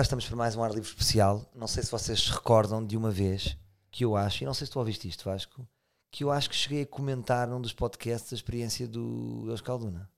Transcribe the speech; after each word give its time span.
cá 0.00 0.02
estamos 0.02 0.26
para 0.26 0.36
mais 0.36 0.56
um 0.56 0.62
ar 0.62 0.70
livre 0.70 0.88
especial. 0.88 1.44
Não 1.54 1.66
sei 1.66 1.82
se 1.82 1.90
vocês 1.90 2.22
se 2.22 2.30
recordam 2.30 2.82
de 2.82 2.96
uma 2.96 3.10
vez 3.10 3.54
que 3.90 4.02
eu 4.02 4.16
acho, 4.16 4.42
e 4.42 4.46
não 4.46 4.54
sei 4.54 4.66
se 4.66 4.72
tu 4.72 4.78
ouviste 4.78 5.06
isto, 5.06 5.26
Vasco, 5.26 5.68
que 6.10 6.24
eu 6.24 6.30
acho 6.30 6.48
que 6.48 6.56
cheguei 6.56 6.84
a 6.84 6.86
comentar 6.86 7.46
num 7.46 7.60
dos 7.60 7.74
podcasts 7.74 8.32
a 8.32 8.36
experiência 8.36 8.88
do 8.88 9.44
Euskalduna. 9.50 10.10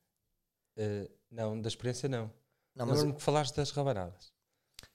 Uh, 0.76 1.10
não, 1.28 1.60
da 1.60 1.66
experiência 1.66 2.08
não. 2.08 2.30
Não, 2.76 2.86
Lembro-me 2.86 3.14
que 3.14 3.22
falaste 3.22 3.56
das 3.56 3.72
rabanadas. 3.72 4.32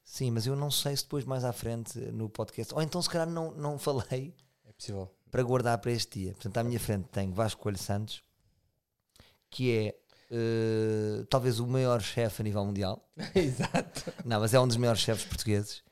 sim, 0.05 0.31
mas 0.31 0.47
eu 0.47 0.55
não 0.55 0.71
sei 0.71 0.95
se 0.95 1.03
depois 1.03 1.25
mais 1.25 1.43
à 1.43 1.51
frente 1.51 1.99
no 1.99 2.29
podcast, 2.29 2.73
ou 2.73 2.81
então 2.81 3.01
se 3.01 3.09
calhar 3.09 3.27
não, 3.29 3.51
não 3.51 3.77
falei 3.77 4.33
É 4.63 4.71
possível. 4.71 5.13
para 5.29 5.43
guardar 5.43 5.77
para 5.79 5.91
este 5.91 6.17
dia. 6.21 6.31
Portanto, 6.31 6.59
à 6.59 6.63
minha 6.63 6.79
frente 6.79 7.09
tenho 7.09 7.33
Vasco 7.33 7.61
Coelho 7.61 7.77
Santos, 7.77 8.23
que 9.49 9.69
é 9.69 9.99
eh, 10.29 11.25
talvez 11.29 11.59
o 11.59 11.67
maior 11.67 12.01
chefe 12.01 12.41
a 12.41 12.43
nível 12.45 12.65
mundial. 12.65 13.07
Exato. 13.35 14.13
Não, 14.25 14.39
mas 14.39 14.53
é 14.53 14.59
um 14.59 14.67
dos 14.67 14.77
maiores 14.77 15.01
chefes 15.01 15.25
portugueses. 15.25 15.83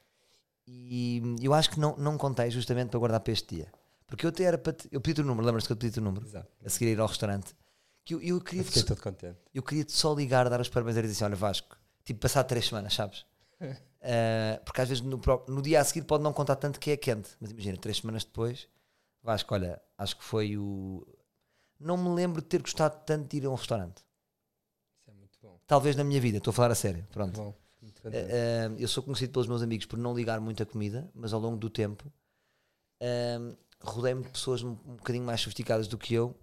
E 0.67 1.21
eu 1.41 1.53
acho 1.53 1.69
que 1.69 1.79
não, 1.79 1.95
não 1.97 2.17
contei 2.17 2.49
justamente 2.49 2.89
para 2.89 2.99
guardar 2.99 3.19
para 3.19 3.33
este 3.33 3.55
dia. 3.55 3.71
Porque 4.07 4.25
eu 4.25 4.29
até 4.29 4.43
era 4.43 4.57
para. 4.57 4.73
te- 4.73 4.87
Eu 4.91 5.01
pedi 5.01 5.21
o 5.21 5.23
número, 5.25 5.45
lembras-te 5.45 5.67
que 5.67 5.73
eu 5.73 5.77
pedi 5.77 5.99
o 5.99 6.01
número? 6.03 6.25
Exato. 6.25 6.49
A 6.63 6.69
seguir 6.69 6.87
a 6.87 6.89
ir 6.91 6.99
ao 6.99 7.07
restaurante. 7.07 7.55
Que 8.03 8.13
eu, 8.15 8.21
eu 8.21 8.35
Eu 8.37 8.41
queria 8.41 8.63
fiquei 8.63 8.83
todo 8.83 9.01
contente. 9.01 9.37
eu 9.53 9.63
queria-te 9.63 9.91
só 9.91 10.13
ligar, 10.13 10.47
dar 10.49 10.59
os 10.61 10.69
parabéns 10.69 10.97
e 10.97 11.01
dizer 11.01 11.13
assim: 11.13 11.23
olha, 11.25 11.35
Vasco, 11.35 11.75
tipo, 12.03 12.19
passar 12.19 12.43
três 12.43 12.65
semanas, 12.67 12.93
sabes? 12.93 13.25
Eh, 14.07 14.61
porque 14.63 14.81
às 14.81 14.87
vezes 14.87 15.03
no, 15.03 15.19
no 15.47 15.61
dia 15.63 15.81
a 15.81 15.83
seguir 15.83 16.03
pode 16.03 16.23
não 16.23 16.31
contar 16.31 16.57
tanto 16.57 16.79
que 16.79 16.91
é 16.91 16.95
quente, 16.97 17.31
mas 17.41 17.49
imagina, 17.49 17.75
três 17.75 17.97
semanas 17.97 18.23
depois, 18.23 18.67
Vasco, 19.23 19.51
olha, 19.55 19.81
acho 19.97 20.15
que 20.17 20.23
foi 20.23 20.55
o. 20.55 21.03
Não 21.79 21.97
me 21.97 22.09
lembro 22.13 22.39
de 22.39 22.47
ter 22.47 22.61
gostado 22.61 23.03
tanto 23.03 23.27
de 23.31 23.37
ir 23.37 23.45
a 23.47 23.49
um 23.49 23.55
restaurante. 23.55 24.03
Isso 24.99 25.09
é 25.09 25.13
muito 25.13 25.39
bom. 25.41 25.54
Talvez 25.67 25.95
na 25.95 26.03
minha 26.03 26.21
vida, 26.21 26.37
estou 26.37 26.51
a 26.51 26.53
falar 26.53 26.71
a 26.71 26.75
sério. 26.75 27.05
Pronto. 27.11 27.35
bom. 27.35 27.53
Eh, 28.05 28.69
eu 28.77 28.87
sou 28.87 29.03
conhecido 29.03 29.33
pelos 29.33 29.47
meus 29.47 29.61
amigos 29.61 29.85
por 29.85 29.97
não 29.97 30.13
ligar 30.13 30.39
muito 30.39 30.61
a 30.61 30.65
comida, 30.65 31.09
mas 31.13 31.33
ao 31.33 31.39
longo 31.39 31.57
do 31.57 31.69
tempo 31.69 32.11
eh, 32.99 33.39
rodei-me 33.81 34.23
de 34.23 34.29
pessoas 34.29 34.63
um, 34.63 34.71
um 34.71 34.95
bocadinho 34.95 35.25
mais 35.25 35.41
sofisticadas 35.41 35.87
do 35.87 35.97
que 35.97 36.13
eu. 36.13 36.35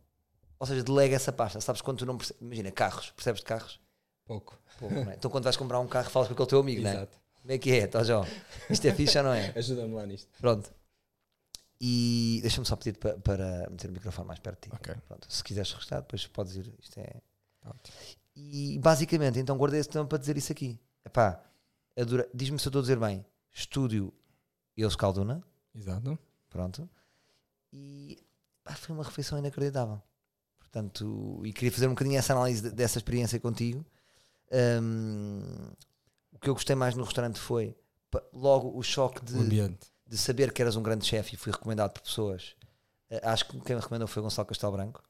Ou 0.58 0.66
seja, 0.66 0.82
delega 0.82 1.16
essa 1.16 1.32
pasta. 1.32 1.60
Sabes 1.60 1.82
quando 1.82 1.98
tu 1.98 2.06
não 2.06 2.16
percebes? 2.16 2.40
Imagina, 2.40 2.70
carros, 2.70 3.10
percebes 3.10 3.40
de 3.40 3.46
carros? 3.46 3.80
Pouco. 4.24 4.58
Pouco, 4.78 4.94
é? 4.94 5.14
Então 5.14 5.30
quando 5.30 5.44
vais 5.44 5.56
comprar 5.56 5.80
um 5.80 5.88
carro, 5.88 6.10
falas 6.10 6.28
com 6.28 6.34
aquele 6.34 6.48
teu 6.48 6.60
amigo, 6.60 6.82
não 6.82 6.90
é? 6.90 6.94
Exato. 6.94 7.18
Como 7.40 7.52
é 7.52 7.58
que 7.58 7.72
é? 7.72 7.86
Tá, 7.88 8.04
João? 8.04 8.24
Isto 8.70 8.86
é 8.86 9.18
ou 9.18 9.24
não 9.24 9.32
é? 9.32 9.52
Ajuda-me 9.56 9.94
lá 9.94 10.06
nisto. 10.06 10.28
Pronto. 10.40 10.72
E 11.80 12.38
deixa-me 12.42 12.64
só 12.64 12.76
pedir 12.76 12.96
para, 12.96 13.18
para 13.18 13.68
meter 13.68 13.90
o 13.90 13.92
microfone 13.92 14.28
mais 14.28 14.38
perto 14.38 14.62
de 14.62 14.70
ti. 14.70 14.76
Ok. 14.76 14.94
Pronto. 15.08 15.26
Se 15.28 15.42
quiseres 15.42 15.72
restar, 15.72 16.02
depois 16.02 16.24
podes 16.28 16.54
ir. 16.54 16.72
Isto 16.78 17.00
é. 17.00 17.20
Ótimo. 17.66 17.96
E 18.34 18.78
basicamente, 18.78 19.38
então 19.38 19.56
guardei 19.56 19.80
esse 19.80 19.88
tempo 19.88 20.06
para 20.08 20.18
dizer 20.18 20.36
isso 20.36 20.52
aqui. 20.52 20.80
Epá, 21.04 21.42
adora- 21.98 22.28
diz-me 22.32 22.58
se 22.58 22.66
eu 22.66 22.70
estou 22.70 22.80
a 22.80 22.82
dizer 22.82 22.98
bem. 22.98 23.24
Estúdio 23.52 24.12
Eus 24.76 24.96
Calduna. 24.96 25.42
Exato. 25.74 26.18
Pronto. 26.48 26.88
E 27.72 28.18
pá, 28.64 28.74
foi 28.74 28.94
uma 28.94 29.04
refeição 29.04 29.38
inacreditável. 29.38 30.00
Portanto, 30.58 31.42
e 31.44 31.52
queria 31.52 31.70
fazer 31.72 31.86
um 31.86 31.90
bocadinho 31.90 32.18
essa 32.18 32.32
análise 32.32 32.62
de- 32.62 32.70
dessa 32.70 32.98
experiência 32.98 33.38
contigo. 33.38 33.84
Hum, 34.50 35.70
o 36.32 36.38
que 36.38 36.48
eu 36.48 36.54
gostei 36.54 36.74
mais 36.76 36.94
no 36.94 37.04
restaurante 37.04 37.38
foi 37.38 37.76
logo 38.32 38.76
o 38.76 38.82
choque 38.82 39.22
de, 39.24 39.36
O 39.36 39.42
de 40.06 40.18
saber 40.18 40.52
que 40.52 40.60
eras 40.60 40.76
um 40.76 40.82
grande 40.82 41.04
chefe 41.06 41.34
e 41.34 41.38
fui 41.38 41.52
recomendado 41.52 41.92
por 41.92 42.02
pessoas. 42.02 42.54
Eh, 43.10 43.20
acho 43.24 43.46
que 43.46 43.60
quem 43.60 43.76
me 43.76 43.82
recomendou 43.82 44.06
foi 44.08 44.20
o 44.20 44.24
Gonçalo 44.24 44.46
Castelo 44.48 44.72
Branco, 44.72 45.02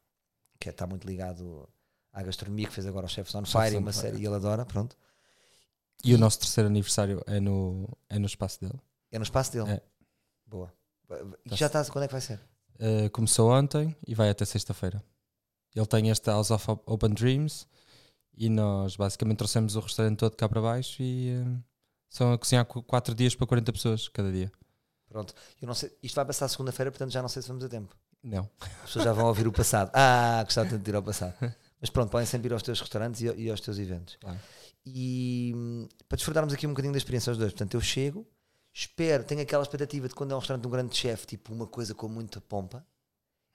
que 0.60 0.68
está 0.68 0.86
muito 0.86 1.06
ligado 1.06 1.68
à 2.12 2.22
gastronomia, 2.22 2.66
que 2.66 2.72
fez 2.72 2.86
agora 2.86 3.06
o 3.06 3.08
Chefs 3.08 3.34
on 3.34 3.44
Fire, 3.44 3.62
Chefs 3.62 3.74
e 3.74 3.78
uma 3.78 3.92
série 3.92 4.18
e 4.18 4.26
ele 4.26 4.34
adora, 4.34 4.64
pronto. 4.66 4.96
E 6.04 6.14
o 6.14 6.18
nosso 6.18 6.40
terceiro 6.40 6.68
aniversário 6.68 7.22
é 7.26 7.38
no, 7.38 7.88
é 8.08 8.18
no 8.18 8.26
espaço 8.26 8.60
dele. 8.60 8.78
É 9.10 9.18
no 9.18 9.22
espaço 9.22 9.52
dele. 9.52 9.70
É. 9.70 9.82
Boa. 10.46 10.72
E 11.44 11.54
já 11.54 11.66
está, 11.66 11.84
quando 11.84 12.04
é 12.04 12.08
que 12.08 12.12
vai 12.12 12.20
ser? 12.20 12.40
Uh, 12.74 13.08
começou 13.12 13.52
ontem 13.52 13.94
e 14.06 14.14
vai 14.14 14.28
até 14.28 14.44
sexta-feira. 14.44 15.02
Ele 15.74 15.86
tem 15.86 16.08
este 16.08 16.28
House 16.28 16.50
of 16.50 16.66
Open 16.86 17.10
Dreams 17.10 17.66
e 18.34 18.48
nós 18.48 18.96
basicamente 18.96 19.38
trouxemos 19.38 19.76
o 19.76 19.80
restaurante 19.80 20.18
todo 20.18 20.36
cá 20.36 20.48
para 20.48 20.60
baixo 20.60 21.02
e 21.02 21.40
uh, 21.40 21.62
são 22.08 22.32
a 22.32 22.38
cozinhar 22.38 22.64
4 22.64 23.14
dias 23.14 23.34
para 23.34 23.46
40 23.46 23.72
pessoas 23.72 24.08
cada 24.08 24.32
dia. 24.32 24.50
Pronto. 25.08 25.34
Eu 25.60 25.66
não 25.68 25.74
sei, 25.74 25.96
isto 26.02 26.14
vai 26.14 26.24
passar 26.24 26.48
segunda-feira, 26.48 26.90
portanto 26.90 27.12
já 27.12 27.22
não 27.22 27.28
sei 27.28 27.42
se 27.42 27.48
vamos 27.48 27.64
a 27.64 27.68
tempo. 27.68 27.94
Não. 28.22 28.48
As 28.60 28.86
pessoas 28.86 29.04
já 29.04 29.12
vão 29.12 29.26
ouvir 29.26 29.46
o 29.46 29.52
passado. 29.52 29.90
Ah, 29.94 30.42
gostava 30.44 30.70
tanto 30.70 30.82
de 30.82 30.90
ir 30.90 30.94
ao 30.94 31.02
passado. 31.02 31.34
Mas 31.82 31.90
pronto, 31.90 32.10
podem 32.10 32.26
sempre 32.26 32.48
ir 32.48 32.52
aos 32.52 32.62
teus 32.62 32.80
restaurantes 32.80 33.20
e, 33.20 33.26
e 33.26 33.50
aos 33.50 33.60
teus 33.60 33.76
eventos. 33.76 34.16
Claro. 34.20 34.38
E 34.86 35.52
para 36.08 36.16
desfrutarmos 36.16 36.54
aqui 36.54 36.64
um 36.66 36.70
bocadinho 36.70 36.92
da 36.92 36.98
experiência 36.98 37.30
aos 37.30 37.36
dois. 37.38 37.52
Portanto, 37.52 37.74
eu 37.74 37.80
chego, 37.80 38.24
espero, 38.72 39.24
tenho 39.24 39.40
aquela 39.42 39.64
expectativa 39.64 40.08
de 40.08 40.14
quando 40.14 40.30
é 40.30 40.34
um 40.36 40.38
restaurante 40.38 40.62
de 40.62 40.68
um 40.68 40.70
grande 40.70 40.96
chefe, 40.96 41.26
tipo 41.26 41.52
uma 41.52 41.66
coisa 41.66 41.92
com 41.92 42.08
muita 42.08 42.40
pompa. 42.40 42.86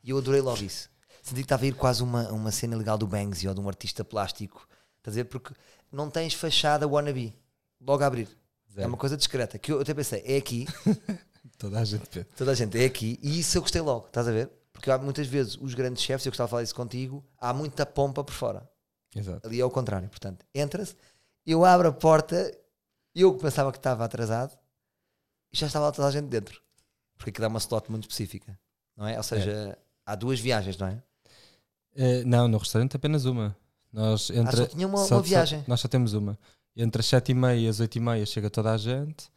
E 0.04 0.10
eu 0.10 0.18
adorei 0.18 0.42
logo 0.42 0.62
isso. 0.62 0.90
Senti 1.24 1.38
que 1.38 1.46
estava 1.46 1.64
a 1.64 1.68
ir 1.68 1.74
quase 1.74 2.04
uma, 2.04 2.30
uma 2.32 2.52
cena 2.52 2.76
legal 2.76 2.98
do 2.98 3.08
Banksy 3.08 3.48
ou 3.48 3.54
de 3.54 3.62
um 3.62 3.68
artista 3.68 4.04
plástico. 4.04 4.68
Estás 4.98 5.16
a 5.16 5.24
ver? 5.24 5.26
Porque 5.26 5.54
não 5.92 6.10
tens 6.10 6.34
fachada 6.34 6.86
wannabe. 6.88 7.34
Logo 7.82 8.04
a 8.04 8.08
abrir. 8.08 8.28
É 8.72 8.74
Zero. 8.76 8.88
uma 8.90 8.98
coisa 8.98 9.16
discreta. 9.18 9.58
Que 9.58 9.72
eu 9.72 9.80
até 9.80 9.94
pensei, 9.94 10.22
é 10.26 10.38
aqui, 10.38 10.68
Toda 11.58 11.80
a 11.80 11.86
gente 11.86 12.04
vê. 12.12 12.24
toda 12.24 12.52
a 12.52 12.54
gente 12.56 12.78
é 12.78 12.86
aqui, 12.86 13.18
e 13.24 13.40
isso 13.40 13.58
eu 13.58 13.62
gostei 13.62 13.82
logo, 13.82 14.08
estás 14.08 14.28
a 14.28 14.32
ver? 14.32 14.52
Porque 14.78 14.92
há 14.92 14.98
muitas 15.00 15.26
vezes 15.26 15.58
os 15.60 15.74
grandes 15.74 16.04
chefes, 16.04 16.24
eu 16.28 16.32
gostava 16.32 16.48
de 16.48 16.52
falar 16.52 16.62
isso 16.64 16.76
contigo, 16.76 17.26
há 17.40 17.52
muita 17.52 17.84
pompa 17.84 18.24
por 18.24 18.32
fora. 18.34 18.70
Exato. 19.16 19.48
Ali 19.48 19.60
é 19.60 19.66
o 19.66 19.72
contrário. 19.72 20.08
Portanto, 20.08 20.46
entra-se, 20.54 20.96
eu 21.44 21.66
abro 21.66 21.88
a 21.90 21.92
porta, 21.92 22.56
eu 23.16 23.34
que 23.34 23.42
pensava 23.42 23.72
que 23.72 23.80
estava 23.80 24.06
atrasado, 24.06 24.56
e 25.52 25.58
já 25.58 25.66
estava 25.66 25.86
lá 25.86 25.92
toda 25.92 26.08
a 26.08 26.12
gente 26.12 26.28
dentro. 26.28 26.62
Porque 27.18 27.32
aquilo 27.32 27.46
é 27.46 27.48
uma 27.48 27.58
slot 27.58 27.90
muito 27.90 28.04
específica, 28.04 28.60
não 28.96 29.08
é? 29.08 29.18
Ou 29.18 29.24
seja, 29.24 29.76
há 30.06 30.14
duas 30.14 30.40
viagens, 30.40 30.78
não 30.78 30.88
é? 30.90 31.02
Uh, 31.96 32.24
não, 32.28 32.48
no 32.48 32.60
restaurante 32.60 32.96
apenas 32.96 33.26
uma. 33.26 33.58
Nós 33.92 34.30
entre, 34.30 34.54
Ah, 34.54 34.58
só 34.58 34.66
tinha 34.68 34.86
uma, 34.86 34.98
só- 35.00 35.16
uma 35.16 35.22
só- 35.24 35.28
viagem. 35.28 35.64
nós 35.68 35.80
só 35.80 35.88
temos 35.88 36.14
uma. 36.14 36.38
Entre 36.76 37.00
as 37.00 37.08
7 37.08 37.32
e 37.32 37.34
meia 37.34 37.60
e 37.60 37.68
as 37.68 37.80
8 37.80 37.96
e 37.96 38.00
meia 38.00 38.24
chega 38.28 38.52
toda 38.52 38.72
a 38.72 38.78
gente 38.78 39.28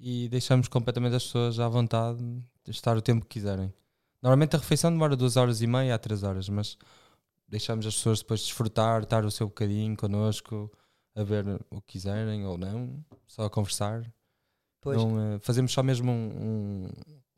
e 0.00 0.26
deixamos 0.30 0.66
completamente 0.68 1.14
as 1.16 1.24
pessoas 1.24 1.60
à 1.60 1.68
vontade 1.68 2.18
de 2.64 2.70
estar 2.70 2.96
o 2.96 3.02
tempo 3.02 3.26
que 3.26 3.38
quiserem. 3.38 3.70
Normalmente 4.22 4.56
a 4.56 4.58
refeição 4.58 4.90
demora 4.90 5.16
2 5.16 5.36
horas 5.36 5.62
e 5.62 5.66
meia 5.66 5.94
a 5.94 5.98
3 5.98 6.22
horas, 6.22 6.48
mas 6.48 6.76
deixamos 7.46 7.86
as 7.86 7.94
pessoas 7.94 8.18
depois 8.20 8.40
desfrutar, 8.40 9.02
estar 9.02 9.24
o 9.24 9.30
seu 9.30 9.46
bocadinho 9.46 9.96
connosco, 9.96 10.70
a 11.14 11.22
ver 11.22 11.44
o 11.70 11.80
que 11.80 11.92
quiserem 11.92 12.44
ou 12.46 12.58
não, 12.58 13.04
só 13.26 13.44
a 13.44 13.50
conversar. 13.50 14.02
Pois, 14.80 15.02
Não, 15.02 15.34
eh, 15.34 15.38
fazemos 15.40 15.72
só 15.72 15.82
mesmo 15.82 16.10
um, 16.10 16.86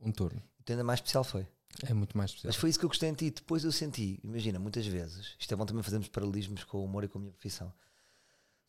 um, 0.01 0.09
um 0.09 0.13
turno. 0.13 0.41
o 0.41 0.71
ainda 0.73 0.85
mais 0.85 0.99
especial 0.99 1.25
foi. 1.25 1.47
É 1.85 1.95
muito 1.95 2.17
mais 2.17 2.31
especial. 2.31 2.49
Mas 2.51 2.57
foi 2.57 2.69
isso 2.71 2.79
que 2.79 2.85
eu 2.85 2.89
gostei 2.89 3.09
em 3.09 3.15
ti. 3.15 3.31
Depois 3.31 3.65
eu 3.65 3.73
senti, 3.73 4.19
imagina, 4.25 4.59
muitas 4.59 4.87
vezes, 4.87 5.35
isto 5.39 5.53
é 5.53 5.57
bom 5.57 5.65
também 5.65 5.83
fazermos 5.83 6.09
paralelismos 6.09 6.65
com 6.65 6.79
o 6.79 6.85
humor 6.85 7.05
e 7.05 7.09
com 7.09 7.19
a 7.19 7.21
minha 7.21 7.33
profissão. 7.33 7.73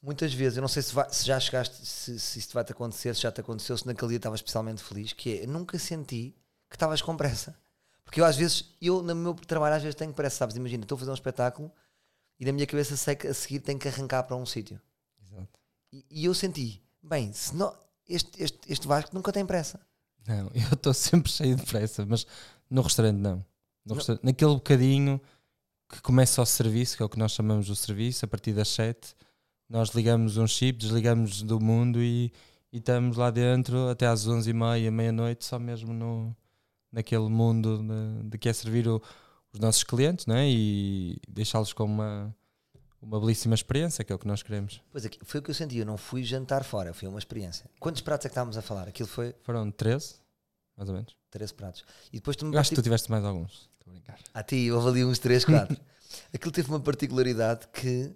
Muitas 0.01 0.33
vezes, 0.33 0.57
eu 0.57 0.61
não 0.61 0.67
sei 0.67 0.81
se, 0.81 0.93
vai- 0.93 1.11
se 1.11 1.25
já 1.25 1.39
chegaste, 1.39 1.85
se, 1.85 2.19
se 2.19 2.39
isto 2.39 2.53
vai 2.53 2.63
te 2.63 2.71
acontecer, 2.71 3.13
se 3.15 3.21
já 3.21 3.31
te 3.31 3.41
aconteceu, 3.41 3.77
se 3.77 3.85
naquele 3.85 4.09
dia 4.09 4.17
estavas 4.17 4.39
especialmente 4.39 4.81
feliz, 4.83 5.13
que 5.13 5.39
é, 5.41 5.47
nunca 5.47 5.77
senti 5.77 6.35
que 6.69 6.75
estavas 6.75 7.01
com 7.01 7.15
pressa. 7.17 7.55
Porque 8.03 8.19
eu 8.19 8.25
às 8.25 8.35
vezes, 8.35 8.65
eu 8.81 9.01
no 9.01 9.15
meu 9.15 9.33
trabalho 9.33 9.75
às 9.75 9.83
vezes 9.83 9.95
tenho 9.95 10.13
pressa, 10.13 10.37
sabes? 10.37 10.55
Imagina, 10.55 10.83
estou 10.83 10.95
a 10.95 10.99
fazer 10.99 11.11
um 11.11 11.15
espetáculo 11.15 11.71
e 12.39 12.45
na 12.45 12.51
minha 12.51 12.65
cabeça 12.67 12.97
sei 12.97 13.15
que 13.15 13.27
a 13.27 13.33
seguir 13.33 13.59
tenho 13.59 13.79
que 13.79 13.87
arrancar 13.87 14.23
para 14.23 14.35
um 14.35 14.45
sítio. 14.45 14.79
Exato. 15.23 15.47
E, 15.93 16.05
e 16.09 16.25
eu 16.25 16.33
senti, 16.33 16.81
bem, 17.01 17.31
se 17.33 17.55
não, 17.55 17.73
este, 18.09 18.43
este, 18.43 18.59
este 18.67 18.87
Vasco 18.87 19.11
nunca 19.13 19.31
tem 19.31 19.45
pressa. 19.45 19.79
Não, 20.27 20.49
eu 20.55 20.73
estou 20.73 20.93
sempre 20.93 21.31
cheio 21.31 21.55
de 21.55 21.63
pressa, 21.63 22.05
mas 22.05 22.25
no 22.69 22.81
restaurante 22.81 23.17
não. 23.17 23.35
No 23.85 23.89
Não. 23.89 23.95
restaurante- 23.95 24.23
naquele 24.25 24.53
bocadinho 24.55 25.21
que 25.89 26.01
começa 26.01 26.41
o 26.41 26.45
serviço, 26.45 26.95
que 26.97 27.03
é 27.03 27.05
o 27.05 27.09
que 27.09 27.19
nós 27.19 27.31
chamamos 27.31 27.69
o 27.69 27.75
serviço, 27.75 28.23
a 28.25 28.27
partir 28.27 28.53
das 28.53 28.69
7, 28.69 29.15
nós 29.69 29.89
ligamos 29.89 30.37
um 30.37 30.47
chip, 30.47 30.77
desligamos 30.79 31.41
do 31.43 31.59
mundo 31.59 32.01
e, 32.01 32.31
e 32.71 32.77
estamos 32.77 33.17
lá 33.17 33.29
dentro 33.29 33.89
até 33.89 34.05
às 34.07 34.25
11h30, 34.27 34.89
meia-noite, 34.91 35.43
só 35.45 35.57
mesmo 35.59 35.91
no, 35.93 36.35
naquele 36.91 37.29
mundo 37.29 37.79
de, 37.83 38.29
de 38.29 38.37
que 38.37 38.49
é 38.49 38.53
servir 38.53 38.87
o- 38.87 39.01
os 39.53 39.59
nossos 39.59 39.83
clientes 39.83 40.25
não 40.25 40.35
é? 40.35 40.49
e 40.49 41.17
deixá-los 41.27 41.73
com 41.73 41.83
uma, 41.85 42.35
uma 43.01 43.19
belíssima 43.19 43.53
experiência, 43.55 44.03
que 44.03 44.11
é 44.11 44.15
o 44.15 44.19
que 44.19 44.27
nós 44.27 44.41
queremos. 44.43 44.81
Pois 44.91 45.05
aqui, 45.05 45.19
foi 45.23 45.39
o 45.39 45.43
que 45.43 45.51
eu 45.51 45.55
senti, 45.55 45.77
eu 45.77 45.85
não 45.85 45.97
fui 45.97 46.23
jantar 46.23 46.63
fora, 46.63 46.93
foi 46.93 47.07
uma 47.07 47.19
experiência. 47.19 47.69
Quantos 47.79 48.01
pratos 48.01 48.25
é 48.25 48.29
que 48.29 48.33
estávamos 48.33 48.57
a 48.57 48.61
falar? 48.61 48.87
Aquilo 48.87 49.07
foi 49.09 49.35
Foram 49.43 49.69
13, 49.71 50.15
mais 50.77 50.89
ou 50.89 50.95
menos. 50.95 51.15
13 51.29 51.53
pratos. 51.53 51.83
E 52.11 52.17
depois 52.17 52.35
tu 52.35 52.45
me 52.45 52.55
Eu 52.55 52.59
acho 52.59 52.69
que 52.69 52.75
tu 52.75 52.81
tiveste 52.81 53.09
mais 53.09 53.23
alguns. 53.23 53.69
Estou 53.73 53.91
a 53.91 53.93
brincar. 53.93 54.19
A 54.33 54.43
ti, 54.43 54.69
houve 54.71 54.87
ali 54.89 55.05
uns 55.05 55.19
3, 55.19 55.45
4. 55.45 55.77
Aquilo 56.33 56.51
teve 56.51 56.67
uma 56.69 56.79
particularidade 56.79 57.67
que. 57.73 58.13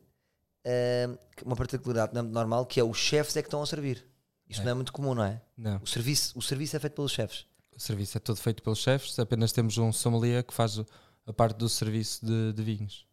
que- 1.36 1.44
uma 1.46 1.56
particularidade 1.56 2.14
não- 2.14 2.24
normal 2.24 2.66
que 2.66 2.80
é 2.80 2.84
os 2.84 2.98
chefes 2.98 3.36
é 3.38 3.42
que 3.42 3.48
estão 3.48 3.62
a 3.62 3.66
servir. 3.66 4.06
Isto 4.50 4.62
É. 4.62 4.66
não 4.66 4.72
é 4.72 4.74
muito 4.74 4.92
comum, 4.94 5.14
não 5.16 5.24
é? 5.24 5.42
Não. 5.58 5.78
O 5.82 5.88
serviço, 5.88 6.38
o 6.38 6.42
serviço 6.42 6.76
é 6.76 6.80
feito 6.80 6.94
pelos 6.94 7.12
chefes. 7.12 7.46
O 7.76 7.80
serviço 7.80 8.18
é 8.18 8.22
todo 8.22 8.38
feito 8.38 8.64
pelos 8.64 8.80
chefes, 8.80 9.20
apenas 9.20 9.52
temos 9.52 9.78
um 9.78 9.92
sommelier 9.92 10.44
que 10.44 10.54
faz 10.54 10.80
a 11.26 11.34
parte 11.34 11.58
do 11.58 11.68
serviço 11.68 12.26
de, 12.26 12.54
de 12.54 12.64
vinhos. 12.64 13.06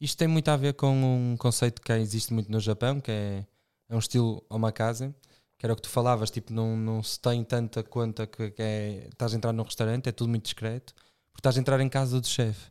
Isto 0.00 0.18
tem 0.18 0.28
muito 0.28 0.48
a 0.48 0.56
ver 0.56 0.74
com 0.74 0.92
um 0.92 1.36
conceito 1.36 1.80
que 1.80 1.92
existe 1.92 2.32
muito 2.32 2.52
no 2.52 2.60
Japão, 2.60 3.00
que 3.00 3.10
é, 3.10 3.46
é 3.88 3.94
um 3.94 3.98
estilo 3.98 4.44
omakase, 4.48 5.14
que 5.58 5.66
era 5.66 5.72
o 5.72 5.76
que 5.76 5.82
tu 5.82 5.88
falavas, 5.88 6.30
tipo, 6.30 6.52
não, 6.52 6.76
não 6.76 7.02
se 7.02 7.18
tem 7.18 7.42
tanta 7.42 7.82
conta 7.82 8.26
que, 8.26 8.50
que 8.50 8.62
é, 8.62 9.08
estás 9.08 9.34
a 9.34 9.36
entrar 9.36 9.52
num 9.52 9.64
restaurante, 9.64 10.08
é 10.08 10.12
tudo 10.12 10.28
muito 10.28 10.44
discreto, 10.44 10.94
porque 11.32 11.40
estás 11.40 11.56
a 11.56 11.60
entrar 11.60 11.80
em 11.80 11.88
casa 11.88 12.20
do 12.20 12.26
chefe 12.26 12.70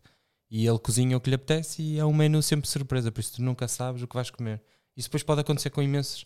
e 0.50 0.66
ele 0.66 0.80
cozinha 0.80 1.18
o 1.18 1.22
que 1.22 1.30
lhe 1.30 1.36
apetece 1.36 1.82
e 1.82 2.00
é 2.00 2.06
um 2.06 2.14
menu 2.14 2.42
sempre 2.42 2.70
surpresa, 2.70 3.12
por 3.12 3.20
isso 3.20 3.34
tu 3.36 3.42
nunca 3.42 3.68
sabes 3.68 4.02
o 4.02 4.08
que 4.08 4.16
vais 4.16 4.30
comer. 4.30 4.62
Isso 4.96 5.10
depois 5.10 5.24
pode 5.24 5.42
acontecer 5.42 5.70
com 5.70 5.82
imensos 5.82 6.26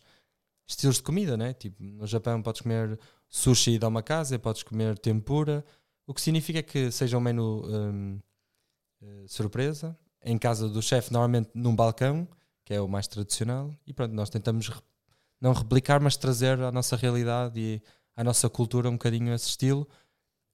estilos 0.67 0.97
de 0.97 1.03
comida, 1.03 1.35
né? 1.35 1.53
Tipo, 1.53 1.83
no 1.83 2.05
Japão 2.05 2.41
podes 2.41 2.61
comer 2.61 2.99
sushi 3.31 3.79
da 3.79 3.87
uma 3.87 4.03
casa, 4.03 4.37
podes 4.37 4.61
comer 4.61 4.99
tempura, 4.99 5.65
o 6.05 6.13
que 6.13 6.21
significa 6.21 6.61
que 6.61 6.91
seja 6.91 7.17
um 7.17 7.21
menu 7.21 7.65
um, 7.65 8.19
uh, 9.01 9.27
surpresa. 9.27 9.97
Em 10.23 10.37
casa 10.37 10.69
do 10.69 10.81
chefe, 10.83 11.11
normalmente 11.11 11.49
num 11.55 11.75
balcão, 11.75 12.27
que 12.63 12.73
é 12.73 12.81
o 12.81 12.87
mais 12.87 13.07
tradicional, 13.07 13.73
e 13.87 13.93
pronto, 13.93 14.13
nós 14.13 14.29
tentamos 14.29 14.67
re 14.67 14.79
não 15.39 15.53
replicar, 15.53 15.99
mas 15.99 16.15
trazer 16.15 16.61
à 16.61 16.71
nossa 16.71 16.95
realidade 16.95 17.59
e 17.59 17.81
à 18.15 18.23
nossa 18.23 18.47
cultura 18.47 18.87
um 18.87 18.93
bocadinho 18.93 19.33
esse 19.33 19.47
estilo, 19.47 19.87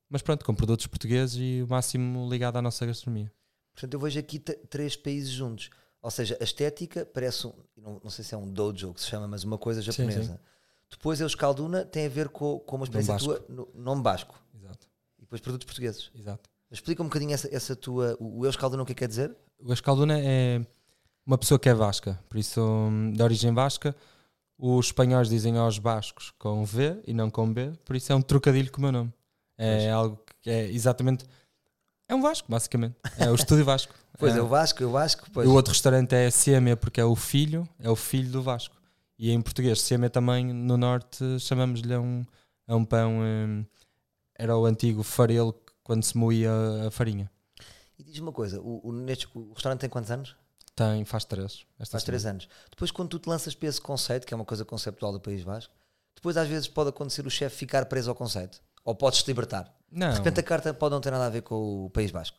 mas 0.10 0.22
pronto, 0.22 0.46
com 0.46 0.56
produtos 0.56 0.88
portugueses 0.88 1.36
e 1.38 1.62
o 1.62 1.68
máximo 1.68 2.30
ligado 2.30 2.56
à 2.56 2.62
nossa 2.62 2.86
gastronomia. 2.86 3.30
Portanto, 3.74 3.94
eu 3.94 4.00
vejo 4.00 4.18
aqui 4.18 4.40
três 4.40 4.96
países 4.96 5.30
juntos. 5.30 5.70
Ou 6.02 6.10
seja, 6.10 6.38
a 6.40 6.44
estética 6.46 7.06
parece 7.06 7.48
um, 7.48 7.54
não, 7.76 8.00
não 8.02 8.10
sei 8.10 8.24
se 8.24 8.34
é 8.34 8.38
um 8.38 8.50
dojo 8.50 8.94
que 8.94 9.02
se 9.02 9.08
chama, 9.08 9.28
mas 9.28 9.44
uma 9.44 9.58
coisa 9.58 9.82
japonesa. 9.82 10.24
Sim, 10.24 10.30
sim. 10.30 10.40
Depois, 10.90 11.22
a 11.22 11.26
Euskalduna 11.26 11.86
tem 11.86 12.06
a 12.06 12.10
ver 12.10 12.30
com, 12.30 12.60
com 12.60 12.76
uma 12.78 12.86
experiência 12.86 13.18
tua 13.18 13.46
no 13.50 13.68
nome 13.76 14.02
basco. 14.02 14.36
Exato. 14.56 14.88
E 15.18 15.22
depois 15.22 15.42
produtos 15.42 15.66
portugueses. 15.66 16.12
Exato. 16.16 16.50
Explica 16.72 17.02
um 17.02 17.06
bocadinho 17.06 17.34
essa, 17.34 17.54
essa 17.54 17.76
tua. 17.76 18.18
O 18.20 18.46
Euskalduna 18.46 18.84
o 18.84 18.86
que 18.86 18.92
é 18.92 18.96
que 18.96 19.00
quer 19.00 19.08
dizer? 19.08 19.36
O 19.60 19.72
Euskalduna 19.72 20.20
é 20.20 20.66
uma 21.26 21.38
pessoa 21.38 21.60
que 21.60 21.68
é 21.68 21.74
vasca, 21.74 22.20
por 22.30 22.38
isso, 22.38 22.62
hum, 22.62 23.12
de 23.12 23.22
origem 23.22 23.54
vasca. 23.54 23.96
Os 24.58 24.88
espanhóis 24.88 25.30
dizem 25.30 25.58
aos 25.58 25.78
bascos 25.78 26.34
com 26.40 26.66
V 26.66 27.00
e 27.06 27.14
não 27.14 27.30
com 27.30 27.52
B, 27.52 27.74
por 27.86 27.96
isso 27.96 28.12
é 28.12 28.16
um 28.16 28.22
trocadilho 28.22 28.72
com 28.72 28.80
o 28.80 28.82
meu 28.82 28.92
nome. 28.92 29.14
É 29.58 29.78
pois. 29.78 29.90
algo 29.90 30.20
que 30.42 30.50
é 30.50 30.72
exatamente. 30.72 31.26
É 32.08 32.16
um 32.16 32.22
Vasco, 32.22 32.50
basicamente. 32.50 32.96
É 33.18 33.30
o 33.30 33.36
Estúdio 33.36 33.66
Vasco. 33.66 33.94
pois 34.18 34.34
é, 34.34 34.40
é 34.40 34.42
o 34.42 34.48
Vasco, 34.48 34.84
o 34.86 34.90
Vasco. 34.90 35.28
Pois. 35.34 35.48
O 35.48 35.54
outro 35.54 35.74
restaurante 35.74 36.14
é 36.14 36.32
Siemia, 36.32 36.78
porque 36.78 37.02
é 37.02 37.06
o 37.06 37.16
filho, 37.16 37.68
é 37.80 37.90
o 37.90 37.96
filho 37.96 38.32
do 38.32 38.42
Vasco. 38.42 38.77
E 39.18 39.32
em 39.32 39.42
português, 39.42 39.82
Siemia 39.82 40.10
também, 40.10 40.54
no 40.54 40.78
norte, 40.78 41.40
chamamos-lhe 41.40 41.94
a 41.94 42.00
um, 42.00 42.26
a 42.68 42.76
um 42.76 42.86
pão. 42.86 43.20
Um, 43.20 43.66
era 44.36 44.56
o 44.56 44.66
antigo 44.66 45.02
farelo 45.02 45.60
quando 45.84 46.04
se 46.04 46.16
moía 46.16 46.52
a 46.88 46.92
farinha. 46.92 47.32
E 47.98 48.04
diz 48.04 48.20
uma 48.20 48.32
coisa: 48.32 48.62
o, 48.62 48.88
o, 48.88 48.92
o 48.92 49.54
restaurante 49.54 49.80
tem 49.80 49.90
quantos 49.90 50.12
anos? 50.12 50.36
Tem, 50.76 51.04
faz 51.06 51.26
três. 51.26 51.66
faz 51.90 52.04
três 52.04 52.26
anos. 52.26 52.48
Depois, 52.70 52.92
quando 52.92 53.10
tu 53.10 53.18
te 53.18 53.28
lanças 53.28 53.56
para 53.56 53.68
esse 53.68 53.82
conceito, 53.82 54.28
que 54.28 54.34
é 54.34 54.38
uma 54.38 54.46
coisa 54.46 54.64
conceptual 54.64 55.12
do 55.12 55.20
País 55.20 55.42
Vasco, 55.42 55.74
depois 56.16 56.38
às 56.38 56.48
vezes 56.48 56.68
pode 56.68 56.90
acontecer 56.90 57.26
o 57.26 57.32
chefe 57.32 57.56
ficar 57.56 57.86
preso 57.88 58.12
ao 58.12 58.16
conceito. 58.16 58.62
Ou 58.86 58.94
podes 58.94 59.24
te 59.24 59.28
libertar. 59.28 59.74
Não. 59.92 60.12
De 60.12 60.18
repente 60.18 60.40
a 60.40 60.44
carta 60.44 60.74
pode 60.74 60.94
não 60.94 61.02
ter 61.02 61.12
nada 61.12 61.26
a 61.26 61.30
ver 61.30 61.42
com 61.42 61.86
o 61.86 61.90
País 61.90 62.12
Vasco. 62.12 62.38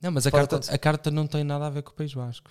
Não, 0.00 0.12
mas 0.12 0.26
a 0.26 0.30
carta, 0.30 0.60
a 0.68 0.78
carta 0.78 1.10
não 1.10 1.26
tem 1.26 1.42
nada 1.42 1.66
a 1.66 1.70
ver 1.70 1.82
com 1.82 1.90
o 1.90 1.94
País 1.94 2.12
Vasco. 2.12 2.50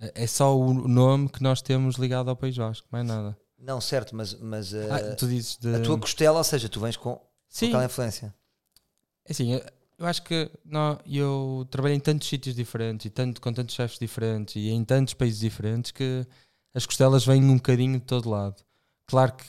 É, 0.00 0.24
é 0.24 0.26
só 0.26 0.56
o 0.56 0.74
nome 0.74 1.28
que 1.28 1.42
nós 1.42 1.62
temos 1.62 1.96
ligado 1.96 2.30
ao 2.30 2.36
País 2.36 2.56
Vasco, 2.56 2.86
mais 2.90 3.06
nada. 3.06 3.36
Não, 3.58 3.80
certo, 3.80 4.14
mas, 4.14 4.34
mas 4.34 4.72
uh, 4.72 4.92
ah, 4.92 5.16
tu 5.16 5.26
dizes 5.26 5.56
de... 5.56 5.74
a 5.74 5.80
tua 5.80 5.98
costela, 5.98 6.38
ou 6.38 6.44
seja, 6.44 6.68
tu 6.68 6.78
vens 6.78 6.96
com, 6.96 7.20
Sim. 7.48 7.66
com 7.66 7.72
aquela 7.72 7.86
influência. 7.86 8.34
É 9.24 9.32
assim, 9.32 9.60
eu 9.98 10.06
acho 10.06 10.22
que 10.22 10.50
não, 10.64 10.98
eu 11.06 11.66
trabalhei 11.70 11.96
em 11.96 12.00
tantos 12.00 12.28
sítios 12.28 12.54
diferentes 12.54 13.06
e 13.06 13.10
tanto, 13.10 13.40
com 13.40 13.52
tantos 13.52 13.74
chefes 13.74 13.98
diferentes 13.98 14.56
e 14.56 14.68
em 14.68 14.84
tantos 14.84 15.14
países 15.14 15.40
diferentes 15.40 15.90
que 15.90 16.26
as 16.74 16.84
costelas 16.84 17.24
vêm 17.24 17.42
um 17.42 17.56
bocadinho 17.56 17.98
de 17.98 18.04
todo 18.04 18.28
lado. 18.28 18.62
Claro 19.06 19.32
que 19.32 19.44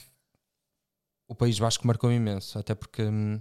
o 1.28 1.34
País 1.34 1.58
Vasco 1.58 1.86
marcou 1.86 2.10
imenso, 2.10 2.58
até 2.58 2.74
porque 2.74 3.02
hum, 3.02 3.40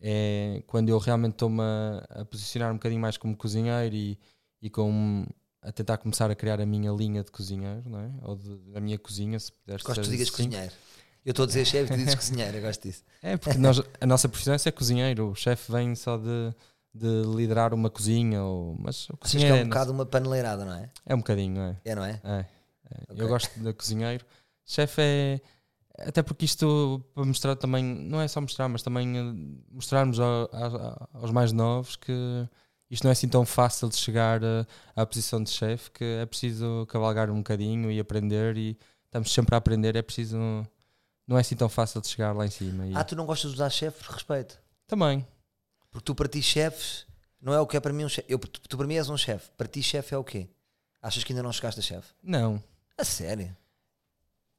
é 0.00 0.62
quando 0.66 0.90
eu 0.90 0.98
realmente 0.98 1.32
estou-me 1.32 1.62
a, 1.62 2.20
a, 2.20 2.24
posicionar 2.26 2.70
um 2.70 2.74
bocadinho 2.74 3.00
mais 3.00 3.16
como 3.16 3.36
cozinheiro 3.36 3.94
e, 3.94 4.18
e 4.60 4.68
com 4.68 5.26
a 5.62 5.72
tentar 5.72 5.98
começar 5.98 6.30
a 6.30 6.34
criar 6.34 6.60
a 6.60 6.66
minha 6.66 6.90
linha 6.90 7.22
de 7.22 7.30
cozinheiro, 7.30 7.82
não 7.86 8.00
é? 8.00 8.10
ou 8.22 8.36
de, 8.36 8.56
da 8.72 8.80
minha 8.80 8.98
cozinha, 8.98 9.38
se 9.38 9.52
puderes 9.52 9.82
Gosto 9.82 10.02
de 10.02 10.10
digas 10.10 10.28
assim. 10.28 10.44
cozinheiro. 10.44 10.72
Eu 11.24 11.30
estou 11.30 11.44
a 11.44 11.46
dizer 11.46 11.66
chefe, 11.66 11.92
tu 11.92 11.98
dizes 11.98 12.14
cozinheiro, 12.14 12.56
eu 12.56 12.62
gosto 12.62 12.82
disso. 12.82 13.04
É, 13.22 13.36
porque 13.36 13.58
nós, 13.58 13.80
a 14.00 14.06
nossa 14.06 14.28
profissão 14.28 14.54
é 14.54 14.58
ser 14.58 14.72
cozinheiro. 14.72 15.30
O 15.30 15.34
chefe 15.34 15.70
vem 15.70 15.94
só 15.94 16.16
de, 16.16 16.54
de 16.94 17.22
liderar 17.36 17.74
uma 17.74 17.90
cozinha, 17.90 18.42
ou, 18.42 18.74
mas 18.78 19.08
o 19.10 19.16
cozinheiro. 19.18 19.54
Acho 19.54 19.58
que 19.58 19.60
é 19.60 19.64
um 19.64 19.66
é 19.66 19.68
bocado 19.68 19.92
uma 19.92 20.06
paneleirada, 20.06 20.64
não 20.64 20.74
é? 20.74 20.88
É 21.04 21.14
um 21.14 21.18
bocadinho, 21.18 21.56
não 21.56 21.62
é? 21.62 21.76
É, 21.84 21.94
não 21.94 22.04
é? 22.04 22.20
É. 22.24 22.30
é. 22.38 22.46
Okay. 23.12 23.24
Eu 23.24 23.28
gosto 23.28 23.60
de 23.60 23.72
cozinheiro. 23.74 24.24
Chefe 24.64 25.02
é. 25.02 25.40
Até 25.98 26.22
porque 26.22 26.46
isto, 26.46 27.04
para 27.14 27.24
mostrar 27.26 27.54
também, 27.56 27.84
não 27.84 28.22
é 28.22 28.26
só 28.26 28.40
mostrar, 28.40 28.66
mas 28.70 28.82
também 28.82 29.18
eh, 29.18 29.60
mostrarmos 29.70 30.18
ao, 30.18 30.48
aos 31.12 31.30
mais 31.30 31.52
novos 31.52 31.96
que 31.96 32.48
isto 32.90 33.04
não 33.04 33.10
é 33.10 33.12
assim 33.12 33.28
tão 33.28 33.46
fácil 33.46 33.88
de 33.88 33.96
chegar 33.96 34.42
a, 34.44 34.66
à 34.96 35.06
posição 35.06 35.42
de 35.42 35.50
chefe, 35.50 35.90
que 35.90 36.04
é 36.04 36.26
preciso 36.26 36.86
cavalgar 36.86 37.30
um 37.30 37.36
bocadinho 37.36 37.90
e 37.90 38.00
aprender, 38.00 38.56
e 38.56 38.76
estamos 39.04 39.32
sempre 39.32 39.54
a 39.54 39.58
aprender, 39.58 39.96
é 39.96 40.02
preciso 40.02 40.38
não 41.30 41.38
é 41.38 41.42
assim 41.42 41.54
tão 41.54 41.68
fácil 41.68 42.00
de 42.00 42.08
chegar 42.08 42.32
lá 42.32 42.44
em 42.44 42.50
cima. 42.50 42.84
Ah, 42.92 43.04
tu 43.04 43.14
não 43.14 43.24
gostas 43.24 43.52
de 43.52 43.56
usar 43.56 43.70
chefe 43.70 44.02
respeito? 44.12 44.60
Também. 44.88 45.24
Porque 45.88 46.04
tu 46.04 46.12
para 46.12 46.28
ti 46.28 46.42
chefes 46.42 47.06
não 47.40 47.54
é 47.54 47.60
o 47.60 47.66
que 47.68 47.76
é 47.76 47.80
para 47.80 47.92
mim 47.92 48.04
um 48.04 48.08
chefe. 48.08 48.36
Tu, 48.36 48.60
tu 48.68 48.76
para 48.76 48.86
mim 48.86 48.96
és 48.96 49.08
um 49.08 49.16
chefe. 49.16 49.48
Para 49.56 49.68
ti 49.68 49.80
chefe 49.80 50.12
é 50.12 50.18
o 50.18 50.24
quê? 50.24 50.48
Achas 51.00 51.22
que 51.22 51.32
ainda 51.32 51.44
não 51.44 51.52
chegaste 51.52 51.78
a 51.78 51.82
chefe? 51.84 52.08
Não. 52.20 52.60
A 52.98 53.04
sério? 53.04 53.56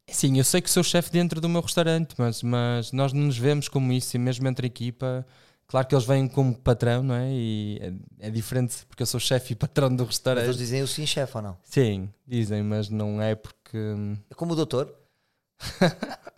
Sim, 0.07 0.37
eu 0.37 0.45
sei 0.45 0.61
que 0.61 0.69
sou 0.69 0.81
chefe 0.81 1.11
dentro 1.11 1.41
do 1.41 1.49
meu 1.49 1.61
restaurante, 1.61 2.15
mas, 2.17 2.41
mas 2.41 2.93
nós 2.93 3.11
não 3.11 3.23
nos 3.23 3.37
vemos 3.37 3.67
como 3.67 3.91
isso, 3.93 4.15
e 4.15 4.19
mesmo 4.19 4.47
entre 4.47 4.67
equipa, 4.67 5.25
claro 5.71 5.87
que 5.87 5.95
eles 5.95 6.05
vêm 6.05 6.27
como 6.27 6.53
patrão, 6.53 7.01
não 7.01 7.15
é? 7.15 7.31
E 7.31 7.79
é, 8.19 8.27
é 8.27 8.29
diferente 8.29 8.85
porque 8.87 9.01
eu 9.01 9.07
sou 9.07 9.21
chefe 9.21 9.53
e 9.53 9.55
patrão 9.55 9.95
do 9.95 10.03
restaurante. 10.03 10.45
Mas 10.45 10.57
eles 10.57 10.67
dizem 10.67 10.83
o 10.83 10.87
sim 10.87 11.05
chefe 11.05 11.37
ou 11.37 11.41
não? 11.41 11.57
Sim, 11.63 12.09
dizem, 12.27 12.61
mas 12.61 12.89
não 12.89 13.21
é 13.21 13.35
porque. 13.35 13.77
É 14.29 14.35
como 14.35 14.51
o 14.51 14.55
doutor? 14.55 14.93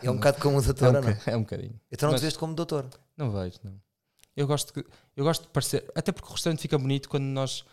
É 0.03 0.11
um 0.11 0.15
bocado 0.15 0.39
como 0.39 0.61
doutor, 0.61 0.95
é 0.95 0.99
um, 0.99 1.01
não? 1.01 1.17
É 1.25 1.37
um 1.37 1.41
bocadinho. 1.41 1.79
Então 1.91 2.07
não 2.07 2.13
Mas, 2.13 2.21
te 2.21 2.25
veste 2.25 2.37
como 2.37 2.53
doutor? 2.53 2.85
Não 3.17 3.31
vejo, 3.31 3.57
não. 3.63 3.73
Eu 4.35 4.45
gosto, 4.45 4.71
de, 4.73 4.85
eu 5.15 5.23
gosto 5.23 5.43
de 5.43 5.47
parecer. 5.47 5.83
Até 5.95 6.11
porque 6.11 6.29
o 6.29 6.31
restaurante 6.31 6.61
fica 6.61 6.77
bonito 6.77 7.09
quando 7.09 7.23
nós 7.23 7.65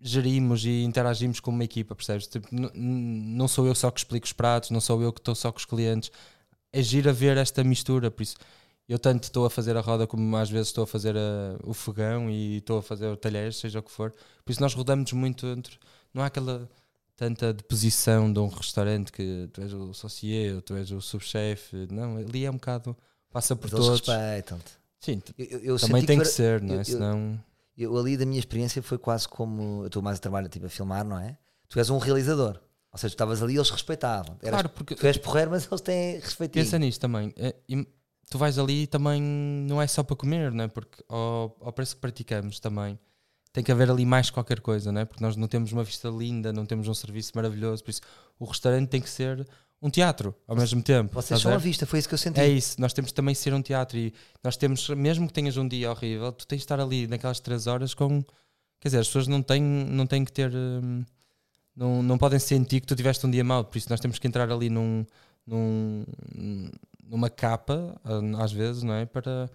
gerimos 0.00 0.64
e 0.64 0.82
interagimos 0.82 1.40
com 1.40 1.50
uma 1.50 1.64
equipa, 1.64 1.96
percebes? 1.96 2.26
Tipo, 2.28 2.48
não 2.52 3.48
sou 3.48 3.66
eu 3.66 3.74
só 3.74 3.90
que 3.90 3.98
explico 3.98 4.26
os 4.26 4.32
pratos, 4.32 4.70
não 4.70 4.80
sou 4.80 5.02
eu 5.02 5.12
que 5.12 5.20
estou 5.20 5.34
só 5.34 5.50
com 5.50 5.58
os 5.58 5.64
clientes. 5.64 6.12
É 6.72 6.82
giro 6.82 7.10
a 7.10 7.12
ver 7.12 7.36
esta 7.38 7.64
mistura, 7.64 8.10
por 8.10 8.22
isso 8.22 8.36
eu 8.88 8.98
tanto 8.98 9.24
estou 9.24 9.46
a 9.46 9.50
fazer 9.50 9.76
a 9.76 9.80
roda 9.80 10.06
como 10.06 10.36
às 10.36 10.50
vezes 10.50 10.68
estou 10.68 10.84
a 10.84 10.86
fazer 10.86 11.16
a, 11.16 11.56
o 11.62 11.72
fogão 11.72 12.30
e 12.30 12.58
estou 12.58 12.78
a 12.78 12.82
fazer 12.82 13.06
o 13.06 13.16
talher, 13.16 13.52
seja 13.52 13.78
o 13.78 13.82
que 13.82 13.90
for. 13.90 14.12
Por 14.44 14.52
isso 14.52 14.60
nós 14.60 14.74
rodamos 14.74 15.12
muito 15.12 15.46
entre. 15.46 15.78
Não 16.12 16.22
há 16.22 16.26
aquela 16.26 16.68
tanta 17.16 17.52
deposição 17.52 18.32
de 18.32 18.38
um 18.38 18.48
restaurante 18.48 19.10
que 19.10 19.48
tu 19.52 19.62
és 19.62 19.72
o 19.72 19.92
ou 20.54 20.62
tu 20.62 20.74
és 20.74 20.90
o 20.90 21.00
subchefe. 21.00 21.88
Não, 21.90 22.18
ali 22.18 22.44
é 22.44 22.50
um 22.50 22.54
bocado. 22.54 22.96
passa 23.30 23.56
por 23.56 23.70
Mas 23.70 23.80
todos. 23.80 24.00
respeitam-te. 24.00 24.72
Sim, 25.00 25.22
eu, 25.38 25.58
eu 25.60 25.78
também 25.78 26.04
tem 26.04 26.18
que, 26.18 26.24
que 26.24 26.30
ser, 26.30 26.62
não 26.62 26.76
é? 26.76 26.80
Eu, 26.80 26.84
Senão. 26.84 27.44
Eu, 27.76 27.96
ali 27.98 28.16
da 28.16 28.24
minha 28.24 28.38
experiência 28.38 28.82
foi 28.82 28.98
quase 28.98 29.28
como. 29.28 29.82
Eu 29.82 29.86
estou 29.86 30.02
mais 30.02 30.18
a 30.18 30.20
trabalhar 30.20 30.48
tipo, 30.48 30.66
a 30.66 30.70
filmar, 30.70 31.04
não 31.04 31.18
é? 31.18 31.36
Tu 31.68 31.78
és 31.78 31.90
um 31.90 31.98
realizador. 31.98 32.60
Ou 32.92 32.98
seja, 32.98 33.10
tu 33.10 33.14
estavas 33.14 33.42
ali 33.42 33.54
e 33.54 33.56
eles 33.56 33.70
respeitavam. 33.70 34.36
Eras, 34.40 34.50
claro, 34.50 34.68
porque. 34.70 34.94
Tu 34.94 35.06
és 35.06 35.18
porreiro, 35.18 35.50
mas 35.50 35.66
eles 35.66 35.80
têm 35.80 36.20
respeito. 36.20 36.52
Pensa 36.52 36.78
nisto 36.78 37.00
também. 37.00 37.34
É, 37.36 37.54
e 37.68 37.86
tu 38.30 38.38
vais 38.38 38.58
ali 38.58 38.86
também 38.86 39.20
não 39.20 39.80
é 39.80 39.86
só 39.86 40.02
para 40.02 40.16
comer, 40.16 40.52
não 40.52 40.64
é? 40.64 40.68
Porque 40.68 41.02
ao, 41.08 41.56
ao 41.60 41.72
preço 41.72 41.94
que 41.94 42.00
praticamos 42.00 42.60
também 42.60 42.98
tem 43.52 43.62
que 43.62 43.70
haver 43.70 43.88
ali 43.88 44.04
mais 44.04 44.30
qualquer 44.30 44.60
coisa, 44.60 44.90
não 44.90 45.00
é? 45.00 45.04
Porque 45.04 45.22
nós 45.22 45.36
não 45.36 45.46
temos 45.46 45.70
uma 45.70 45.84
vista 45.84 46.08
linda, 46.08 46.52
não 46.52 46.66
temos 46.66 46.88
um 46.88 46.94
serviço 46.94 47.32
maravilhoso, 47.36 47.84
por 47.84 47.90
isso 47.90 48.00
o 48.38 48.44
restaurante 48.44 48.88
tem 48.88 49.00
que 49.00 49.08
ser 49.08 49.46
um 49.80 49.88
teatro 49.88 50.34
ao 50.48 50.56
mesmo 50.56 50.82
tempo. 50.82 51.14
Vocês 51.14 51.40
são 51.40 51.52
a 51.52 51.56
vista, 51.56 51.86
foi 51.86 52.00
isso 52.00 52.08
que 52.08 52.14
eu 52.14 52.18
senti. 52.18 52.40
É 52.40 52.48
isso, 52.48 52.80
nós 52.80 52.92
temos 52.92 53.12
também 53.12 53.34
ser 53.34 53.54
um 53.54 53.62
teatro 53.62 53.96
e 53.96 54.12
nós 54.42 54.56
temos, 54.56 54.88
mesmo 54.88 55.28
que 55.28 55.32
tenhas 55.32 55.56
um 55.56 55.68
dia 55.68 55.90
horrível, 55.90 56.32
tu 56.32 56.46
tens 56.46 56.58
de 56.58 56.64
estar 56.64 56.80
ali 56.80 57.06
naquelas 57.06 57.38
três 57.38 57.66
horas 57.66 57.94
com. 57.94 58.22
Quer 58.80 58.88
dizer, 58.88 58.98
as 58.98 59.06
pessoas 59.06 59.28
não 59.28 59.40
têm, 59.40 59.62
não 59.62 60.06
têm 60.06 60.24
que 60.24 60.32
ter. 60.32 60.52
Hum, 60.52 61.04
não, 61.76 62.02
não 62.02 62.18
podem 62.18 62.38
sentir 62.38 62.80
que 62.80 62.86
tu 62.86 62.96
tiveste 62.96 63.26
um 63.26 63.30
dia 63.30 63.44
mau, 63.44 63.64
por 63.64 63.76
isso 63.76 63.88
nós 63.90 64.00
temos 64.00 64.18
que 64.18 64.26
entrar 64.26 64.50
ali 64.50 64.70
num, 64.70 65.04
num, 65.46 66.04
numa 67.08 67.30
capa, 67.30 68.00
às 68.38 68.52
vezes, 68.52 68.82
não 68.82 68.94
é? 68.94 69.06
Para 69.06 69.48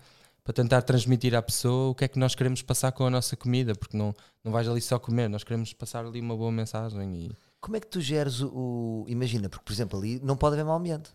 para 0.49 0.53
tentar 0.53 0.81
transmitir 0.81 1.35
à 1.35 1.43
pessoa 1.43 1.91
o 1.91 1.95
que 1.95 2.05
é 2.05 2.07
que 2.07 2.17
nós 2.17 2.33
queremos 2.33 2.63
passar 2.63 2.91
com 2.91 3.05
a 3.05 3.09
nossa 3.09 3.35
comida, 3.35 3.75
porque 3.75 3.95
não, 3.95 4.15
não 4.43 4.51
vais 4.51 4.67
ali 4.67 4.81
só 4.81 4.97
comer, 4.97 5.29
nós 5.29 5.43
queremos 5.43 5.73
passar 5.73 6.03
ali 6.03 6.19
uma 6.19 6.35
boa 6.35 6.51
mensagem. 6.51 7.15
E... 7.15 7.31
Como 7.61 7.77
é 7.77 7.79
que 7.79 7.85
tu 7.85 8.01
geres 8.01 8.41
o, 8.41 8.47
o. 8.47 9.05
Imagina, 9.07 9.47
porque 9.47 9.63
por 9.63 9.71
exemplo 9.71 9.99
ali 9.99 10.19
não 10.23 10.35
pode 10.35 10.55
haver 10.55 10.65
mau 10.65 10.75
ambiente. 10.75 11.11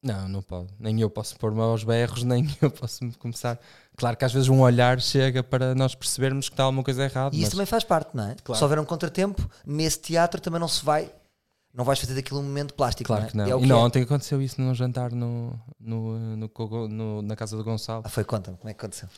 Não, 0.00 0.28
não 0.28 0.40
pode. 0.40 0.68
Nem 0.78 1.00
eu 1.00 1.10
posso 1.10 1.36
pôr-me 1.38 1.60
aos 1.60 1.82
berros, 1.82 2.22
nem 2.22 2.46
eu 2.62 2.70
posso 2.70 3.00
começar. 3.18 3.58
Claro 3.96 4.16
que 4.16 4.24
às 4.24 4.32
vezes 4.32 4.48
um 4.48 4.60
olhar 4.60 5.00
chega 5.00 5.42
para 5.42 5.74
nós 5.74 5.96
percebermos 5.96 6.48
que 6.48 6.54
está 6.54 6.62
alguma 6.62 6.84
coisa 6.84 7.02
errada. 7.02 7.34
E 7.34 7.38
isso 7.38 7.46
mas... 7.46 7.50
também 7.50 7.66
faz 7.66 7.82
parte, 7.82 8.16
não 8.16 8.28
é? 8.28 8.36
Claro. 8.44 8.56
Se 8.56 8.62
houver 8.62 8.78
um 8.78 8.84
contratempo, 8.84 9.50
nesse 9.66 9.98
teatro 9.98 10.40
também 10.40 10.60
não 10.60 10.68
se 10.68 10.84
vai 10.84 11.12
não 11.78 11.84
vais 11.84 12.00
fazer 12.00 12.14
daquilo 12.14 12.40
um 12.40 12.42
momento 12.42 12.74
plástico. 12.74 13.06
Claro 13.06 13.22
não 13.22 13.28
é? 13.28 13.30
que 13.30 13.36
não. 13.36 13.44
É 13.44 13.64
e 13.64 13.66
não, 13.68 13.78
é. 13.78 13.82
ontem 13.84 14.02
aconteceu 14.02 14.42
isso 14.42 14.60
num 14.60 14.74
jantar 14.74 15.12
no, 15.12 15.56
no, 15.78 16.36
no, 16.36 16.88
no- 16.88 17.22
na 17.22 17.36
casa 17.36 17.56
do 17.56 17.62
Gonçalo. 17.62 18.02
Ah, 18.04 18.08
foi, 18.08 18.24
conta-me, 18.24 18.56
como 18.56 18.68
é 18.68 18.74
que 18.74 18.80
aconteceu? 18.80 19.08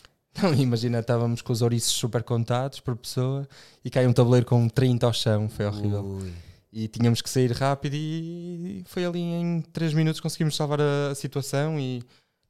Não, 0.41 0.53
imagina, 0.55 1.01
estávamos 1.01 1.41
com 1.41 1.53
os 1.55 1.63
ouriços 1.63 1.93
super 1.93 2.23
contados 2.23 2.79
por 2.79 2.95
pessoa 2.97 3.49
e 3.83 3.89
cai 3.89 4.07
um 4.07 4.13
tabuleiro 4.13 4.45
com 4.45 4.69
30 4.69 5.07
ao 5.07 5.13
chão, 5.13 5.49
foi 5.49 5.65
horrível. 5.65 6.05
Ui. 6.05 6.33
E 6.73 6.87
tínhamos 6.87 7.21
que 7.23 7.29
sair 7.31 7.51
rápido 7.51 7.95
e 7.95 8.85
foi 8.87 9.05
ali 9.05 9.21
em 9.21 9.61
3 9.73 9.93
minutos 9.95 10.21
conseguimos 10.21 10.55
salvar 10.55 10.81
a, 10.81 11.11
a 11.11 11.15
situação 11.17 11.81
e 11.81 12.01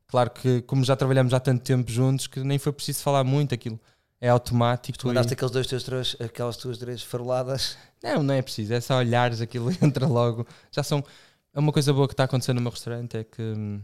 claro 0.08 0.30
que 0.30 0.60
como 0.62 0.84
já 0.84 0.94
trabalhamos 0.94 1.32
há 1.32 1.40
tanto 1.40 1.62
tempo 1.62 1.90
juntos 1.90 2.26
que 2.26 2.40
nem 2.40 2.58
foi 2.58 2.72
preciso 2.72 3.00
falar 3.00 3.24
muito, 3.24 3.54
aquilo 3.54 3.80
é 4.20 4.28
automático. 4.28 4.98
Tu 4.98 5.06
mandaste 5.06 5.32
e- 5.32 5.34
aqueles 5.34 5.50
dois 5.52 5.66
teus 5.66 5.82
três, 5.82 6.16
aquelas 6.20 6.56
tuas 6.56 6.78
três 6.78 7.02
faroladas. 7.02 7.76
Não, 8.02 8.22
não 8.22 8.34
é 8.34 8.42
preciso, 8.42 8.72
é 8.74 8.80
só 8.80 8.98
olhares 8.98 9.40
aquilo 9.40 9.70
entra 9.82 10.06
logo. 10.06 10.46
Já 10.70 10.82
são. 10.82 11.04
É 11.52 11.58
uma 11.58 11.72
coisa 11.72 11.92
boa 11.92 12.06
que 12.06 12.14
está 12.14 12.24
acontecendo 12.24 12.56
no 12.56 12.62
meu 12.62 12.70
restaurante 12.70 13.16
é 13.16 13.24
que 13.24 13.42
hum, 13.42 13.82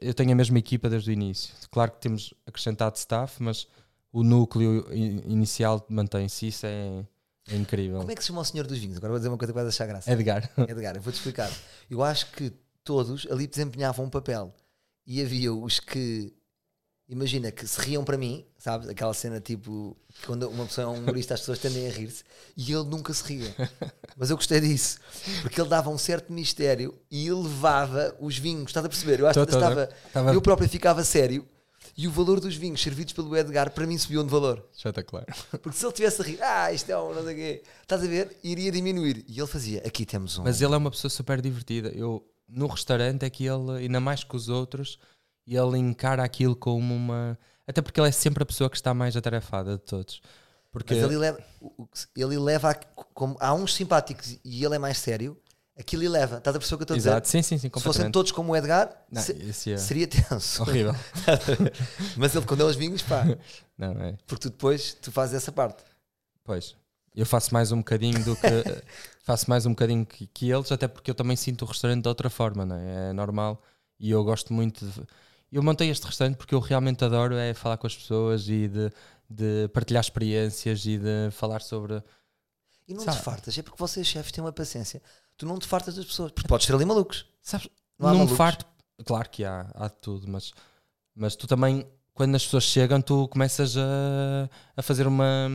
eu 0.00 0.14
tenho 0.14 0.32
a 0.32 0.34
mesma 0.34 0.58
equipa 0.58 0.88
desde 0.88 1.10
o 1.10 1.12
início. 1.12 1.52
Claro 1.70 1.90
que 1.92 2.00
temos 2.00 2.32
acrescentado 2.46 2.96
staff, 2.96 3.42
mas 3.42 3.66
o 4.12 4.22
núcleo 4.22 4.86
inicial 4.92 5.84
mantém-se. 5.88 6.48
Isso 6.48 6.64
é, 6.66 7.04
é 7.50 7.56
incrível. 7.56 7.98
Como 7.98 8.10
é 8.10 8.14
que 8.14 8.22
se 8.22 8.28
chama 8.28 8.40
o 8.40 8.44
senhor 8.44 8.66
dos 8.66 8.78
vinhos? 8.78 8.96
Agora 8.96 9.10
vou 9.12 9.18
dizer 9.18 9.28
uma 9.28 9.36
coisa 9.38 9.52
que 9.52 9.56
vai 9.56 9.64
deixar 9.64 9.86
graça. 9.86 10.10
Edgar. 10.10 10.50
Edgar, 10.68 10.96
eu 10.96 11.02
vou-te 11.02 11.16
explicar. 11.16 11.50
Eu 11.90 12.02
acho 12.02 12.30
que 12.32 12.50
todos 12.82 13.26
ali 13.30 13.46
desempenhavam 13.46 14.06
um 14.06 14.10
papel. 14.10 14.54
E 15.06 15.20
havia 15.20 15.52
os 15.52 15.80
que, 15.80 16.32
imagina, 17.12 17.50
que 17.52 17.66
se 17.66 17.80
riam 17.80 18.02
para 18.04 18.16
mim, 18.16 18.44
sabes? 18.58 18.88
Aquela 18.88 19.12
cena 19.14 19.40
tipo, 19.40 19.96
quando 20.26 20.48
uma 20.48 20.66
pessoa 20.66 20.84
é 20.86 20.88
um 20.88 20.94
humorista, 21.02 21.34
as 21.34 21.40
pessoas 21.40 21.58
tendem 21.58 21.86
a 21.86 21.90
rir-se, 21.90 22.24
e 22.56 22.72
ele 22.72 22.84
nunca 22.84 23.12
se 23.12 23.22
ria. 23.24 23.54
Mas 24.16 24.30
eu 24.30 24.36
gostei 24.36 24.60
disso, 24.60 24.98
porque 25.42 25.60
ele 25.60 25.68
dava 25.68 25.90
um 25.90 25.98
certo 25.98 26.32
mistério 26.32 26.98
e 27.10 27.26
ele 27.26 27.42
levava 27.42 28.16
os 28.20 28.38
vinhos, 28.38 28.66
estás 28.66 28.84
a 28.84 28.88
perceber? 28.88 29.20
Eu 29.20 29.26
acho 29.26 29.38
Tô, 29.38 29.46
que 29.46 29.52
tô, 29.52 29.58
estava, 29.58 29.88
Estava- 30.06 30.32
eu 30.34 30.40
próprio 30.42 30.68
ficava 30.68 31.04
sério. 31.04 31.46
E 31.94 32.08
o 32.08 32.10
valor 32.10 32.40
dos 32.40 32.54
vinhos 32.56 32.80
servidos 32.80 33.12
pelo 33.12 33.36
Edgar 33.36 33.70
para 33.70 33.86
mim 33.86 33.98
subiu 33.98 34.22
de 34.22 34.30
valor. 34.30 34.66
Espetacular. 34.74 35.26
Porque 35.60 35.72
se 35.76 35.84
ele 35.84 35.92
tivesse 35.92 36.22
a 36.22 36.24
rir, 36.24 36.38
ah, 36.42 36.72
isto 36.72 36.90
é 36.90 36.96
um 36.98 37.12
não 37.12 37.22
sei 37.24 37.32
o 37.34 37.36
quê, 37.36 37.62
estás 37.82 38.02
a 38.02 38.06
ver? 38.06 38.34
Iria 38.42 38.72
diminuir. 38.72 39.22
E 39.28 39.38
ele 39.38 39.46
fazia, 39.46 39.82
aqui 39.84 40.06
temos 40.06 40.38
um. 40.38 40.44
Mas 40.44 40.62
ele 40.62 40.72
é 40.72 40.76
uma 40.76 40.90
pessoa 40.90 41.10
super 41.10 41.42
divertida. 41.42 41.90
Eu, 41.90 42.24
no 42.48 42.66
restaurante, 42.66 43.24
é 43.24 43.28
que 43.30 43.44
ele, 43.44 43.72
ainda 43.78 44.00
mais 44.00 44.24
que 44.24 44.34
os 44.34 44.48
outros, 44.48 44.98
ele 45.46 45.78
encara 45.78 46.22
aquilo 46.22 46.54
como 46.56 46.94
uma. 46.94 47.38
Até 47.66 47.80
porque 47.80 48.00
ele 48.00 48.08
é 48.08 48.12
sempre 48.12 48.42
a 48.42 48.46
pessoa 48.46 48.68
que 48.68 48.76
está 48.76 48.92
mais 48.92 49.16
atarefada 49.16 49.72
de 49.76 49.82
todos. 49.82 50.20
Porque 50.70 50.94
Mas 50.94 51.04
ele 51.04 51.16
leva, 51.18 51.38
ele 52.16 52.38
leva 52.38 52.70
a- 52.70 52.74
como 52.74 53.36
há 53.40 53.52
uns 53.52 53.74
simpáticos 53.74 54.38
e 54.44 54.64
ele 54.64 54.74
é 54.74 54.78
mais 54.78 54.96
sério, 54.98 55.36
aquilo 55.78 56.02
ele 56.02 56.08
leva. 56.08 56.38
Estás 56.38 56.56
a 56.56 56.58
o 56.58 56.62
que 56.62 56.72
eu 56.74 56.76
estou 56.82 56.94
a 56.94 56.96
dizer? 56.96 57.08
Exato, 57.10 57.28
sim, 57.28 57.42
sim, 57.42 57.58
sim, 57.58 57.70
Se 57.74 57.80
fossem 57.82 58.10
todos 58.10 58.32
como 58.32 58.52
o 58.52 58.56
Edgar, 58.56 58.90
Não, 59.10 59.20
se- 59.20 59.70
é 59.72 59.76
seria 59.76 60.06
tenso. 60.08 60.62
horrível. 60.62 60.94
Mas 62.16 62.34
ele, 62.34 62.46
quando 62.46 62.62
é 62.62 62.64
os 62.64 62.76
vinhos, 62.76 63.02
pá, 63.02 63.24
Não, 63.76 63.92
é. 64.02 64.16
porque 64.26 64.42
tu 64.48 64.50
depois 64.50 64.94
tu 64.94 65.10
fazes 65.12 65.34
essa 65.34 65.52
parte. 65.52 65.82
Pois. 66.44 66.74
Eu 67.14 67.26
faço 67.26 67.52
mais 67.52 67.70
um 67.72 67.78
bocadinho 67.78 68.24
do 68.24 68.34
que. 68.34 68.42
faço 69.22 69.48
mais 69.48 69.66
um 69.66 69.70
bocadinho 69.70 70.06
que, 70.06 70.26
que 70.26 70.50
eles, 70.50 70.72
até 70.72 70.88
porque 70.88 71.10
eu 71.10 71.14
também 71.14 71.36
sinto 71.36 71.62
o 71.62 71.68
restaurante 71.68 72.02
de 72.02 72.08
outra 72.08 72.30
forma, 72.30 72.64
não 72.64 72.76
é? 72.76 73.10
É 73.10 73.12
normal. 73.12 73.62
E 74.00 74.10
eu 74.10 74.24
gosto 74.24 74.52
muito 74.54 74.86
de. 74.86 75.02
Eu 75.52 75.62
montei 75.62 75.90
este 75.90 76.06
restaurante 76.06 76.36
porque 76.36 76.54
eu 76.54 76.60
realmente 76.60 77.04
adoro 77.04 77.34
é 77.36 77.52
falar 77.52 77.76
com 77.76 77.86
as 77.86 77.94
pessoas 77.94 78.48
e 78.48 78.68
de, 78.68 78.90
de 79.28 79.68
partilhar 79.68 80.00
experiências 80.02 80.84
e 80.86 80.96
de 80.98 81.30
falar 81.30 81.60
sobre. 81.60 82.02
E 82.88 82.94
não 82.94 83.04
Sabe- 83.04 83.18
te 83.18 83.22
fartas, 83.22 83.58
é 83.58 83.62
porque 83.62 83.78
vocês, 83.78 84.06
chefes, 84.06 84.32
têm 84.32 84.42
uma 84.42 84.52
paciência. 84.52 85.02
Tu 85.36 85.44
não 85.46 85.58
te 85.58 85.66
fartas 85.66 85.94
das 85.96 86.04
pessoas, 86.04 86.32
porque 86.32 86.48
podes 86.48 86.66
ser 86.66 86.74
ali 86.74 86.84
malucos. 86.84 87.26
Sabes? 87.42 87.68
Não 87.98 88.08
há 88.08 88.10
Não 88.12 88.18
malucos? 88.20 88.36
farto. 88.36 88.66
Claro 89.04 89.28
que 89.28 89.44
há, 89.44 89.70
há 89.74 89.88
de 89.88 89.96
tudo, 89.96 90.26
mas, 90.28 90.52
mas 91.14 91.36
tu 91.36 91.46
também, 91.46 91.86
quando 92.14 92.34
as 92.34 92.44
pessoas 92.44 92.64
chegam, 92.64 93.00
tu 93.02 93.28
começas 93.28 93.76
a, 93.76 94.48
a 94.76 94.82
fazer 94.82 95.06
uma. 95.06 95.48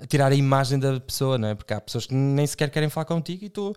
a 0.00 0.06
tirar 0.06 0.32
a 0.32 0.34
imagem 0.34 0.78
da 0.78 0.98
pessoa, 1.00 1.38
não 1.38 1.48
é? 1.48 1.54
Porque 1.54 1.72
há 1.74 1.80
pessoas 1.80 2.06
que 2.06 2.14
nem 2.14 2.46
sequer 2.46 2.70
querem 2.70 2.88
falar 2.88 3.04
contigo 3.06 3.44
e 3.44 3.48
tu 3.48 3.74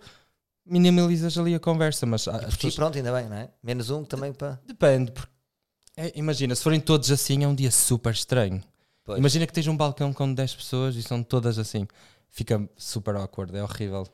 minimalizas 0.70 1.38
ali 1.38 1.56
a 1.56 1.60
conversa, 1.60 2.06
mas 2.06 2.28
as 2.28 2.42
Por 2.46 2.52
pessoas, 2.56 2.76
pronto, 2.76 2.98
ainda 2.98 3.12
bem, 3.14 3.28
não 3.30 3.36
é? 3.38 3.50
Menos 3.64 3.90
um 3.90 4.04
também 4.04 4.32
para. 4.34 4.60
depende. 4.66 5.12
porque- 5.12 5.32
é, 5.98 6.12
imagina, 6.18 6.56
se 6.56 6.64
forem 6.64 6.80
todos 6.80 7.12
assim, 7.12 7.44
é 7.44 7.48
um 7.48 7.54
dia 7.56 7.72
super 7.72 8.14
estranho. 8.14 8.64
Pois. 9.04 9.18
Imagina 9.20 9.46
que 9.48 9.52
tens 9.54 9.68
um 9.68 9.76
balcão 9.76 10.14
com 10.14 10.34
10 10.34 10.56
pessoas 10.56 10.96
e 10.96 11.04
são 11.04 11.22
todas 11.24 11.58
assim. 11.60 11.86
Fica 12.30 12.70
super 12.78 13.16
awkward, 13.16 13.56
é 13.58 13.64
horrível. 13.64 14.08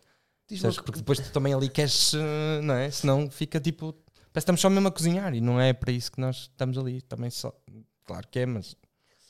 Sabes? 0.58 0.78
Porque 0.78 1.00
depois 1.00 1.20
tu 1.20 1.32
também 1.32 1.54
ali 1.54 1.68
queres, 1.70 2.14
eh, 2.14 2.62
não 2.62 2.74
é? 2.76 2.90
Senão 2.90 3.30
fica 3.30 3.60
tipo. 3.60 3.92
Parece 3.94 4.32
que 4.34 4.40
estamos 4.40 4.62
só 4.62 4.70
mesmo 4.70 4.88
a 4.88 4.92
cozinhar 4.92 5.34
e 5.34 5.42
não 5.42 5.60
é 5.60 5.74
para 5.74 5.92
isso 5.92 6.12
que 6.12 6.20
nós 6.22 6.38
estamos 6.52 6.78
ali. 6.78 7.02
Também 7.02 7.30
só. 7.30 7.54
Claro 8.06 8.28
que 8.30 8.40
é, 8.40 8.46
mas. 8.46 8.76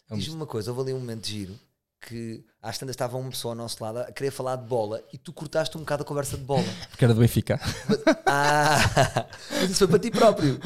é 0.10 0.14
um- 0.14 0.18
Diz-me 0.18 0.36
uma 0.36 0.46
coisa, 0.46 0.72
houve 0.72 0.82
ali 0.84 0.94
um 0.94 1.00
momento 1.00 1.24
de 1.26 1.32
giro 1.32 1.60
que 2.08 2.44
às 2.62 2.78
tantas 2.78 2.94
estava 2.94 3.18
uma 3.18 3.30
pessoa 3.30 3.54
ao 3.54 3.56
nosso 3.58 3.84
lado 3.84 4.00
a 4.00 4.12
querer 4.12 4.32
falar 4.32 4.56
de 4.58 4.66
bola 4.66 5.02
e 5.12 5.18
tu 5.18 5.34
cortaste 5.34 5.76
um 5.78 5.82
bocado 5.82 6.04
a 6.04 6.06
conversa 6.06 6.38
de 6.38 6.44
bola. 6.44 6.64
Porque 6.90 7.04
era 7.04 7.14
do 7.14 7.20
Benfica. 7.20 7.60
ah, 8.26 8.78
mas 9.52 9.70
isso 9.72 9.80
foi 9.80 9.88
para 9.88 10.00
ti 10.00 10.12
próprio. 10.12 10.60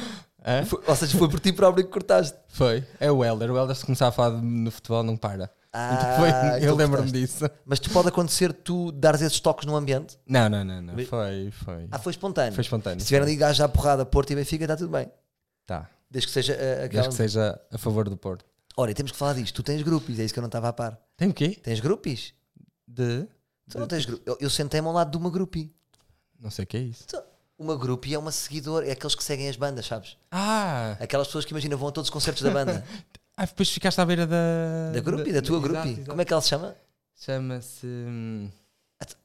É? 0.43 0.63
Foi- 0.65 0.81
ou 0.85 0.95
seja, 0.95 1.17
foi 1.17 1.29
por 1.29 1.39
ti 1.39 1.51
próprio 1.53 1.85
que 1.85 1.91
cortaste. 1.91 2.37
Foi. 2.49 2.83
É 2.99 3.11
o 3.11 3.23
Helder. 3.23 3.51
O 3.51 3.57
Helder, 3.57 3.75
se 3.75 3.85
começar 3.85 4.07
a 4.07 4.11
falar 4.11 4.31
no 4.41 4.71
futebol, 4.71 5.03
não 5.03 5.17
para. 5.17 5.51
Ah, 5.71 5.93
Então 5.93 6.15
foi. 6.19 6.29
então 6.29 6.57
Eu 6.69 6.75
lembro-me 6.75 7.11
disso. 7.11 7.45
Mas 7.65 7.79
tu 7.79 7.89
pode 7.89 8.07
acontecer 8.07 8.51
tu 8.53 8.91
dares 8.91 9.21
esses 9.21 9.39
toques 9.39 9.65
no 9.65 9.75
ambiente. 9.75 10.17
Não, 10.27 10.49
não, 10.49 10.63
não. 10.63 10.81
não. 10.81 10.93
Foi, 11.05 11.51
foi. 11.51 11.87
Ah, 11.91 11.99
foi 11.99 12.11
espontâneo. 12.11 12.53
Foi 12.53 12.61
espontâneo. 12.61 12.99
Se 13.01 13.07
tiver 13.07 13.21
ali 13.21 13.35
gajos 13.35 13.61
à 13.61 13.67
porrada, 13.69 14.05
Porto 14.05 14.31
e 14.31 14.35
Benfica, 14.35 14.63
está 14.63 14.75
tudo 14.77 14.89
bem. 14.91 15.11
Tá. 15.65 15.89
Desde 16.09 16.27
que 16.27 16.33
seja 16.33 16.53
uh, 16.53 16.85
aquela. 16.85 17.03
Desde 17.03 17.09
que 17.09 17.15
seja 17.15 17.59
a 17.71 17.77
favor 17.77 18.09
do 18.09 18.17
Porto. 18.17 18.45
Ora, 18.79 18.91
e 18.91 18.93
temos 18.93 19.11
que 19.11 19.17
falar 19.17 19.33
disto. 19.33 19.55
Tu 19.55 19.61
tens 19.61 19.81
grupos, 19.81 20.17
é 20.17 20.23
isso 20.23 20.33
que 20.33 20.39
eu 20.39 20.41
não 20.41 20.47
estava 20.47 20.69
a 20.69 20.73
par. 20.73 20.97
Tem 21.17 21.27
o 21.27 21.33
quê? 21.33 21.49
Tens 21.61 21.81
grupos? 21.81 22.33
De. 22.87 23.27
Tu 23.69 23.77
não 23.77 23.85
tens 23.85 24.05
grupos. 24.05 24.25
Eu, 24.25 24.37
eu 24.39 24.49
sentei-me 24.49 24.87
ao 24.87 24.93
lado 24.93 25.11
de 25.11 25.17
uma 25.17 25.29
grupi. 25.29 25.75
Não 26.39 26.49
sei 26.49 26.63
o 26.63 26.67
que 26.67 26.77
é 26.77 26.79
isso. 26.79 27.05
Uma 27.57 27.75
grupi 27.75 28.13
é 28.13 28.17
uma 28.17 28.31
seguidora, 28.31 28.87
é 28.87 28.91
aqueles 28.91 29.15
que 29.15 29.23
seguem 29.23 29.49
as 29.49 29.57
bandas, 29.57 29.85
sabes? 29.85 30.15
Ah! 30.31 30.95
Aquelas 30.97 31.27
pessoas 31.27 31.43
que 31.43 31.51
imagina 31.51 31.75
vão 31.75 31.89
a 31.89 31.91
todos 31.91 32.07
os 32.07 32.09
concertos 32.09 32.41
da 32.41 32.51
banda. 32.51 32.85
ah 33.35 33.45
depois 33.45 33.69
ficaste 33.69 33.99
à 33.99 34.05
beira 34.05 34.25
da. 34.25 34.91
Da 34.93 35.01
grupi, 35.01 35.33
da 35.33 35.41
tua 35.41 35.57
exato, 35.57 35.73
grupi. 35.73 35.89
exato. 35.89 36.09
Como 36.09 36.21
é 36.21 36.23
que 36.23 36.31
ela 36.31 36.41
se 36.41 36.47
chama? 36.47 36.75
Chama-se. 37.17 37.85
hum, 37.85 38.49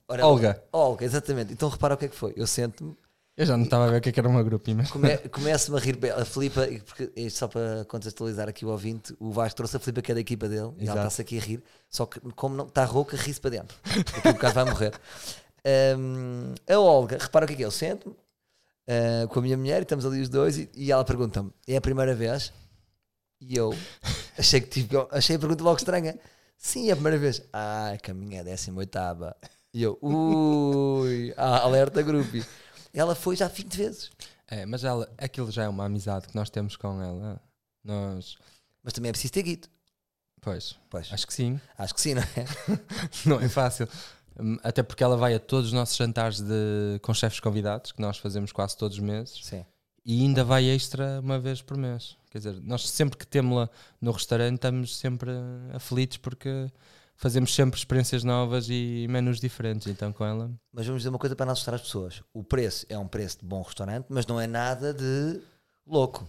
Ora, 0.08 0.26
Olga. 0.26 0.64
Olga, 0.72 1.04
exatamente. 1.04 1.52
Então 1.52 1.68
repara 1.68 1.94
o 1.94 1.96
que 1.96 2.06
é 2.06 2.08
que 2.08 2.16
foi. 2.16 2.32
Eu 2.36 2.48
sento-me, 2.48 2.96
Eu 3.36 3.46
já 3.46 3.56
não 3.56 3.64
estava 3.64 3.86
a 3.86 3.90
ver 3.90 3.98
o 3.98 4.00
que 4.00 4.10
é 4.10 4.12
que 4.12 4.20
era 4.20 4.28
uma 4.28 4.42
grupi, 4.42 4.74
mas. 4.74 4.90
come, 4.90 5.16
começo-me 5.28 5.76
a 5.76 5.80
rir. 5.80 5.96
bem. 5.96 6.10
A 6.12 6.24
Filipa, 6.24 6.66
porque, 6.86 7.30
só 7.30 7.48
para 7.48 7.84
contextualizar 7.86 8.48
aqui 8.48 8.64
o 8.64 8.68
ouvinte, 8.68 9.14
o 9.18 9.32
Vasco 9.32 9.56
trouxe 9.56 9.76
a 9.76 9.80
Filipa 9.80 10.02
que 10.02 10.12
é 10.12 10.14
da 10.14 10.20
equipa 10.20 10.48
dele 10.48 10.72
e 10.78 10.84
ela 10.84 10.92
Exato. 10.92 10.98
está-se 10.98 11.22
aqui 11.22 11.38
a 11.38 11.40
rir. 11.40 11.62
Só 11.88 12.06
que, 12.06 12.20
como 12.36 12.54
não 12.54 12.66
está 12.66 12.84
rouca, 12.84 13.16
ri-se 13.16 13.40
para 13.40 13.50
dentro. 13.50 13.76
Daqui 13.84 14.28
a 14.28 14.30
um 14.30 14.34
bocado 14.34 14.54
vai 14.54 14.64
morrer. 14.64 14.92
Hum, 15.66 16.52
a 16.68 16.78
Olga, 16.78 17.16
repara 17.18 17.46
o 17.46 17.48
que 17.48 17.54
é 17.54 17.56
que 17.56 17.62
é. 17.62 17.66
Eu 17.66 17.70
sento-me 17.70 18.14
ah, 18.88 19.26
com 19.28 19.38
a 19.38 19.42
minha 19.42 19.56
mulher 19.56 19.78
e 19.78 19.82
estamos 19.82 20.04
ali 20.04 20.20
os 20.20 20.28
dois 20.28 20.58
e, 20.58 20.68
e 20.74 20.92
ela 20.92 21.04
pergunta-me: 21.04 21.50
é 21.66 21.76
a 21.76 21.80
primeira 21.80 22.14
vez? 22.14 22.52
E 23.40 23.56
eu 23.56 23.74
achei 24.38 24.60
que 24.60 24.68
tipo, 24.68 25.08
achei 25.10 25.36
a 25.36 25.38
pergunta 25.38 25.64
logo 25.64 25.78
estranha. 25.78 26.18
Sim, 26.56 26.88
é 26.88 26.92
a 26.92 26.96
primeira 26.96 27.18
vez. 27.18 27.42
Ah, 27.52 27.96
que 28.02 28.10
a 28.10 28.14
minha 28.14 28.38
é 28.38 28.40
a 28.40 28.44
18 28.44 28.98
E 29.72 29.82
eu, 29.82 29.98
ui, 30.02 31.32
ah, 31.36 31.60
alerta 31.60 32.02
grupo. 32.02 32.44
Ela 32.94 33.14
foi 33.14 33.36
já 33.36 33.48
20 33.48 33.74
vezes. 33.76 34.10
É, 34.48 34.64
mas 34.64 34.84
ela, 34.84 35.12
aquilo 35.18 35.50
já 35.50 35.64
é 35.64 35.68
uma 35.68 35.84
amizade 35.84 36.28
que 36.28 36.34
nós 36.34 36.48
temos 36.48 36.76
com 36.76 37.02
ela. 37.02 37.40
Nós. 37.82 38.36
Mas 38.82 38.92
também 38.92 39.08
é 39.08 39.12
preciso 39.12 39.32
ter 39.32 39.42
guito. 39.42 39.68
Pois, 40.40 40.76
Pois, 40.90 41.10
acho 41.12 41.26
que 41.26 41.32
sim. 41.32 41.58
acho 41.78 41.94
que 41.94 42.00
sim, 42.00 42.14
não 42.14 42.22
é? 42.22 42.44
Não 43.26 43.40
é 43.40 43.48
fácil. 43.48 43.88
Hum, 44.38 44.58
Até 44.62 44.82
porque 44.82 45.02
ela 45.02 45.16
vai 45.16 45.34
a 45.34 45.40
todos 45.40 45.68
os 45.68 45.72
nossos 45.72 45.96
jantares 45.96 46.40
de, 46.40 46.98
com 47.02 47.14
chefes 47.14 47.40
convidados, 47.40 47.92
que 47.92 48.00
nós 48.02 48.18
fazemos 48.18 48.52
quase 48.52 48.76
todos 48.76 48.98
os 48.98 49.02
meses, 49.02 49.40
Sim. 49.42 49.64
e 50.04 50.20
ainda 50.20 50.44
vai 50.44 50.64
extra 50.66 51.18
uma 51.20 51.38
vez 51.38 51.62
por 51.62 51.76
mês. 51.78 52.16
Quer 52.30 52.38
dizer, 52.38 52.60
nós 52.60 52.86
sempre 52.90 53.16
que 53.16 53.26
temos-la 53.26 53.70
no 54.00 54.10
restaurante 54.12 54.56
estamos 54.56 54.96
sempre 54.98 55.30
aflitos 55.72 56.18
porque 56.18 56.70
fazemos 57.24 57.54
sempre 57.54 57.78
experiências 57.78 58.22
novas 58.22 58.66
e 58.68 59.06
menus 59.08 59.40
diferentes. 59.40 59.86
Então 59.86 60.12
com 60.12 60.26
ela. 60.26 60.50
Mas 60.70 60.84
vamos 60.84 61.00
dizer 61.00 61.08
uma 61.08 61.18
coisa 61.18 61.34
para 61.34 61.46
não 61.46 61.54
assustar 61.54 61.74
as 61.74 61.80
pessoas. 61.80 62.22
O 62.34 62.44
preço 62.44 62.84
é 62.90 62.98
um 62.98 63.08
preço 63.08 63.38
de 63.38 63.46
bom 63.46 63.62
restaurante, 63.62 64.04
mas 64.10 64.26
não 64.26 64.38
é 64.38 64.46
nada 64.46 64.92
de 64.92 65.40
louco. 65.86 66.28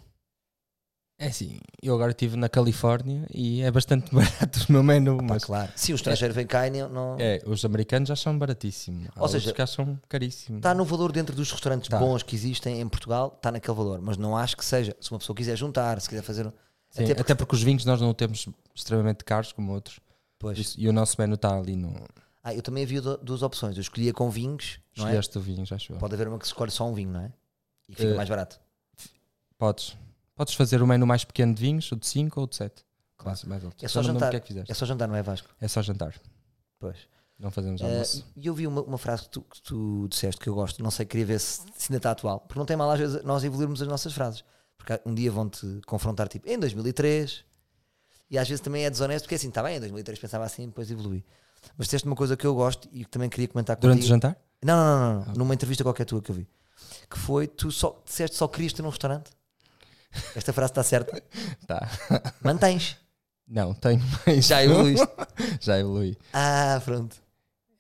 É 1.20 1.28
assim, 1.28 1.60
eu 1.82 1.94
agora 1.96 2.12
estive 2.12 2.36
na 2.38 2.48
Califórnia 2.48 3.25
e 3.34 3.62
é 3.62 3.70
bastante 3.72 4.10
barato 4.16 4.66
o 4.70 4.72
meu 4.72 4.84
menu, 4.84 5.18
mas 5.22 5.44
claro. 5.44 5.70
Se 5.75 5.92
o 5.92 5.96
estrangeiro 5.96 6.34
vem 6.34 6.48
cá 6.48 6.66
e 6.68 6.72
não, 6.72 7.18
é, 7.20 7.42
os 7.46 7.64
americanos 7.66 8.08
já 8.10 8.16
são 8.16 8.38
baratíssimos. 8.38 9.10
Ou 9.18 9.28
seja, 9.28 9.50
outros 9.50 9.52
que 9.54 9.62
acham 9.62 10.00
caríssimo. 10.08 10.58
está 10.58 10.74
no 10.74 10.86
valor 10.86 11.12
dentro 11.12 11.36
dos 11.36 11.52
restaurantes 11.52 11.90
Tá. 11.90 12.00
bons 12.00 12.24
que 12.24 12.36
existem 12.36 12.80
em 12.80 12.88
Portugal, 12.88 13.34
está 13.36 13.52
naquele 13.52 13.75
valor. 13.78 14.00
Mas 14.02 14.16
não 14.18 14.36
acho 14.38 14.56
que 14.56 14.64
seja. 14.64 14.96
Se 15.02 15.12
uma 15.12 15.20
pessoa 15.20 15.36
quiser 15.36 15.58
juntar, 15.58 16.00
se 16.02 16.08
quiser 16.08 16.22
fazer. 16.22 16.46
Sim, 16.90 17.04
até 17.04 17.12
até, 17.12 17.16
porque- 17.16 17.36
porque... 17.36 17.56
os 17.56 17.64
vinhos 17.64 17.84
nós 17.86 18.00
não 18.00 18.14
temos 18.14 18.48
extremamente 18.74 19.24
caros 19.25 19.52
como 19.54 19.72
outros. 19.74 20.00
Pois. 20.46 20.60
Isso- 20.60 20.80
e 20.80 20.88
o 20.88 20.94
nosso 20.94 21.16
menu 21.20 21.34
está 21.34 21.58
ali 21.58 21.75
no. 21.75 21.92
Ah, 22.44 22.54
eu 22.54 22.62
também 22.62 22.84
havia 22.84 23.02
du- 23.02 23.18
duas 23.18 23.42
opções. 23.42 23.75
Eu 23.75 23.82
escolhia 23.82 24.14
com 24.14 24.30
vinhos, 24.30 24.80
não 24.96 25.06
é? 25.06 25.10
Escolheste 25.10 25.38
o 25.40 25.42
vinho, 25.42 25.66
já 25.66 25.75
eu. 25.90 25.98
Pode 25.98 26.14
haver 26.14 26.28
uma 26.28 26.38
que 26.38 26.46
se 26.46 26.50
escolhe 26.52 26.70
só 26.70 26.88
um 26.88 26.94
vinho, 26.94 27.12
não 27.12 27.22
é? 27.22 27.34
E 27.90 27.94
que 27.96 28.02
fica 28.02 28.14
Eh, 28.14 28.16
mais 28.16 28.30
barato. 28.30 28.60
Podes. 29.58 29.96
Podes 30.36 30.54
fazer 30.54 30.82
o 30.84 30.88
menu 30.88 31.08
mais 31.08 31.24
pequeno 31.24 31.54
de 31.56 31.62
vinhos, 31.62 31.92
o 31.92 31.96
de 31.96 32.06
5 32.06 32.40
ou 32.42 32.46
de 32.46 32.56
7. 32.58 32.84
Claro. 33.18 33.30
Mais, 33.30 33.44
mais 33.46 33.66
alto. 33.66 33.78
É 33.84 33.88
Já 33.88 33.90
só 33.90 34.00
não 34.02 34.08
lembro 34.10 34.20
jantar. 34.20 34.28
O 34.28 34.32
que 34.32 34.38
é 34.38 34.40
que 34.42 34.48
fizeste? 34.50 34.72
É 34.72 34.75
só 34.75 34.86
jantar, 34.86 35.08
não 35.08 35.16
é 35.16 35.24
Vasco? 35.24 35.50
É 35.60 35.68
só 35.68 35.82
jantar. 35.82 36.14
Pois. 36.80 36.98
Não 37.40 37.50
fazemos 37.50 37.82
Eh, 37.82 37.86
almoço. 37.86 38.25
E 38.36 38.46
eu 38.46 38.54
vi 38.54 38.68
uma, 38.68 38.82
uma 38.84 38.98
frase 39.00 39.24
que 39.24 39.30
tu, 39.30 39.42
que 39.42 39.62
tu 39.64 40.08
disseste 40.10 40.40
que 40.40 40.48
eu 40.48 40.54
gosto, 40.54 40.84
não 40.84 40.92
sei, 40.92 41.06
queria 41.06 41.25
ver 41.25 41.40
se, 41.40 41.62
se 41.75 41.88
ainda 41.92 41.98
está 41.98 42.12
atual, 42.12 42.42
porque 42.42 42.60
não 42.60 42.66
tem 42.66 42.78
mal 42.78 42.92
às 42.92 43.00
vezes 43.00 43.24
nós 43.24 43.44
evoluirmos 43.44 43.82
as 43.82 43.88
nossas 43.88 44.14
frases, 44.14 44.44
porque 44.78 45.02
um 45.06 45.14
dia 45.16 45.32
vão-te 45.32 45.82
confrontar 45.88 46.28
tipo 46.30 46.48
em 46.48 46.58
2003 46.60 47.44
e 48.29 48.38
às 48.38 48.48
vezes 48.48 48.62
também 48.62 48.86
é 48.86 48.89
desonesto, 48.89 49.25
porque 49.25 49.36
assim, 49.36 49.50
está 49.50 49.62
bem, 49.63 49.77
em 49.77 49.79
2003 49.79 50.20
pensava 50.20 50.44
assim, 50.46 50.65
depois 50.67 50.89
evolui. 50.89 51.24
Mas 51.77 51.88
disseste 51.88 52.08
uma 52.08 52.15
coisa 52.15 52.36
que 52.38 52.46
eu 52.46 52.53
gosto 52.53 52.88
e 52.91 53.03
que 53.03 53.10
também 53.10 53.29
queria 53.29 53.48
comentar 53.48 53.75
Durante 53.75 53.98
o 53.98 54.01
contigo. 54.01 54.13
jantar? 54.13 54.38
Não, 54.63 54.75
não, 54.75 55.13
não, 55.20 55.25
não, 55.25 55.34
numa 55.34 55.53
entrevista 55.53 55.84
qualquer 55.84 56.05
tua 56.05 56.22
que 56.22 56.32
eu 56.32 56.36
vi, 56.36 56.48
que 57.10 57.17
foi 57.17 57.48
tu 57.48 57.72
só 57.72 58.01
disseste 58.05 58.36
só 58.36 58.48
querias 58.48 58.74
ter 58.74 58.82
um 58.84 58.89
restaurante. 58.89 59.32
Esta 60.36 60.53
frase 60.53 60.72
está 60.72 60.84
certa? 60.84 61.22
Tá. 61.67 61.89
Mantens. 62.44 62.98
Não, 63.48 63.74
tenho. 63.74 64.01
Já 64.41 64.63
evoluíste. 64.63 65.08
Já 65.62 65.79
evolui. 65.79 66.17
Ah, 66.34 66.82
pronto. 66.84 67.15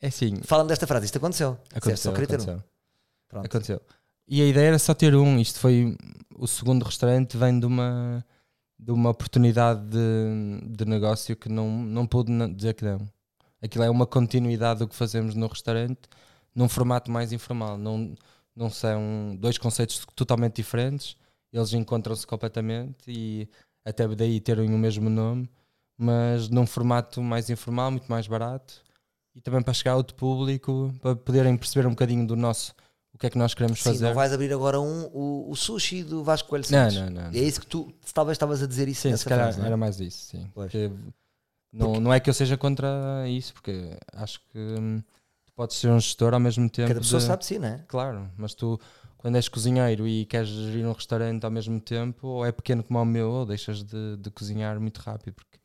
É 0.01 0.07
assim, 0.07 0.41
Fala-me 0.43 0.69
desta 0.69 0.85
frase, 0.85 1.05
isto 1.05 1.17
aconteceu. 1.17 1.57
Disseste, 1.73 1.77
aconteceu. 1.77 2.11
só 2.11 2.11
queria 2.11 2.27
ter 2.27 2.39
um. 2.39 2.43
aconteceu. 2.43 2.63
Pronto. 3.27 3.45
Aconteceu. 3.45 3.81
E 4.27 4.41
a 4.41 4.45
ideia 4.45 4.67
era 4.67 4.79
só 4.79 4.93
ter 4.93 5.15
um. 5.15 5.39
Isto 5.39 5.59
foi 5.59 5.95
o 6.35 6.45
segundo 6.47 6.83
restaurante, 6.83 7.37
vem 7.37 7.59
de 7.59 7.65
uma, 7.65 8.23
de 8.77 8.91
uma 8.91 9.09
oportunidade 9.09 9.81
de, 9.89 10.75
de 10.75 10.85
negócio 10.85 11.35
que 11.35 11.49
não, 11.49 11.69
não 11.69 12.05
pude 12.05 12.31
dizer 12.53 12.73
que 12.73 12.85
não. 12.85 12.99
Aquilo 13.61 13.83
é 13.83 13.89
uma 13.89 14.05
continuidade 14.05 14.79
do 14.79 14.87
que 14.87 14.95
fazemos 14.95 15.35
no 15.35 15.47
restaurante, 15.47 16.01
num 16.53 16.69
formato 16.69 17.11
mais 17.11 17.31
informal. 17.33 17.77
Não, 17.77 18.15
não 18.55 18.69
são 18.69 19.35
dois 19.39 19.57
conceitos 19.57 20.05
totalmente 20.15 20.57
diferentes, 20.57 21.15
eles 21.51 21.73
encontram-se 21.73 22.27
completamente 22.27 22.95
e 23.07 23.49
até 23.83 24.07
daí 24.07 24.39
terem 24.39 24.73
o 24.73 24.77
mesmo 24.77 25.09
nome, 25.09 25.49
mas 25.97 26.49
num 26.49 26.65
formato 26.65 27.21
mais 27.21 27.49
informal, 27.49 27.91
muito 27.91 28.07
mais 28.07 28.27
barato 28.27 28.83
e 29.35 29.41
também 29.41 29.61
para 29.61 29.73
chegar 29.73 29.93
a 29.93 29.97
outro 29.97 30.15
público, 30.15 30.93
para 31.01 31.15
poderem 31.15 31.57
perceber 31.57 31.85
um 31.87 31.91
bocadinho 31.91 32.25
do 32.25 32.35
nosso 32.35 32.73
o 33.15 33.17
que 33.17 33.27
é 33.27 33.29
que 33.29 33.37
nós 33.37 33.53
queremos 33.53 33.79
Sim, 33.79 33.89
fazer. 33.91 34.05
não 34.05 34.13
vais 34.13 34.31
abrir 34.33 34.51
agora 34.53 34.79
um, 34.79 35.05
o, 35.13 35.49
o 35.49 35.55
sushi 35.55 36.03
do 36.03 36.23
Vasco 36.23 36.49
Coelho 36.49 36.65
Não, 36.69 36.89
Santos. 36.91 36.95
não, 36.95 37.09
não. 37.09 37.31
É 37.31 37.37
isso 37.39 37.61
que 37.61 37.67
tu 37.67 37.91
talvez 38.13 38.35
estavas 38.35 38.61
a 38.61 38.67
dizer 38.67 38.87
isso 38.89 39.01
Sim, 39.03 39.15
se 39.15 39.23
calhar 39.25 39.45
frase, 39.45 39.57
não 39.59 39.65
é? 39.65 39.67
era 39.69 39.77
mais 39.77 39.99
isso, 39.99 40.25
sim. 40.27 40.49
Pois. 40.53 40.71
Porque 40.71 40.91
não, 41.71 41.99
não 41.99 42.13
é 42.13 42.19
que 42.19 42.29
eu 42.29 42.33
seja 42.33 42.57
contra 42.57 42.87
isso, 43.27 43.53
porque 43.53 43.97
acho 44.13 44.39
que 44.51 44.57
hum, 44.57 45.01
tu 45.45 45.53
podes 45.53 45.77
ser 45.77 45.89
um 45.89 45.99
gestor 45.99 46.33
ao 46.33 46.39
mesmo 46.39 46.69
tempo. 46.69 46.89
Cada 46.89 46.99
pessoa 46.99 47.19
de- 47.21 47.25
sabe 47.25 47.39
de 47.39 47.45
si, 47.45 47.57
não 47.59 47.67
é? 47.69 47.83
Claro, 47.87 48.29
mas 48.37 48.53
tu, 48.53 48.79
quando 49.17 49.35
és 49.37 49.47
cozinheiro 49.47 50.05
e 50.07 50.25
queres 50.25 50.49
gerir 50.49 50.85
um 50.85 50.91
restaurante 50.91 51.43
ao 51.45 51.51
mesmo 51.51 51.79
tempo, 51.79 52.27
ou 52.27 52.45
é 52.45 52.51
pequeno 52.51 52.83
como 52.83 52.99
o 53.01 53.05
meu, 53.05 53.29
ou 53.31 53.45
deixas 53.45 53.81
de, 53.83 54.17
de 54.17 54.29
cozinhar 54.29 54.79
muito 54.79 54.97
rápido, 54.99 55.33
porque 55.35 55.57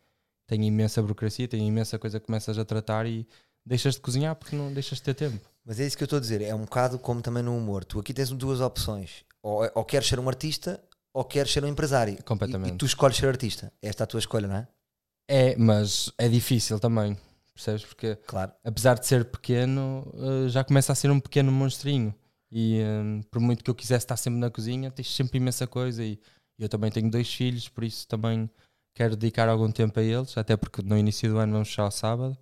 tem 0.47 0.65
imensa 0.65 1.03
burocracia, 1.03 1.49
tem 1.49 1.67
imensa 1.67 1.99
coisa 1.99 2.21
que 2.21 2.27
começas 2.27 2.57
a 2.59 2.65
tratar 2.65 3.07
e 3.07 3.27
deixas 3.67 3.95
de 3.95 4.01
cozinhar 4.01 4.35
porque 4.37 4.55
não 4.55 4.73
deixas 4.73 4.99
de 4.99 5.05
ter 5.05 5.15
tempo. 5.15 5.50
Mas 5.71 5.79
é 5.79 5.87
isso 5.87 5.97
que 5.97 6.03
eu 6.03 6.07
estou 6.07 6.17
a 6.17 6.21
dizer. 6.21 6.43
É 6.43 6.53
um 6.53 6.63
bocado 6.63 6.99
como 6.99 7.23
também 7.23 7.45
no 7.45 7.57
humor. 7.57 7.85
Tu 7.85 8.01
aqui 8.01 8.13
tens 8.13 8.29
duas 8.31 8.61
opções. 8.61 9.25
Ou, 9.41 9.71
ou 9.73 9.85
queres 9.85 10.09
ser 10.09 10.19
um 10.19 10.29
artista 10.29 10.83
ou 11.15 11.25
queres 11.25 11.53
ser 11.53 11.63
um 11.65 11.69
empresário. 11.69 12.21
Completamente. 12.25 12.73
E, 12.73 12.75
e 12.75 12.77
tu 12.77 12.87
escolhes 12.87 13.17
ser 13.17 13.29
artista. 13.29 13.73
Esta 13.81 14.03
é 14.03 14.05
a 14.05 14.07
tua 14.09 14.19
escolha, 14.19 14.49
não 14.49 14.57
é? 14.57 14.69
É, 15.29 15.57
mas 15.57 16.11
é 16.19 16.29
difícil 16.29 16.81
também, 16.81 17.17
percebes? 17.55 17.85
Porque 17.85 18.17
Claro. 18.27 18.51
apesar 18.65 18.99
de 18.99 19.07
ser 19.07 19.27
pequeno, 19.27 20.13
eh, 20.13 20.49
já 20.49 20.65
começa 20.65 20.91
a 20.91 20.97
ser 20.97 21.09
um 21.09 21.21
pequeno 21.21 21.53
monstrinho. 21.53 22.13
E 22.51 22.81
eh, 22.81 23.25
por 23.31 23.39
muito 23.41 23.63
que 23.63 23.71
eu 23.71 23.75
quisesse 23.77 24.05
estar 24.05 24.17
sempre 24.17 24.41
na 24.41 24.51
cozinha, 24.51 24.91
tens 24.91 25.15
sempre 25.15 25.39
imensa 25.39 25.69
coisa. 25.69 26.03
E 26.03 26.19
eu 26.59 26.69
também 26.69 26.91
tenho 26.91 27.09
dois 27.09 27.33
filhos, 27.33 27.69
por 27.69 27.85
isso 27.85 28.09
também 28.09 28.51
quero 28.93 29.15
dedicar 29.15 29.49
algum 29.49 29.71
tempo 29.71 30.01
a 30.01 30.03
eles. 30.03 30.37
Até 30.37 30.57
porque 30.57 30.83
no 30.83 30.99
início 30.99 31.31
do 31.31 31.39
ano 31.39 31.53
vamos 31.53 31.69
fechar 31.69 31.85
ao 31.85 31.93
sábado. 31.93 32.37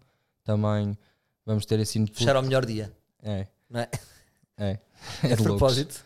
Também 0.44 0.96
vamos 1.44 1.66
ter 1.66 1.78
input. 1.78 2.16
Fechar 2.16 2.34
ao 2.34 2.42
melhor 2.42 2.64
dia. 2.64 2.96
É, 3.22 3.46
Não 3.68 3.80
é? 3.80 3.88
é. 4.58 4.78
É 5.22 5.28
de 5.28 5.28
loucos. 5.28 5.44
propósito. 5.44 6.04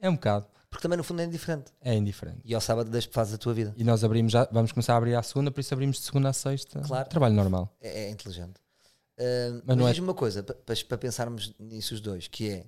É 0.00 0.08
um 0.08 0.14
bocado. 0.14 0.46
Porque 0.68 0.82
também 0.82 0.96
no 0.98 1.04
fundo 1.04 1.22
é 1.22 1.24
indiferente. 1.24 1.72
É 1.80 1.94
indiferente. 1.94 2.40
E 2.44 2.54
ao 2.54 2.60
sábado 2.60 2.90
deixas 2.90 3.12
fazes 3.12 3.34
a 3.34 3.38
tua 3.38 3.54
vida. 3.54 3.72
E 3.76 3.84
nós 3.84 4.02
abrimos 4.02 4.32
já, 4.32 4.48
vamos 4.50 4.72
começar 4.72 4.94
a 4.94 4.96
abrir 4.96 5.14
à 5.14 5.22
segunda, 5.22 5.50
por 5.50 5.60
isso 5.60 5.72
abrimos 5.72 5.98
de 5.98 6.02
segunda 6.02 6.28
a 6.30 6.32
sexta. 6.32 6.80
Claro. 6.80 7.08
Trabalho 7.08 7.34
normal. 7.34 7.72
É, 7.80 8.06
é 8.06 8.10
inteligente. 8.10 8.56
Uh, 9.16 9.54
Mas 9.54 9.62
mas 9.66 9.76
não 9.76 9.88
é- 9.88 10.00
uma 10.00 10.14
coisa, 10.14 10.42
para 10.42 10.98
pensarmos 10.98 11.54
nisso 11.60 11.94
os 11.94 12.00
dois, 12.00 12.26
que 12.26 12.50
é 12.50 12.66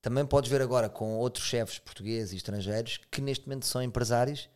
também 0.00 0.24
podes 0.24 0.48
ver 0.48 0.62
agora 0.62 0.88
com 0.88 1.16
outros 1.16 1.44
chefes 1.46 1.80
portugueses 1.80 2.32
e 2.32 2.36
estrangeiros 2.36 3.00
que 3.10 3.20
neste 3.20 3.48
momento 3.48 3.66
são 3.66 3.82
empresários 3.82 4.48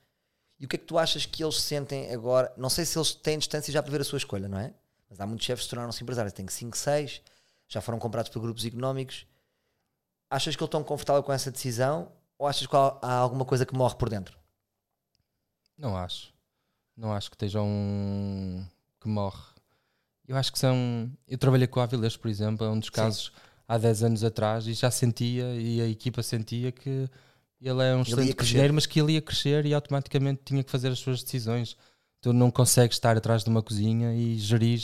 e 0.61 0.65
o 0.65 0.69
que 0.69 0.77
é 0.77 0.79
que 0.79 0.85
tu 0.85 0.97
achas 0.97 1.27
que 1.27 1.43
eles 1.43 1.61
sentem 1.61 2.15
agora? 2.15 2.53
Não 2.57 2.71
sei 2.71 2.85
se 2.85 2.97
eles 2.97 3.13
têm 3.13 3.37
distância 3.37 3.73
já 3.73 3.83
para 3.83 3.91
ver 3.91 4.01
a 4.03 4.05
sua 4.05 4.19
escolha, 4.19 4.47
não 4.49 4.57
é? 4.59 4.73
Mas 5.11 5.21
há 5.21 5.27
muitos 5.27 5.45
chefes 5.45 5.65
que 5.65 5.65
se 5.65 5.71
tornaram-se 5.71 6.01
empresários, 6.01 6.33
têm 6.33 6.47
5, 6.47 6.79
6, 6.79 7.21
já 7.73 7.81
foram 7.81 7.99
comprados 7.99 8.31
por 8.31 8.41
grupos 8.41 8.65
económicos. 8.65 9.27
Achas 10.31 10.55
que 10.55 10.63
eles 10.63 10.69
estão 10.69 10.85
confortáveis 10.85 11.25
com 11.25 11.33
essa 11.33 11.51
decisão 11.51 12.13
ou 12.39 12.47
achas 12.47 12.67
que 12.67 12.77
há 12.77 13.15
alguma 13.15 13.45
coisa 13.45 13.65
que 13.65 13.75
morre 13.75 13.97
por 13.97 14.09
dentro? 14.09 14.39
Não 15.77 15.97
acho. 15.97 16.33
Não 16.97 17.13
acho 17.13 17.31
que 17.31 17.37
esteja 17.37 17.61
um 17.63 18.65
que 19.01 19.09
morre. 19.09 19.43
Eu 20.29 20.37
acho 20.37 20.53
que 20.53 20.59
são. 20.59 21.11
Eu 21.27 21.39
trabalhei 21.39 21.67
com 21.67 21.81
o 21.81 21.83
Avilés, 21.83 22.17
por 22.17 22.29
exemplo, 22.29 22.67
é 22.67 22.71
um 22.71 22.79
dos 22.79 22.91
casos 22.91 23.33
há 23.67 23.79
10 23.79 24.03
anos 24.05 24.25
atrás 24.25 24.67
e 24.67 24.75
já 24.75 24.91
sentia 24.91 25.55
e 25.55 25.81
a 25.81 25.87
equipa 25.87 26.23
sentia 26.23 26.71
que 26.71 27.09
ele 27.61 27.83
é 27.83 27.95
um 27.95 28.03
excelente 28.03 28.35
cozinheiro, 28.35 28.75
mas 28.75 28.87
que 28.87 29.01
ele 29.01 29.13
ia 29.13 29.23
crescer 29.23 29.65
e 29.67 29.73
automaticamente 29.73 30.43
tinha 30.45 30.63
que 30.63 30.71
fazer 30.71 30.89
as 30.89 30.99
suas 30.99 31.23
decisões. 31.23 31.77
Tu 32.21 32.33
não 32.33 32.51
consegues 32.51 32.97
estar 32.97 33.17
atrás 33.17 33.43
de 33.43 33.51
uma 33.51 33.63
cozinha 33.63 34.15
e 34.15 34.39
gerir 34.39 34.81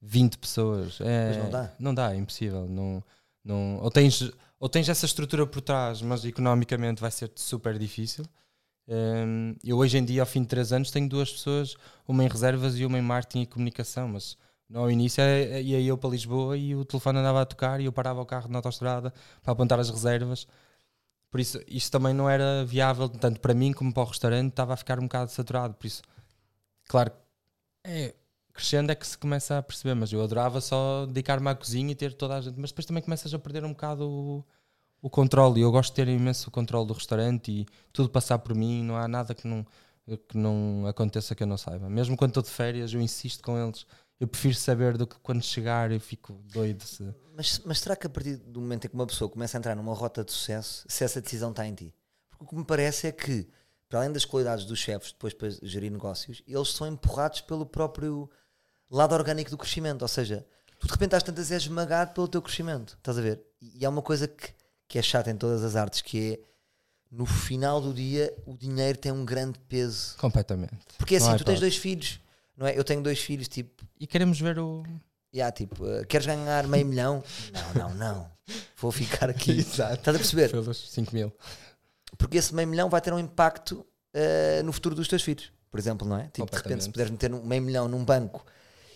20 0.00 0.38
pessoas. 0.38 1.00
É, 1.00 1.28
Mas 1.28 1.36
não 1.38 1.50
dá. 1.50 1.72
Não 1.78 1.94
dá, 1.94 2.14
é 2.14 2.16
impossível. 2.16 2.66
Não, 2.68 3.02
não, 3.44 3.78
ou, 3.82 3.90
tens, 3.90 4.30
ou 4.58 4.68
tens 4.68 4.88
essa 4.88 5.06
estrutura 5.06 5.46
por 5.46 5.60
trás, 5.60 6.02
mas 6.02 6.24
economicamente 6.24 7.00
vai 7.00 7.10
ser 7.10 7.30
super 7.36 7.78
difícil. 7.78 8.24
Hum, 8.88 9.54
eu 9.62 9.78
hoje 9.78 9.98
em 9.98 10.04
dia, 10.04 10.22
ao 10.22 10.26
fim 10.26 10.42
de 10.42 10.48
3 10.48 10.72
anos, 10.72 10.90
tenho 10.90 11.08
duas 11.08 11.30
pessoas, 11.30 11.76
uma 12.08 12.24
em 12.24 12.28
reservas 12.28 12.76
e 12.78 12.84
uma 12.84 12.98
em 12.98 13.02
marketing 13.02 13.42
e 13.42 13.46
comunicação, 13.46 14.08
mas 14.08 14.36
no 14.68 14.90
início 14.90 15.22
é- 15.22 15.42
é- 15.60 15.62
ia 15.62 15.80
eu 15.80 15.96
para 15.96 16.10
Lisboa 16.10 16.56
e 16.56 16.74
o 16.74 16.84
telefone 16.84 17.18
andava 17.20 17.40
a 17.42 17.46
tocar 17.46 17.80
e 17.80 17.84
eu 17.84 17.92
parava 17.92 18.20
o 18.20 18.26
carro 18.26 18.48
na 18.48 18.58
autostrada 18.58 19.12
para 19.42 19.52
apontar 19.52 19.78
as 19.78 19.90
reservas. 19.90 20.46
Por 21.30 21.40
isso, 21.40 21.60
isto 21.68 21.90
também 21.92 22.12
não 22.14 22.28
era 22.28 22.64
viável, 22.64 23.08
tanto 23.08 23.40
para 23.40 23.54
mim 23.54 23.72
como 23.72 23.92
para 23.94 24.02
o 24.02 24.06
restaurante, 24.06 24.50
estava 24.50 24.74
a 24.74 24.76
ficar 24.76 24.98
um 24.98 25.04
bocado 25.04 25.30
saturado. 25.30 25.74
Por 25.74 25.86
isso, 25.86 26.02
claro, 26.88 27.12
é, 27.84 28.14
crescendo 28.60 28.92
é 28.92 28.94
que 28.94 29.06
se 29.06 29.16
começa 29.16 29.56
a 29.56 29.62
perceber, 29.62 29.94
mas 29.94 30.12
eu 30.12 30.22
adorava 30.22 30.60
só 30.60 31.06
dedicar-me 31.06 31.48
à 31.48 31.54
cozinha 31.54 31.92
e 31.92 31.94
ter 31.94 32.12
toda 32.12 32.36
a 32.36 32.40
gente, 32.42 32.60
mas 32.60 32.70
depois 32.70 32.84
também 32.84 33.02
começas 33.02 33.32
a 33.32 33.38
perder 33.38 33.64
um 33.64 33.70
bocado 33.70 34.06
o, 34.06 34.44
o 35.00 35.08
controle. 35.08 35.60
E 35.60 35.62
eu 35.62 35.72
gosto 35.72 35.90
de 35.90 35.96
ter 35.96 36.08
imenso 36.08 36.48
o 36.48 36.50
controle 36.52 36.86
do 36.86 36.92
restaurante 36.92 37.50
e 37.50 37.66
tudo 37.90 38.10
passar 38.10 38.38
por 38.38 38.54
mim, 38.54 38.84
não 38.84 38.98
há 38.98 39.08
nada 39.08 39.34
que 39.34 39.48
não, 39.48 39.66
que 40.28 40.36
não 40.36 40.86
aconteça 40.86 41.34
que 41.34 41.42
eu 41.42 41.46
não 41.46 41.56
saiba. 41.56 41.88
Mesmo 41.88 42.18
quando 42.18 42.32
estou 42.32 42.42
de 42.42 42.50
férias, 42.50 42.92
eu 42.92 43.00
insisto 43.00 43.42
com 43.42 43.58
eles. 43.58 43.86
Eu 44.20 44.28
prefiro 44.28 44.54
saber 44.54 44.98
do 44.98 45.06
que 45.06 45.16
quando 45.20 45.42
chegar 45.42 45.90
eu 45.90 45.98
fico 45.98 46.34
doido. 46.52 46.84
Se... 46.84 47.02
Mas, 47.34 47.62
mas 47.64 47.80
será 47.80 47.96
que 47.96 48.06
a 48.06 48.10
partir 48.10 48.36
do 48.36 48.60
momento 48.60 48.84
em 48.84 48.90
que 48.90 48.94
uma 48.94 49.06
pessoa 49.06 49.30
começa 49.30 49.56
a 49.56 49.58
entrar 49.58 49.74
numa 49.74 49.94
rota 49.94 50.22
de 50.22 50.30
sucesso, 50.32 50.84
se 50.86 51.02
essa 51.02 51.22
decisão 51.22 51.50
está 51.50 51.66
em 51.66 51.74
ti? 51.74 51.94
Porque 52.28 52.44
o 52.44 52.48
que 52.48 52.56
me 52.56 52.64
parece 52.64 53.06
é 53.06 53.12
que, 53.12 53.48
para 53.88 54.00
além 54.00 54.12
das 54.12 54.26
qualidades 54.26 54.66
dos 54.66 54.78
chefes 54.78 55.12
depois 55.12 55.32
para 55.32 55.48
gerir 55.62 55.90
negócios, 55.90 56.42
eles 56.46 56.68
são 56.68 56.86
empurrados 56.86 57.40
pelo 57.40 57.64
próprio 57.64 58.28
lado 58.90 59.14
orgânico 59.14 59.50
do 59.50 59.56
crescimento. 59.56 60.02
Ou 60.02 60.08
seja, 60.08 60.44
tu 60.78 60.86
de 60.86 60.92
repente 60.92 61.14
às 61.14 61.22
tantas 61.22 61.50
és 61.50 61.62
esmagado 61.62 62.12
pelo 62.12 62.28
teu 62.28 62.42
crescimento. 62.42 62.96
Estás 62.98 63.18
a 63.18 63.20
ver? 63.20 63.40
E 63.60 63.84
há 63.84 63.88
uma 63.88 64.02
coisa 64.02 64.26
que, 64.26 64.52
que 64.88 64.98
é 64.98 65.02
chata 65.02 65.30
em 65.30 65.36
todas 65.36 65.62
as 65.62 65.76
artes, 65.76 66.02
que 66.02 66.32
é 66.32 66.40
no 67.10 67.26
final 67.26 67.80
do 67.80 67.92
dia 67.92 68.32
o 68.46 68.56
dinheiro 68.56 68.98
tem 68.98 69.12
um 69.12 69.24
grande 69.24 69.58
peso. 69.68 70.16
Completamente. 70.16 70.78
Porque 70.96 71.14
é 71.14 71.18
assim, 71.18 71.36
tu 71.36 71.44
tens 71.44 71.60
dois 71.60 71.76
filhos, 71.76 72.20
não 72.56 72.66
é? 72.66 72.78
Eu 72.78 72.84
tenho 72.84 73.02
dois 73.02 73.18
filhos, 73.20 73.48
tipo, 73.48 73.84
E 73.98 74.06
queremos 74.06 74.40
ver 74.40 74.58
o. 74.58 74.82
Yeah, 75.32 75.52
tipo, 75.52 75.84
uh, 75.84 76.04
queres 76.06 76.26
ganhar 76.26 76.66
meio 76.66 76.84
milhão? 76.84 77.22
Não, 77.52 77.88
não, 77.88 77.94
não. 77.94 78.30
Vou 78.76 78.90
ficar 78.90 79.30
aqui. 79.30 79.52
Exato. 79.52 79.94
Estás 79.94 80.16
a 80.16 80.18
perceber? 80.18 80.50
Pelos 80.50 80.90
5 80.90 81.14
mil. 81.14 81.32
Porque 82.18 82.38
esse 82.38 82.52
meio 82.52 82.66
milhão 82.66 82.88
vai 82.90 83.00
ter 83.00 83.12
um 83.12 83.18
impacto 83.18 83.86
uh, 84.14 84.62
no 84.64 84.72
futuro 84.72 84.94
dos 84.94 85.06
teus 85.06 85.22
filhos, 85.22 85.52
por 85.70 85.78
exemplo, 85.78 86.06
não 86.06 86.16
é? 86.16 86.24
Tipo, 86.28 86.50
de 86.50 86.56
repente, 86.56 86.84
se 86.84 86.90
puderes 86.90 87.12
meter 87.12 87.32
um 87.32 87.44
meio 87.44 87.62
milhão 87.62 87.86
num 87.86 88.04
banco 88.04 88.44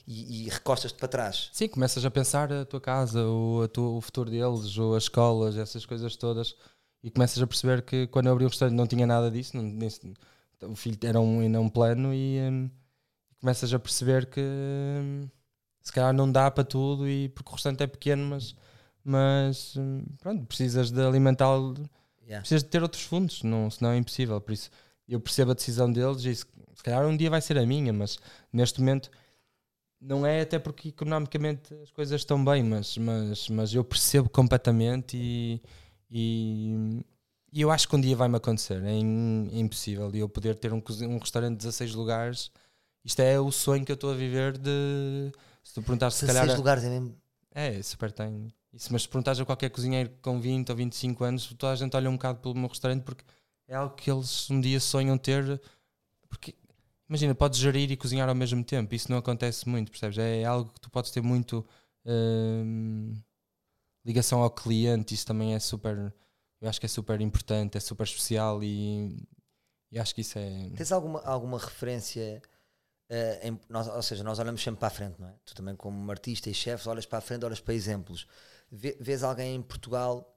e, 0.06 0.46
e 0.46 0.48
recostas-te 0.50 0.98
para 0.98 1.08
trás, 1.08 1.52
Sim, 1.52 1.68
começas 1.68 2.04
a 2.04 2.10
pensar 2.10 2.52
a 2.52 2.64
tua 2.64 2.80
casa, 2.80 3.24
o, 3.26 3.62
a 3.62 3.68
tua- 3.68 3.90
o 3.96 4.00
futuro 4.00 4.28
deles, 4.30 4.76
ou 4.76 4.96
as 4.96 5.04
escolas, 5.04 5.56
essas 5.56 5.86
coisas 5.86 6.16
todas, 6.16 6.56
e 7.02 7.10
começas 7.10 7.40
a 7.40 7.46
perceber 7.46 7.82
que 7.82 8.06
quando 8.08 8.26
eu 8.26 8.32
abri 8.32 8.44
o 8.44 8.48
restaurante 8.48 8.76
não 8.76 8.86
tinha 8.88 9.06
nada 9.06 9.30
disso, 9.30 9.56
não, 9.56 9.62
nem 9.62 9.88
o 10.62 10.74
filho 10.74 10.98
era 11.04 11.20
um, 11.20 11.40
ainda 11.40 11.60
um 11.60 11.68
plano, 11.68 12.12
e 12.12 12.40
hum, 12.40 12.70
começas 13.40 13.72
a 13.74 13.78
perceber 13.78 14.26
que 14.26 14.40
hum, 14.40 15.28
se 15.82 15.92
calhar 15.92 16.12
não 16.14 16.30
dá 16.30 16.50
para 16.50 16.64
tudo 16.64 17.08
e 17.08 17.28
porque 17.30 17.50
o 17.50 17.54
restaurante 17.54 17.82
é 17.82 17.86
pequeno, 17.86 18.24
mas, 18.26 18.54
mas 19.04 19.76
hum, 19.76 20.04
pronto, 20.20 20.46
precisas 20.46 20.90
de 20.90 21.00
alimentá-lo, 21.02 21.74
Yeah. 22.26 22.40
precisas 22.40 22.62
de 22.64 22.70
ter 22.70 22.82
outros 22.82 23.02
fundos, 23.02 23.42
não, 23.42 23.70
senão 23.70 23.90
é 23.92 23.96
impossível. 23.98 24.40
Por 24.40 24.52
isso 24.52 24.70
eu 25.08 25.20
percebo 25.20 25.50
a 25.50 25.54
decisão 25.54 25.92
deles 25.92 26.24
e 26.24 26.34
se 26.34 26.46
calhar 26.82 27.06
um 27.06 27.16
dia 27.16 27.28
vai 27.30 27.40
ser 27.40 27.58
a 27.58 27.66
minha, 27.66 27.92
mas 27.92 28.18
neste 28.52 28.80
momento 28.80 29.10
não 30.04 30.26
é 30.26 30.42
até 30.42 30.58
porque 30.58 30.88
economicamente 30.88 31.72
as 31.82 31.90
coisas 31.90 32.20
estão 32.20 32.44
bem, 32.44 32.62
mas, 32.62 32.96
mas, 32.98 33.48
mas 33.48 33.74
eu 33.74 33.82
percebo 33.84 34.28
completamente 34.28 35.16
e, 35.16 35.62
e, 36.10 37.04
e 37.52 37.60
eu 37.60 37.70
acho 37.70 37.88
que 37.88 37.96
um 37.96 38.00
dia 38.00 38.14
vai-me 38.16 38.36
acontecer. 38.36 38.82
É, 38.84 38.92
im- 38.92 39.48
é 39.52 39.58
impossível. 39.58 40.10
Eu 40.14 40.28
poder 40.28 40.54
ter 40.56 40.72
um, 40.72 40.82
um 41.08 41.18
restaurante 41.18 41.52
de 41.52 41.58
16 41.58 41.94
lugares, 41.94 42.50
isto 43.04 43.20
é 43.20 43.38
o 43.40 43.50
sonho 43.50 43.84
que 43.84 43.92
eu 43.92 43.94
estou 43.94 44.10
a 44.12 44.14
viver 44.14 44.58
de. 44.58 45.32
Se 45.62 45.74
tu 45.74 45.82
perguntares 45.82 46.14
se 46.16 46.26
16 46.26 46.40
calhar. 46.42 46.56
lugares 46.58 46.84
é 46.84 46.88
mesmo. 46.90 47.16
É, 47.54 47.82
super 47.82 48.12
tenho. 48.12 48.48
Isso, 48.72 48.92
mas 48.92 49.02
se 49.02 49.08
perguntares 49.08 49.40
a 49.40 49.44
qualquer 49.44 49.70
cozinheiro 49.70 50.10
com 50.20 50.40
20 50.40 50.68
ou 50.70 50.76
25 50.76 51.22
anos, 51.24 51.46
toda 51.56 51.72
a 51.72 51.76
gente 51.76 51.96
olha 51.96 52.10
um 52.10 52.14
bocado 52.14 52.40
pelo 52.40 52.54
meu 52.56 52.68
restaurante 52.68 53.02
porque 53.04 53.24
é 53.68 53.76
algo 53.76 53.94
que 53.94 54.10
eles 54.10 54.50
um 54.50 54.60
dia 54.60 54.80
sonham 54.80 55.16
ter. 55.16 55.60
Porque 56.28 56.54
imagina, 57.08 57.34
podes 57.34 57.58
gerir 57.58 57.90
e 57.90 57.96
cozinhar 57.96 58.28
ao 58.28 58.34
mesmo 58.34 58.64
tempo. 58.64 58.94
Isso 58.94 59.10
não 59.10 59.18
acontece 59.18 59.68
muito, 59.68 59.90
percebes? 59.90 60.18
É 60.18 60.44
algo 60.44 60.70
que 60.72 60.80
tu 60.80 60.90
podes 60.90 61.10
ter 61.10 61.22
muito 61.22 61.66
hum, 62.04 63.14
ligação 64.04 64.42
ao 64.42 64.50
cliente. 64.50 65.14
Isso 65.14 65.26
também 65.26 65.54
é 65.54 65.60
super. 65.60 66.12
Eu 66.60 66.68
acho 66.68 66.80
que 66.80 66.86
é 66.86 66.88
super 66.88 67.20
importante, 67.20 67.76
é 67.76 67.80
super 67.80 68.04
especial 68.04 68.62
e, 68.64 69.28
e 69.92 69.98
acho 69.98 70.14
que 70.14 70.22
isso 70.22 70.38
é. 70.38 70.70
Tens 70.76 70.92
alguma, 70.92 71.20
alguma 71.22 71.58
referência? 71.58 72.42
eh, 73.10 73.48
em- 73.48 73.60
nós- 73.68 73.88
ou 73.88 74.02
seja, 74.02 74.24
nós 74.24 74.38
olhamos 74.38 74.62
sempre 74.62 74.80
para 74.80 74.88
a 74.88 74.90
frente, 74.90 75.20
não 75.20 75.28
é? 75.28 75.34
Tu 75.44 75.54
também, 75.54 75.76
como 75.76 76.10
artista 76.10 76.48
e 76.50 76.54
chefe, 76.54 76.88
olhas 76.88 77.06
para 77.06 77.18
a 77.18 77.20
frente, 77.20 77.44
olhas 77.44 77.60
para 77.60 77.74
exemplos. 77.74 78.26
Vê- 78.72 78.96
vês 79.00 79.22
alguém 79.22 79.56
em 79.56 79.62
Portugal 79.62 80.34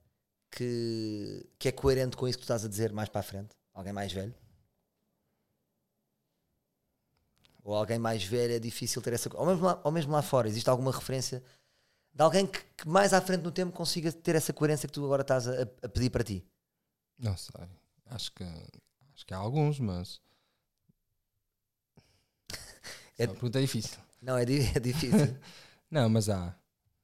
que, 0.51 1.47
que 1.57 1.69
é 1.69 1.71
coerente 1.71 2.17
com 2.17 2.27
isso 2.27 2.37
que 2.37 2.41
tu 2.43 2.45
estás 2.45 2.65
a 2.65 2.67
dizer 2.69 2.91
mais 2.93 3.09
para 3.09 3.21
a 3.21 3.23
frente? 3.23 3.55
Alguém 3.73 3.93
mais 3.93 4.11
velho? 4.11 4.35
Ou 7.67 7.75
alguém 7.75 7.99
mais 7.99 8.23
velho 8.23 8.53
é 8.53 8.59
difícil 8.59 9.01
ter 9.01 9.11
essa. 9.11 9.29
Ou 9.35 9.45
mesmo 9.45 9.65
lá, 9.65 9.81
ou 9.83 9.91
mesmo 9.91 10.13
lá 10.13 10.21
fora, 10.21 10.47
existe 10.47 10.69
alguma 10.69 10.89
referência 10.89 11.43
de 12.13 12.23
alguém 12.23 12.47
que, 12.47 12.59
que 12.77 12.87
mais 12.87 13.11
à 13.13 13.19
frente 13.19 13.41
no 13.43 13.51
tempo 13.51 13.73
consiga 13.73 14.09
ter 14.09 14.35
essa 14.35 14.53
coerência 14.53 14.87
que 14.87 14.93
tu 14.93 15.03
agora 15.03 15.21
estás 15.21 15.49
a, 15.49 15.63
a 15.83 15.89
pedir 15.89 16.09
para 16.09 16.23
ti? 16.23 16.45
Não 17.19 17.35
sei. 17.35 17.67
Acho 18.05 18.31
que, 18.31 18.43
acho 19.13 19.25
que 19.25 19.33
há 19.33 19.37
alguns, 19.37 19.81
mas. 19.81 20.21
É- 23.17 23.23
É 23.23 23.27
uma 23.27 23.33
pergunta 23.33 23.59
difícil. 23.59 23.97
Não, 24.21 24.37
é, 24.37 24.43
é 24.75 24.79
difícil. 24.79 25.37
Não, 25.91 26.09
mas 26.09 26.29
há. 26.29 26.55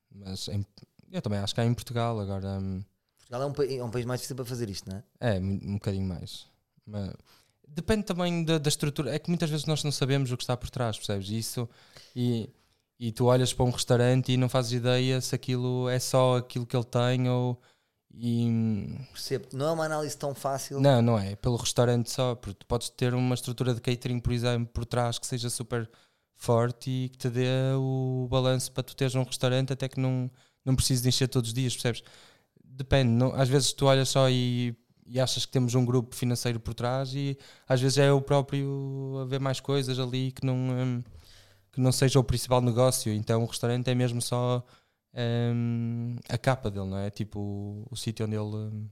Mas 0.10 0.48
em- 0.48 0.66
eu 1.12 1.22
também 1.22 1.40
acho 1.40 1.54
que 1.54 1.60
há 1.60 1.66
em 1.66 1.74
Portugal 1.74 2.18
agora. 2.22 2.48
hum, 2.60 2.82
Portugal 3.18 3.42
é 3.42 3.46
um, 3.46 3.80
é 3.80 3.84
um 3.84 3.92
país 3.92 4.06
mais 4.06 4.22
difícil 4.22 4.36
para 4.38 4.46
fazer 4.46 4.70
isto, 4.70 4.90
não 4.90 4.98
é? 4.98 5.04
É, 5.36 5.40
um 5.40 5.60
um 5.62 5.74
bocadinho 5.74 6.08
mais. 6.08 6.48
Mas 6.86 7.14
depende 7.76 8.04
também 8.04 8.44
da, 8.44 8.58
da 8.58 8.70
estrutura. 8.70 9.14
É 9.14 9.20
que 9.20 9.30
muitas 9.30 9.50
vezes 9.50 9.66
nós 9.66 9.84
não 9.84 9.92
sabemos 9.92 10.32
o 10.32 10.38
que 10.38 10.44
está 10.44 10.56
por 10.56 10.70
trás, 10.70 10.98
percebes? 10.98 11.30
Isso. 11.30 11.70
E, 12.16 12.50
e 13.00 13.12
tu 13.12 13.26
olhas 13.26 13.54
para 13.54 13.66
um 13.66 13.70
restaurante 13.70 14.32
e 14.32 14.38
não 14.38 14.50
fazes 14.50 14.74
ideia 14.74 15.20
se 15.22 15.36
aquilo 15.36 15.90
é 15.90 16.00
só 16.00 16.38
aquilo 16.38 16.66
que 16.66 16.76
ele 16.76 16.86
tem 16.86 17.30
ou. 17.30 17.60
E, 18.16 18.98
Percebo. 19.12 19.48
Não 19.54 19.68
é 19.68 19.72
uma 19.72 19.86
análise 19.86 20.16
tão 20.16 20.36
fácil. 20.36 20.80
não, 20.80 21.02
não 21.02 21.18
é. 21.18 21.36
Pelo 21.36 21.56
restaurante 21.56 22.12
só. 22.12 22.36
Porque 22.36 22.60
tu 22.60 22.66
podes 22.66 22.90
ter 22.90 23.14
uma 23.14 23.36
estrutura 23.36 23.74
de 23.74 23.82
catering, 23.82 24.20
por 24.20 24.32
exemplo, 24.32 24.72
por 24.72 24.86
trás 24.86 25.18
que 25.18 25.26
seja 25.26 25.50
super 25.50 25.90
forte 26.36 26.90
e 26.90 27.10
que 27.10 27.18
te 27.18 27.30
dê 27.30 27.48
o 27.76 28.28
balanço 28.30 28.72
para 28.72 28.84
tu 28.84 28.96
teres 28.96 29.16
um 29.16 29.24
restaurante 29.24 29.74
até 29.74 29.88
que 29.88 30.00
não, 30.00 30.30
não 30.64 30.76
precises 30.76 31.02
de 31.02 31.10
encher 31.10 31.28
todos 31.28 31.50
os 31.50 31.54
dias, 31.54 31.74
percebes? 31.74 32.04
Depende. 32.64 33.12
Não, 33.12 33.34
às 33.34 33.50
vezes 33.50 33.74
tu 33.74 33.86
olhas 33.86 34.10
só 34.10 34.30
e, 34.30 34.76
e 35.06 35.20
achas 35.20 35.46
que 35.46 35.52
temos 35.52 35.76
um 35.76 35.86
grupo 35.86 36.16
financeiro 36.16 36.60
por 36.60 36.74
trás 36.74 37.14
e 37.16 37.38
às 37.68 37.82
vezes 37.82 37.98
é 37.98 38.12
o 38.12 38.22
próprio 38.22 39.20
a 39.22 39.26
ver 39.26 39.40
mais 39.40 39.60
coisas 39.60 40.00
ali 40.00 40.32
que 40.32 40.46
não, 40.46 40.56
hum, 40.56 41.04
que 41.72 41.82
não 41.82 41.92
seja 41.92 42.20
o 42.20 42.24
principal 42.24 42.62
negócio. 42.62 43.12
Então 43.14 43.44
o 43.44 43.48
restaurante 43.48 43.90
é 43.90 43.96
mesmo 43.96 44.22
só 44.22 44.66
hum, 45.16 46.18
a 46.30 46.38
capa 46.38 46.72
dele, 46.72 46.88
não 46.88 46.98
é? 46.98 47.10
Tipo 47.10 47.40
o, 47.40 47.88
o 47.92 47.96
sítio 47.98 48.26
onde 48.26 48.36
ele. 48.36 48.56
hum, 48.56 48.90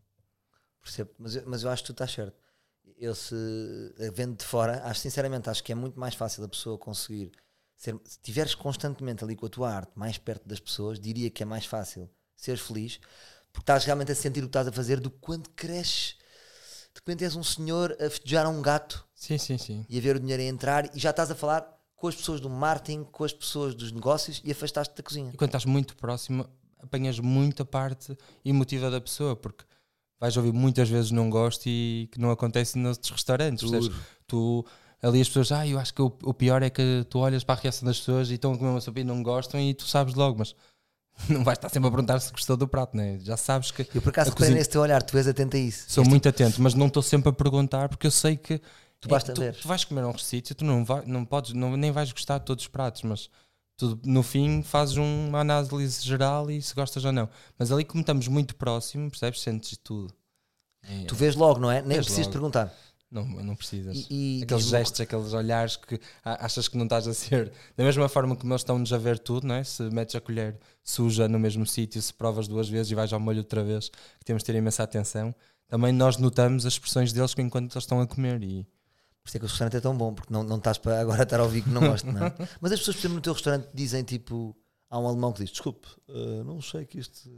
Percebo. 0.81 1.11
Mas, 1.17 1.45
mas 1.45 1.63
eu 1.63 1.69
acho 1.69 1.83
que 1.83 1.87
tu 1.87 1.91
estás 1.91 2.11
certo. 2.11 2.35
Eu 2.97 3.15
se 3.15 3.35
vendo 4.13 4.37
de 4.37 4.43
fora, 4.45 4.83
acho 4.85 4.99
sinceramente, 5.01 5.49
acho 5.49 5.63
que 5.63 5.71
é 5.71 5.75
muito 5.75 5.99
mais 5.99 6.13
fácil 6.15 6.43
a 6.43 6.47
pessoa 6.47 6.77
conseguir 6.77 7.31
ser, 7.75 7.95
se 8.05 8.17
estiveres 8.17 8.53
constantemente 8.55 9.23
ali 9.23 9.35
com 9.35 9.45
a 9.45 9.49
tua 9.49 9.71
arte 9.73 9.91
mais 9.95 10.17
perto 10.17 10.47
das 10.47 10.59
pessoas, 10.59 10.99
diria 10.99 11.29
que 11.31 11.41
é 11.43 11.45
mais 11.45 11.65
fácil 11.65 12.09
seres 12.35 12.61
feliz, 12.61 12.99
porque 13.51 13.63
estás 13.63 13.85
realmente 13.85 14.11
a 14.11 14.15
sentir 14.15 14.39
o 14.39 14.43
que 14.43 14.49
estás 14.49 14.67
a 14.67 14.71
fazer 14.71 14.99
do 14.99 15.09
quando 15.09 15.49
cresces. 15.49 16.15
De 16.93 16.99
repente 16.99 17.23
és 17.23 17.35
um 17.35 17.43
senhor 17.43 17.93
a 17.93 18.09
festejar 18.09 18.47
um 18.49 18.61
gato 18.61 19.05
Sim, 19.15 19.37
sim, 19.37 19.57
sim. 19.57 19.85
e 19.87 19.97
a 19.97 20.01
ver 20.01 20.17
o 20.17 20.19
dinheiro 20.19 20.41
a 20.43 20.45
entrar 20.45 20.95
e 20.95 20.99
já 20.99 21.11
estás 21.11 21.31
a 21.31 21.35
falar 21.35 21.65
com 21.95 22.07
as 22.07 22.15
pessoas 22.15 22.41
do 22.41 22.49
marketing, 22.49 23.03
com 23.03 23.23
as 23.23 23.31
pessoas 23.31 23.75
dos 23.75 23.91
negócios 23.91 24.41
e 24.43 24.51
afastaste 24.51 24.95
da 24.95 25.03
cozinha. 25.03 25.31
E 25.33 25.37
quando 25.37 25.49
estás 25.49 25.65
muito 25.65 25.95
próximo, 25.95 26.45
apanhas 26.79 27.19
muita 27.19 27.63
parte 27.63 28.17
emotiva 28.43 28.89
da 28.89 28.99
pessoa, 28.99 29.35
porque 29.35 29.63
vais 30.19 30.35
ouvir 30.35 30.51
muitas 30.51 30.89
vezes 30.89 31.11
não 31.11 31.29
gosto 31.29 31.67
e 31.67 32.09
que 32.11 32.19
não 32.19 32.31
acontece 32.31 32.77
noutros 32.77 33.11
restaurantes. 33.11 33.69
percebes? 33.69 33.95
Tu 34.27 34.65
ali 35.01 35.21
as 35.21 35.27
pessoas, 35.27 35.51
ah, 35.51 35.67
eu 35.67 35.79
acho 35.79 35.93
que 35.93 36.01
o, 36.01 36.11
o 36.23 36.33
pior 36.33 36.61
é 36.61 36.69
que 36.69 37.05
tu 37.09 37.19
olhas 37.19 37.43
para 37.43 37.55
a 37.59 37.61
reação 37.61 37.87
das 37.87 37.99
pessoas 37.99 38.29
e 38.29 38.35
estão 38.35 38.53
a 38.53 38.57
comer 38.57 38.69
uma 38.69 38.81
sopa 38.81 38.99
e 38.99 39.03
não 39.03 39.23
gostam 39.23 39.59
e 39.59 39.73
tu 39.73 39.85
sabes 39.87 40.13
logo, 40.13 40.37
mas 40.39 40.55
não 41.29 41.43
vais 41.43 41.57
estar 41.57 41.69
sempre 41.69 41.87
a 41.87 41.91
perguntar 41.91 42.19
se 42.19 42.31
gostou 42.31 42.55
do 42.57 42.67
prato, 42.67 42.95
né? 42.95 43.17
Já 43.21 43.37
sabes 43.37 43.71
que 43.71 43.81
Eu 43.93 44.01
por 44.01 44.09
acaso 44.09 44.29
reparei 44.29 44.33
cozinha- 44.47 44.57
nesse 44.57 44.69
teu 44.69 44.81
olhar, 44.81 45.01
tu 45.03 45.17
és 45.17 45.27
atento 45.27 45.55
a 45.55 45.59
isso. 45.59 45.85
sou 45.87 46.03
muito 46.05 46.27
atento, 46.29 46.61
mas 46.61 46.73
não 46.73 46.87
estou 46.87 47.01
sempre 47.03 47.29
a 47.29 47.33
perguntar 47.33 47.89
porque 47.89 48.07
eu 48.07 48.11
sei 48.11 48.35
que 48.37 48.59
Tu 48.99 49.07
é, 49.07 49.09
basta 49.09 49.33
tu, 49.33 49.41
ver. 49.41 49.55
tu 49.55 49.67
vais 49.67 49.83
comer 49.83 50.01
a 50.03 50.07
um 50.07 50.17
sítio, 50.17 50.53
tu 50.53 50.63
não, 50.63 50.85
vai, 50.85 51.03
não 51.05 51.25
podes, 51.25 51.53
não, 51.53 51.75
nem 51.75 51.91
vais 51.91 52.11
gostar 52.11 52.37
de 52.37 52.45
todos 52.45 52.63
os 52.65 52.67
pratos, 52.67 53.01
mas 53.03 53.29
tu 53.77 53.99
no 54.05 54.21
fim 54.21 54.61
fazes 54.61 54.95
uma 54.97 55.39
análise 55.39 56.03
geral 56.05 56.51
e 56.51 56.61
se 56.61 56.75
gostas 56.75 57.03
ou 57.03 57.11
não. 57.11 57.27
Mas 57.57 57.71
ali 57.71 57.83
como 57.83 58.01
estamos 58.01 58.27
muito 58.27 58.55
próximo, 58.55 59.09
percebes? 59.09 59.41
Sentes 59.41 59.77
tudo. 59.83 60.13
É, 60.83 61.05
Tu 61.05 61.15
vês 61.15 61.35
logo, 61.35 61.59
não 61.59 61.71
é? 61.71 61.81
Nem 61.81 61.89
Vês 61.97 62.05
precisas 62.05 62.25
logo. 62.27 62.33
perguntar. 62.33 62.73
Não, 63.11 63.25
não 63.25 63.55
precisas. 63.55 64.07
E, 64.09 64.39
e 64.39 64.43
aqueles 64.43 64.65
gestos, 64.65 65.01
aqueles 65.01 65.33
olhares 65.33 65.75
que 65.75 65.99
achas 66.23 66.69
que 66.69 66.77
não 66.77 66.85
estás 66.85 67.07
a 67.07 67.13
ser 67.13 67.51
da 67.75 67.83
mesma 67.83 68.07
forma 68.07 68.35
como 68.37 68.53
eles 68.53 68.61
estão-nos 68.61 68.93
a 68.93 68.97
ver 68.97 69.19
tudo, 69.19 69.45
não 69.45 69.55
é? 69.55 69.63
Se 69.65 69.83
metes 69.83 70.15
a 70.15 70.21
colher 70.21 70.57
suja 70.81 71.27
no 71.27 71.37
mesmo 71.37 71.65
sítio, 71.67 72.01
se 72.01 72.13
provas 72.13 72.47
duas 72.47 72.69
vezes 72.69 72.91
e 72.91 72.95
vais 72.95 73.11
ao 73.11 73.19
molho 73.19 73.39
outra 73.39 73.63
vez, 73.63 73.89
que 73.89 74.25
temos 74.25 74.41
de 74.43 74.47
ter 74.47 74.55
imensa 74.57 74.81
atenção. 74.81 75.35
Também 75.67 75.91
nós 75.91 76.17
notamos 76.17 76.65
as 76.65 76.73
expressões 76.73 77.11
deles 77.11 77.35
enquanto 77.37 77.73
eles 77.73 77.83
estão 77.83 77.99
a 77.99 78.07
comer 78.07 78.41
e 78.43 78.63
Por 79.21 79.27
isso 79.27 79.37
é 79.37 79.39
que 79.39 79.45
o 79.45 79.49
restaurante 79.49 79.77
é 79.77 79.81
tão 79.81 79.97
bom, 79.97 80.13
porque 80.13 80.33
não, 80.33 80.43
não 80.43 80.57
estás 80.57 80.77
para 80.77 81.01
agora 81.01 81.23
estar 81.23 81.39
a 81.39 81.43
ouvir 81.43 81.63
que 81.63 81.69
não 81.69 81.81
gosto, 81.81 82.09
não 82.09 82.25
é? 82.25 82.33
Mas 82.61 82.71
as 82.71 82.79
pessoas, 82.79 82.95
por 82.95 83.01
exemplo, 83.01 83.15
no 83.15 83.21
teu 83.21 83.33
restaurante 83.33 83.67
dizem 83.73 84.03
tipo. 84.03 84.55
Há 84.89 84.99
um 84.99 85.07
alemão 85.07 85.31
que 85.31 85.41
diz: 85.41 85.51
Desculpe, 85.51 85.87
eh, 86.09 86.43
não 86.43 86.61
sei 86.61 86.85
que 86.85 86.99
isto. 86.99 87.29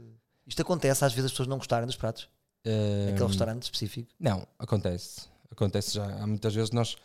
Isto 0.44 0.62
acontece, 0.62 1.04
às 1.04 1.12
vezes 1.12 1.26
as 1.26 1.32
pessoas 1.32 1.48
não 1.48 1.56
gostarem 1.56 1.86
dos 1.86 1.94
pratos, 1.96 2.28
eh, 2.64 3.10
aquele 3.10 3.28
restaurante 3.28 3.62
específico. 3.62 4.10
Não, 4.18 4.46
acontece. 4.58 5.33
Acontece 5.54 5.94
já. 5.94 6.04
Há 6.04 6.26
muitas 6.26 6.54
vezes 6.54 6.70
nós 6.70 6.96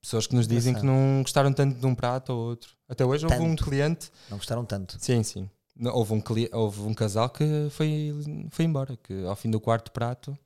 pessoas 0.00 0.26
que 0.26 0.34
nos 0.34 0.46
dizem 0.48 0.74
que 0.74 0.84
não 0.84 1.20
gostaram 1.22 1.52
tanto 1.52 1.78
de 1.78 1.86
um 1.86 1.94
prato 1.94 2.32
ou 2.32 2.48
outro. 2.48 2.70
Até 2.88 3.04
hoje 3.04 3.26
houve 3.26 3.38
um 3.40 3.50
Tanto. 3.50 3.64
cliente. 3.64 4.10
Não 4.30 4.36
gostaram 4.38 4.64
tanto. 4.64 4.96
Sim, 5.00 5.22
sim. 5.22 5.48
Houve 5.92 6.14
um, 6.14 6.22
houve 6.52 6.80
um 6.82 6.94
casal 6.94 7.28
que 7.28 7.44
foi, 7.70 8.14
foi 8.50 8.64
embora, 8.64 8.96
que 8.96 9.24
ao 9.26 9.36
fim 9.36 9.50
do 9.50 9.60
quarto 9.60 9.90
prato 9.92 10.36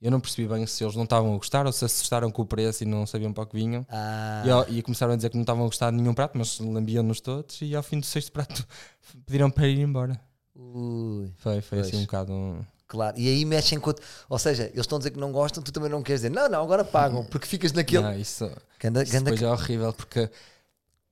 eu 0.00 0.10
não 0.10 0.18
percebi 0.18 0.48
bem 0.48 0.66
se 0.66 0.82
eles 0.82 0.96
não 0.96 1.04
estavam 1.04 1.32
a 1.34 1.36
gostar 1.36 1.66
ou 1.66 1.72
se 1.72 1.84
assustaram 1.84 2.30
com 2.30 2.42
o 2.42 2.46
preço 2.46 2.82
e 2.82 2.86
não 2.86 3.06
sabiam 3.06 3.32
para 3.32 3.44
o 3.44 3.46
que 3.46 3.54
vinham. 3.56 3.86
Ah, 3.90 4.42
E, 4.68 4.78
e 4.78 4.82
começaram 4.82 5.12
a 5.12 5.16
dizer 5.16 5.28
que 5.30 5.36
não 5.36 5.42
estavam 5.42 5.62
a 5.64 5.66
gostar 5.66 5.90
de 5.90 5.96
nenhum 5.98 6.14
prato, 6.14 6.36
mas 6.38 6.58
lambiam-nos 6.58 7.20
todos 7.20 7.60
e 7.60 7.76
ao 7.76 7.82
fim 7.82 8.00
do 8.00 8.06
sexto 8.06 8.32
prato 8.32 8.66
pediram 9.26 9.50
para 9.50 9.68
ir 9.68 9.78
embora. 9.80 10.18
ui, 10.56 11.30
Foi, 11.36 11.60
foi 11.60 11.80
assim 11.80 11.98
um 11.98 12.02
bocado. 12.02 12.32
um- 12.32 12.64
claro. 12.92 13.18
E 13.18 13.26
aí 13.26 13.44
mexem 13.46 13.80
com. 13.80 13.90
Ou 14.28 14.38
seja, 14.38 14.64
eles 14.64 14.80
estão 14.80 14.96
a 14.96 14.98
dizer 14.98 15.12
que 15.12 15.18
não 15.18 15.32
gostam, 15.32 15.62
tu 15.62 15.72
também 15.72 15.88
não 15.88 16.02
queres 16.02 16.20
dizer, 16.20 16.30
não, 16.30 16.46
não, 16.48 16.62
agora 16.62 16.84
pagam, 16.84 17.24
porque 17.24 17.46
ficas 17.46 17.72
naquele. 17.72 18.02
Não, 18.02 18.14
isso, 18.18 18.44
Ganda, 18.78 19.02
Isso 19.02 19.12
ganda- 19.12 19.30
depois 19.30 19.42
é 19.42 19.48
horrível 19.50 19.92
porque 19.94 20.28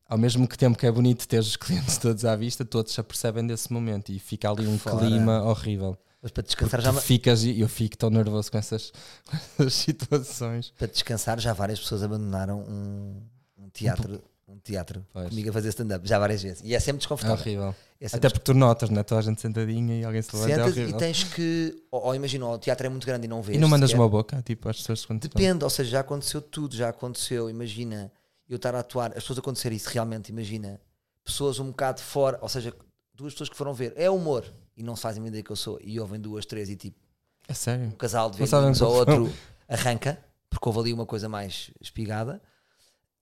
ao 0.07 0.19
mesmo 0.19 0.47
tempo 0.47 0.77
que 0.77 0.85
é 0.87 0.93
bonito 0.93 1.27
ter 1.27 1.39
os 1.39 1.57
clientes 1.57 1.97
todos 1.99 2.25
à 2.27 2.37
vista, 2.37 2.65
todos 2.65 2.93
se 2.93 3.01
apercebem 3.01 3.47
desse 3.47 3.73
momento 3.73 4.13
e 4.13 4.19
fica 4.19 4.51
ali 4.51 4.67
um 4.67 4.79
Fora. 4.79 4.99
clima 5.07 5.43
horrível. 5.43 5.97
Mas 6.23 6.31
para 6.33 6.43
descansar, 6.43 6.81
Porque 6.83 6.95
já, 6.97 7.01
ficas 7.01 7.45
e 7.45 7.59
eu 7.61 7.69
fico 7.69 7.97
tão 7.97 8.11
nervoso 8.11 8.51
com 8.53 8.59
essas, 8.59 8.93
com 9.25 9.37
essas 9.63 9.73
situações. 9.73 10.71
para 10.77 10.87
descansar, 10.89 11.41
já 11.41 11.55
várias 11.55 11.81
pessoas 11.81 12.03
abandonaram 12.03 12.61
um, 12.61 13.23
um 13.59 13.71
teatro. 13.71 14.23
Um 14.51 14.59
teatro 14.59 15.07
Pois. 15.13 15.29
comigo 15.29 15.49
a 15.51 15.53
fazer 15.53 15.69
stand-up, 15.69 16.07
já 16.09 16.19
várias 16.19 16.43
vezes. 16.43 16.61
E 16.65 16.75
é 16.75 16.81
sempre 16.81 16.97
É 16.97 16.99
desconfortável. 16.99 17.41
horrível. 17.41 17.75
É 18.01 18.09
sempre 18.09 18.27
Até 18.27 18.29
porque 18.35 18.45
tu 18.45 18.55
notas, 18.55 18.91
né? 18.91 19.03
Toda 19.03 19.21
a 19.21 19.23
gente 19.23 19.41
sentadinha 19.41 20.01
e 20.01 20.05
alguém 20.05 20.21
se 20.23 20.35
levanta. 20.35 20.53
É 20.53 20.57
Sentas 20.57 20.73
horrível. 20.77 20.97
e 20.97 20.99
tens 20.99 21.25
que. 21.25 21.83
Ou, 21.91 22.03
ou 22.07 22.15
imagina, 22.15 22.47
o 22.47 22.59
teatro 22.59 22.87
é 22.87 22.91
muito 22.91 23.07
grande 23.07 23.27
e 23.27 23.29
não 23.29 23.41
vês. 23.43 23.57
E 23.57 23.61
não 23.61 23.69
mandas 23.69 23.93
uma 23.93 24.09
boca, 24.09 24.43
tipo, 24.43 24.69
às 24.69 24.79
pessoas 24.79 25.05
quando 25.07 25.21
Depende, 25.21 25.63
ou 25.63 25.71
seja, 25.71 25.91
já 25.91 26.01
aconteceu 26.01 26.41
tudo, 26.43 26.75
já 26.75 26.89
aconteceu. 26.89 27.49
Imagina 27.49 28.11
eu 28.49 28.57
estar 28.57 28.75
a 28.75 28.81
atuar, 28.81 29.11
as 29.11 29.23
pessoas 29.23 29.39
acontecer 29.39 29.71
isso 29.73 29.89
realmente. 29.91 30.31
Imagina 30.31 30.81
pessoas 31.25 31.61
um 31.61 31.67
bocado 31.67 32.01
fora, 32.01 32.39
ou 32.43 32.49
seja, 32.49 32.75
duas 33.15 33.33
pessoas 33.35 33.49
que 33.51 33.57
foram 33.57 33.73
ver, 33.73 33.93
é 33.97 34.11
humor, 34.11 34.45
e 34.77 34.83
não 34.83 34.97
se 34.97 35.03
fazem 35.03 35.25
ideia 35.25 35.43
que 35.45 35.51
eu 35.53 35.57
sou, 35.57 35.79
e 35.85 36.01
ouvem 36.01 36.19
duas, 36.19 36.45
três, 36.47 36.69
e 36.69 36.75
tipo, 36.75 36.99
É 37.47 37.55
sério? 37.55 37.87
um 37.87 37.91
casal 37.93 38.31
de 38.31 38.39
velhinhos 38.39 38.81
ou 38.83 38.93
outro 38.93 39.33
arranca, 39.69 40.19
porque 40.49 40.69
houve 40.69 40.81
ali 40.81 40.93
uma 40.93 41.07
coisa 41.07 41.29
mais 41.29 41.71
espigada. 41.81 42.41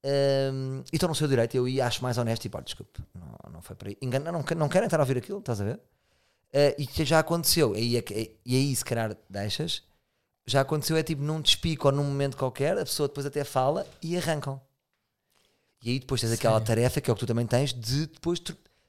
Hum, 0.04 0.82
e 0.92 0.96
estou 0.96 1.08
no 1.08 1.14
seu 1.14 1.26
direito, 1.26 1.56
eu 1.56 1.66
ia 1.66 1.86
acho 1.86 2.02
mais 2.02 2.18
honesto 2.18 2.44
e 2.44 2.48
pá, 2.48 2.60
desculpe, 2.60 3.02
não, 3.14 3.52
não 3.54 3.62
foi 3.62 3.74
para 3.74 3.88
aí. 3.88 3.96
Engana, 4.00 4.30
não, 4.30 4.44
não 4.56 4.68
querem 4.68 4.86
estar 4.86 4.98
a 4.98 5.02
ouvir 5.02 5.18
aquilo, 5.18 5.40
estás 5.40 5.60
a 5.60 5.64
ver? 5.64 5.80
Eh, 6.52 6.76
e 6.78 6.86
que 6.86 7.04
já 7.04 7.18
aconteceu, 7.18 7.74
e 7.74 7.78
aí, 7.78 7.96
é 7.96 8.30
e 8.44 8.56
aí 8.56 8.74
se 8.76 8.84
calhar 8.84 9.16
deixas, 9.28 9.82
já 10.46 10.60
aconteceu 10.62 10.96
é 10.96 11.02
tipo 11.02 11.22
num 11.22 11.40
despico 11.40 11.88
ou 11.88 11.92
num 11.92 12.04
momento 12.04 12.36
qualquer, 12.36 12.78
a 12.78 12.84
pessoa 12.84 13.08
depois 13.08 13.26
até 13.26 13.44
fala 13.44 13.86
e 14.00 14.16
arrancam. 14.16 14.60
E 15.82 15.90
aí 15.90 15.98
depois 15.98 16.20
tens 16.20 16.32
aquela 16.32 16.60
tarefa 16.60 17.00
que 17.00 17.10
é 17.10 17.12
o 17.12 17.14
que 17.14 17.20
tu 17.20 17.26
também 17.26 17.46
tens 17.46 17.72
de 17.72 18.06
depois 18.06 18.40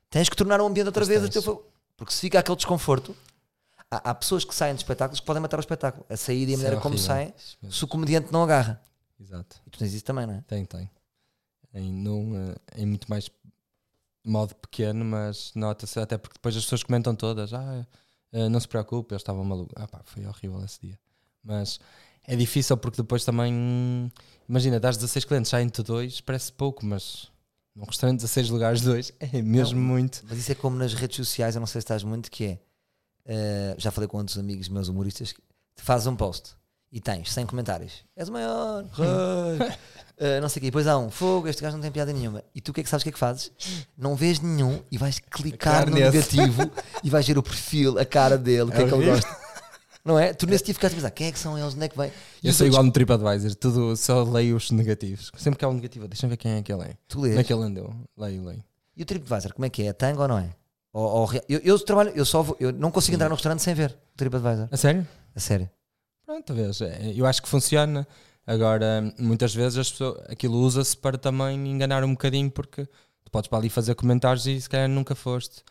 tens 0.09 0.29
que 0.29 0.35
tornar 0.35 0.59
o 0.61 0.65
ambiente 0.65 0.87
outra 0.87 1.05
Pois 1.05 1.07
vez 1.19 1.29
tens. 1.29 1.43
teu. 1.43 1.69
Porque 1.97 2.13
se 2.13 2.21
fica 2.21 2.39
aquele 2.39 2.55
desconforto, 2.55 3.15
há, 3.91 4.11
há 4.11 4.15
pessoas 4.15 4.45
que 4.45 4.55
saem 4.55 4.73
de 4.73 4.79
espetáculos 4.81 5.19
que 5.19 5.25
podem 5.25 5.41
matar 5.41 5.57
o 5.57 5.59
espetáculo. 5.59 6.05
A 6.09 6.15
saída 6.15 6.51
e 6.51 6.53
a 6.53 6.57
Isso 6.57 6.61
é 6.61 6.63
maneira 6.63 6.81
como 6.81 6.97
saem, 6.97 7.33
se 7.69 7.83
o 7.83 7.87
comediante 7.87 8.31
não 8.31 8.41
agarra. 8.41 8.81
Exato. 9.19 9.57
E 9.67 9.69
tu 9.69 9.77
tens 9.77 9.93
isso 9.93 10.05
também, 10.05 10.25
não 10.25 10.35
é? 10.35 10.41
Tem, 10.47 10.65
tem. 10.65 10.89
Em, 11.73 11.91
num, 11.93 12.35
eh, 12.35 12.55
em 12.77 12.85
muito 12.85 13.09
mais 13.09 13.29
modo 14.23 14.55
pequeno, 14.55 15.05
mas 15.05 15.51
nota-se 15.55 15.99
até 15.99 16.17
porque 16.17 16.33
depois 16.35 16.55
as 16.55 16.63
pessoas 16.63 16.83
comentam 16.83 17.15
todas: 17.15 17.53
ah, 17.53 17.85
eh, 18.31 18.49
não 18.49 18.59
se 18.59 18.67
preocupe, 18.67 19.13
eles 19.13 19.21
estavam 19.21 19.43
malucos. 19.43 19.73
Ah, 19.77 19.87
pá, 19.87 20.01
foi 20.03 20.25
horrível 20.25 20.63
esse 20.63 20.79
dia. 20.81 20.99
Mas 21.43 21.79
é 22.27 22.35
difícil 22.35 22.75
porque 22.77 22.97
depois 22.97 23.23
também, 23.23 24.11
imagina, 24.47 24.79
das 24.79 24.97
16 24.97 25.25
clientes, 25.25 25.49
saem-te 25.49 25.81
dois, 25.83 26.21
parece 26.21 26.51
pouco, 26.51 26.85
mas 26.85 27.31
num 27.75 27.85
restaurante 27.85 28.17
16 28.19 28.49
lugares, 28.49 28.81
dois 28.81 29.13
é 29.19 29.41
mesmo 29.41 29.79
Não. 29.79 29.87
muito. 29.87 30.23
Mas 30.27 30.37
isso 30.39 30.51
é 30.51 30.55
como 30.55 30.75
nas 30.77 30.93
redes 30.93 31.15
sociais, 31.17 31.55
eu 31.55 31.59
não 31.59 31.67
sei 31.67 31.81
se 31.81 31.85
estás 31.85 32.03
muito, 32.03 32.29
que 32.29 32.45
é. 32.45 32.59
eh, 33.25 33.75
já 33.77 33.91
falei 33.91 34.07
com 34.07 34.17
outros 34.17 34.37
amigos 34.37 34.67
meus 34.69 34.87
humoristas. 34.89 35.31
que 35.31 35.41
fazes 35.85 36.07
um 36.07 36.15
post 36.15 36.55
e 36.91 36.99
tens 36.99 37.31
100 37.31 37.45
comentários. 37.45 38.03
És 38.15 38.27
o 38.27 38.33
maior, 38.33 38.83
eh, 40.19 40.39
não 40.41 40.49
sei 40.49 40.59
o 40.59 40.61
quê. 40.61 40.67
E 40.67 40.69
depois 40.71 40.85
há 40.87 40.97
um 40.97 41.09
fogo, 41.09 41.47
este 41.47 41.61
gajo 41.61 41.75
não 41.77 41.81
tem 41.81 41.91
piada 41.91 42.11
nenhuma. 42.13 42.43
E 42.53 42.61
tu 42.61 42.71
o 42.71 42.73
que 42.73 42.81
é 42.81 42.83
que 42.83 42.89
sabes 42.89 43.01
o 43.01 43.05
que 43.05 43.09
é 43.09 43.13
que 43.13 43.19
fazes? 43.19 43.51
Não 43.97 44.15
vês 44.15 44.39
nenhum 44.39 44.81
e 44.91 44.97
vais 44.97 45.19
clicar 45.19 45.89
no 45.89 45.95
nesse. 45.95 46.11
negativo 46.37 46.69
e 47.03 47.09
vais 47.09 47.25
ver 47.25 47.37
o 47.37 47.43
perfil, 47.43 47.97
a 47.97 48.05
cara 48.05 48.37
dele, 48.37 48.63
o 48.63 48.71
que 48.71 48.77
é, 48.81 48.83
É 48.83 48.87
que 48.87 48.93
ele 48.93 49.05
gosta. 49.05 49.37
Não 50.03 50.17
é? 50.17 50.33
Tu 50.33 50.47
nesse 50.47 50.63
dia 50.63 50.73
ficaste 50.73 50.93
a 50.93 50.95
pensar, 50.97 51.11
quem 51.11 51.27
é 51.27 51.31
que 51.31 51.37
são 51.39 51.57
eles, 51.57 51.73
onde 51.73 51.85
é 51.85 51.89
que 51.89 51.97
vem? 51.97 52.11
E 52.41 52.47
Eu 52.47 52.53
sou 52.53 52.65
igual 52.65 52.83
no 52.83 52.91
TripAdvisor, 52.91 53.53
tudo, 53.55 53.95
só 53.95 54.23
leio 54.23 54.55
os 54.55 54.71
negativos. 54.71 55.31
Sempre 55.37 55.59
que 55.59 55.65
há 55.65 55.67
um 55.69 55.73
negativo, 55.73 56.07
deixa-me 56.07 56.31
ver 56.31 56.37
quem 56.37 56.51
é 56.53 56.61
que 56.61 56.71
ele 56.71 56.83
é. 56.83 56.93
Tu 57.07 57.15
Como 57.15 57.25
é 57.27 57.35
lês. 57.35 57.45
que 57.47 57.53
ele 57.53 57.63
andou? 57.63 57.93
Leio, 58.17 58.43
leio. 58.45 58.63
E 58.95 59.03
o 59.03 59.05
TripAdvisor, 59.05 59.53
como 59.53 59.65
é 59.65 59.69
que 59.69 59.83
é? 59.83 59.87
É 59.87 59.93
tango 59.93 60.21
ou 60.21 60.27
não 60.27 60.37
é? 60.39 60.49
Ou, 60.93 61.03
ou 61.03 61.29
eu, 61.47 61.59
eu 61.63 61.79
trabalho, 61.79 62.11
eu 62.15 62.25
só 62.25 62.41
vou, 62.41 62.57
eu 62.59 62.71
não 62.71 62.89
consigo 62.91 63.13
entrar 63.15 63.29
no 63.29 63.35
restaurante 63.35 63.61
sem 63.61 63.73
ver 63.73 63.91
o 64.13 64.17
TripAdvisor. 64.17 64.67
A 64.71 64.77
sério? 64.77 65.07
A 65.35 65.39
sério. 65.39 65.69
Pronto, 66.25 66.53
vês, 66.53 66.81
é, 66.81 67.13
eu 67.15 67.25
acho 67.25 67.41
que 67.41 67.49
funciona. 67.49 68.07
Agora, 68.51 69.13
muitas 69.19 69.53
vezes 69.53 69.77
as 69.77 69.91
pessoas, 69.91 70.19
aquilo 70.27 70.57
usa-se 70.57 70.97
para 70.97 71.17
também 71.17 71.55
enganar 71.69 72.03
um 72.03 72.11
bocadinho, 72.11 72.49
porque 72.49 72.85
tu 73.23 73.31
podes 73.31 73.47
para 73.47 73.59
ali 73.59 73.69
fazer 73.69 73.93
comentários 73.95 74.47
e 74.47 74.59
se 74.59 74.67
calhar 74.67 74.89
nunca 74.89 75.13
foste. 75.13 75.63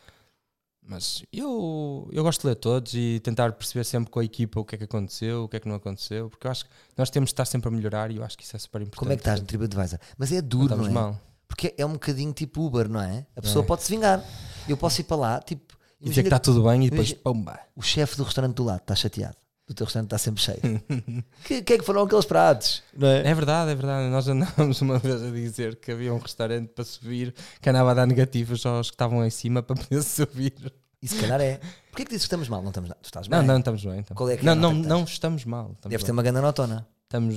Mas 0.80 1.22
eu, 1.32 2.08
eu 2.12 2.22
gosto 2.22 2.40
de 2.42 2.46
ler 2.46 2.54
todos 2.54 2.94
e 2.94 3.20
tentar 3.22 3.52
perceber 3.52 3.84
sempre 3.84 4.10
com 4.10 4.20
a 4.20 4.24
equipa 4.24 4.58
o 4.60 4.64
que 4.64 4.74
é 4.74 4.78
que 4.78 4.84
aconteceu, 4.84 5.44
o 5.44 5.48
que 5.48 5.56
é 5.56 5.60
que 5.60 5.68
não 5.68 5.74
aconteceu, 5.76 6.30
porque 6.30 6.46
eu 6.46 6.50
acho 6.50 6.64
que 6.64 6.70
nós 6.96 7.10
temos 7.10 7.28
de 7.28 7.32
estar 7.34 7.44
sempre 7.44 7.68
a 7.68 7.70
melhorar 7.70 8.10
e 8.10 8.16
eu 8.16 8.24
acho 8.24 8.38
que 8.38 8.44
isso 8.44 8.56
é 8.56 8.58
super 8.58 8.80
importante. 8.80 8.98
Como 8.98 9.12
é 9.12 9.16
que 9.16 9.20
estás 9.20 9.40
no 9.40 9.46
TripAdvisor? 9.46 9.98
Mas 10.16 10.32
é 10.32 10.40
Não 10.40 10.48
duro, 10.48 10.64
estamos 10.66 10.86
não 10.86 10.90
é? 10.92 10.94
mal. 10.94 11.20
Porque 11.46 11.74
é 11.76 11.84
um 11.84 11.92
bocadinho 11.94 12.32
tipo 12.32 12.64
Uber, 12.64 12.88
não 12.88 13.02
é? 13.02 13.26
A 13.36 13.42
pessoa 13.42 13.64
É. 13.64 13.66
pode 13.66 13.82
se 13.82 13.90
vingar. 13.90 14.24
Eu 14.68 14.76
posso 14.76 15.00
ir 15.00 15.04
para 15.04 15.16
lá, 15.16 15.40
tipo, 15.40 15.76
E 16.00 16.08
dizer 16.08 16.22
que 16.22 16.28
está 16.28 16.38
tudo 16.38 16.62
bem 16.62 16.86
e 16.86 16.90
depois, 16.90 17.12
pumba. 17.12 17.58
o 17.74 17.82
chefe 17.82 18.16
do 18.16 18.22
restaurante 18.22 18.54
do 18.54 18.64
lado 18.64 18.78
está 18.80 18.94
chateado. 18.94 19.36
O 19.68 19.74
teu 19.74 19.84
restaurante 19.84 20.06
está 20.06 20.18
sempre 20.18 20.42
cheio. 20.42 20.60
que, 21.44 21.62
que 21.62 21.72
é 21.74 21.78
que 21.78 21.84
foram 21.84 22.02
aqueles 22.02 22.24
pratos? 22.24 22.82
Não 22.96 23.06
é? 23.06 23.28
É 23.28 23.34
verdade, 23.34 23.70
é 23.70 23.74
verdade. 23.74 24.08
Nós 24.10 24.26
andámos 24.26 24.80
uma 24.80 24.98
vez 24.98 25.22
a 25.22 25.30
dizer 25.30 25.76
que 25.76 25.92
havia 25.92 26.12
um 26.14 26.18
restaurante 26.18 26.68
para 26.68 26.84
subir 26.84 27.34
que 27.60 27.68
andava 27.68 27.90
a 27.90 27.94
dar 27.94 28.06
negativos 28.06 28.64
aos 28.64 28.88
que 28.90 28.94
estavam 28.94 29.24
em 29.24 29.30
cima 29.30 29.62
para 29.62 29.76
poder 29.76 30.00
subir. 30.04 30.72
E 31.02 31.06
se 31.06 31.20
calhar 31.20 31.40
é. 31.40 31.60
Porquê 31.90 32.04
que 32.04 32.10
dizes 32.10 32.22
que 32.22 32.26
estamos 32.28 32.48
mal? 32.48 32.62
Não 32.62 32.70
estamos. 32.70 32.88
Tu 32.90 32.96
estás 33.04 33.28
bem. 33.28 33.38
Não, 33.38 33.46
não, 33.46 33.58
estamos 33.58 33.84
bem. 33.84 33.98
Então. 33.98 34.16
Qual 34.16 34.28
é 34.30 34.36
que 34.36 34.42
é 34.42 34.44
não, 34.44 34.54
não, 34.56 34.72
não 34.72 35.04
estamos 35.04 35.44
mal. 35.44 35.72
Estamos, 35.72 35.90
Deves 35.90 36.02
ter 36.04 36.06
bem. 36.06 36.16
uma 36.16 36.22
grande 36.22 36.40
notona. 36.40 36.88
estamos 37.04 37.36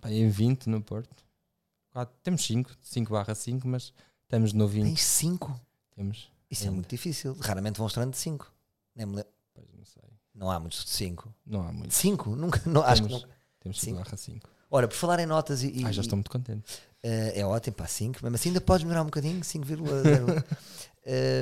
pá, 0.00 0.10
em 0.10 0.28
20 0.28 0.66
no 0.68 0.82
Porto. 0.82 1.24
Quatro- 1.92 2.14
temos 2.22 2.44
5, 2.44 2.70
5 2.82 3.12
barra 3.12 3.34
5, 3.34 3.66
mas 3.68 3.92
estamos 4.24 4.52
no 4.52 4.66
20. 4.66 4.84
Tens 4.84 5.02
5. 5.02 5.60
Temos. 5.96 6.28
Isso 6.50 6.64
é 6.64 6.66
Ainda. 6.66 6.74
muito 6.74 6.90
difícil. 6.90 7.36
Raramente 7.40 7.76
vão 7.78 7.84
um 7.84 7.88
restaurante 7.88 8.14
de 8.14 8.18
5. 8.20 8.52
Nem 8.96 9.06
me 9.06 9.16
lembro. 9.16 9.30
Não 10.38 10.50
há 10.50 10.60
muitos 10.60 10.84
de 10.84 10.90
5. 10.90 11.34
Não 11.44 11.60
há 11.68 11.72
muito. 11.72 11.92
5? 11.92 12.36
Nunca. 12.36 12.62
Não, 12.64 12.82
acho 12.82 13.02
que 13.02 13.08
Temos- 13.08 13.22
nunca. 13.24 13.34
Temos 13.60 13.80
Cinco. 13.80 13.96
5 13.96 14.04
barra 14.04 14.16
5. 14.16 14.50
Ora, 14.70 14.86
por 14.86 14.94
falar 14.94 15.18
em 15.18 15.26
notas 15.26 15.62
e. 15.62 15.80
e- 15.80 15.84
Ah, 15.84 15.90
já 15.90 16.00
estou 16.02 16.16
muito 16.16 16.30
contente. 16.30 16.80
Eh, 17.02 17.40
é 17.40 17.44
ótimo, 17.46 17.74
pá, 17.76 17.86
5. 17.86 18.20
Mesmo 18.22 18.34
assim 18.36 18.50
ainda 18.50 18.60
podes 18.60 18.84
melhorar 18.84 19.02
um 19.02 19.06
bocadinho, 19.06 19.42
5,0. 19.42 20.44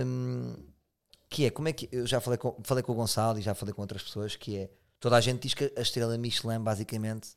Hum, 0.06 0.54
que 1.28 1.44
é, 1.46 1.50
como 1.50 1.68
é 1.68 1.72
que. 1.72 1.88
Eu 1.92 2.06
já 2.06 2.20
falei 2.20 2.38
com, 2.38 2.56
falei 2.62 2.82
com 2.82 2.92
o 2.92 2.94
Gonçalo 2.94 3.38
e 3.38 3.42
já 3.42 3.54
falei 3.54 3.74
com 3.74 3.82
outras 3.82 4.02
pessoas, 4.02 4.37
que 4.37 4.56
é. 4.56 4.70
Toda 4.98 5.16
a 5.16 5.20
gente 5.20 5.42
diz 5.42 5.52
que 5.54 5.72
a 5.76 5.80
estrela 5.82 6.16
Michelin, 6.16 6.61
basicamente, 6.61 7.30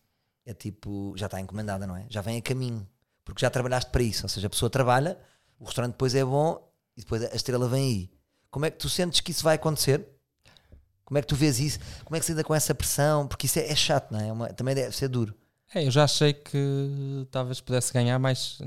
é 0.46 0.54
tipo. 0.54 1.14
Já 1.18 1.26
está 1.26 1.40
encomendada, 1.42 1.86
não 1.86 1.96
é? 1.96 2.06
Já 2.10 2.22
vem 2.22 2.38
a 2.38 2.42
caminho. 2.42 2.88
Porque 3.26 3.42
já 3.42 3.50
trabalhaste 3.50 3.92
para 3.92 4.02
isso. 4.02 4.24
Ou 4.24 4.30
seja, 4.30 4.48
a 4.48 4.50
pessoa 4.50 4.70
trabalha, 4.70 5.20
o 5.60 5.66
restaurante 5.66 5.92
depois 5.94 6.16
é 6.16 6.24
bom 6.24 6.68
e 6.96 7.02
depois 7.02 7.22
a 7.24 7.36
estrela 7.36 7.68
vem 7.68 7.84
aí. 7.84 8.12
Como 8.50 8.66
é 8.66 8.72
que 8.72 8.78
tu 8.78 8.90
sentes 8.90 9.20
que 9.20 9.32
isso 9.32 9.44
vai 9.44 9.56
acontecer? 9.56 10.08
Como 11.10 11.18
é 11.18 11.22
que 11.22 11.28
tu 11.28 11.36
vês 11.36 11.60
isso? 11.60 11.80
Como 12.06 12.16
é 12.16 12.20
que 12.20 12.26
se 12.26 12.32
lida 12.32 12.44
com 12.44 12.56
essa 12.56 12.74
pressão? 12.74 13.28
Porque 13.28 13.48
isso 13.48 13.60
é, 13.60 13.68
é 13.70 13.76
chato, 13.76 14.12
não 14.12 14.20
é? 14.22 14.28
É 14.30 14.32
uma- 14.32 14.48
também 14.54 14.74
deve 14.74 14.96
ser 14.96 15.10
duro. 15.10 15.36
É, 15.74 15.86
eu 15.86 15.92
já 15.92 16.04
achei 16.06 16.34
que 16.34 17.28
talvez 17.32 17.60
pudesse 17.60 17.92
ganhar 17.92 18.18
mais 18.20 18.60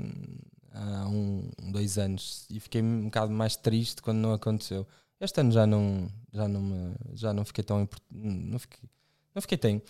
há 0.73 1.07
um, 1.07 1.49
dois 1.71 1.97
anos 1.97 2.45
e 2.49 2.59
fiquei 2.59 2.81
um 2.81 3.05
bocado 3.05 3.31
mais 3.31 3.55
triste 3.55 4.01
quando 4.01 4.17
não 4.19 4.33
aconteceu. 4.33 4.85
Este 5.19 5.39
ano 5.41 5.51
já 5.51 5.65
não, 5.65 6.07
já 6.33 6.47
não, 6.47 6.61
me, 6.61 6.95
já 7.13 7.33
não 7.33 7.45
fiquei 7.45 7.63
tão 7.63 7.81
import- 7.81 8.03
não 8.11 8.59
fiquei, 8.59 8.89
não 9.33 9.41
fiquei 9.41 9.57
tão, 9.57 9.81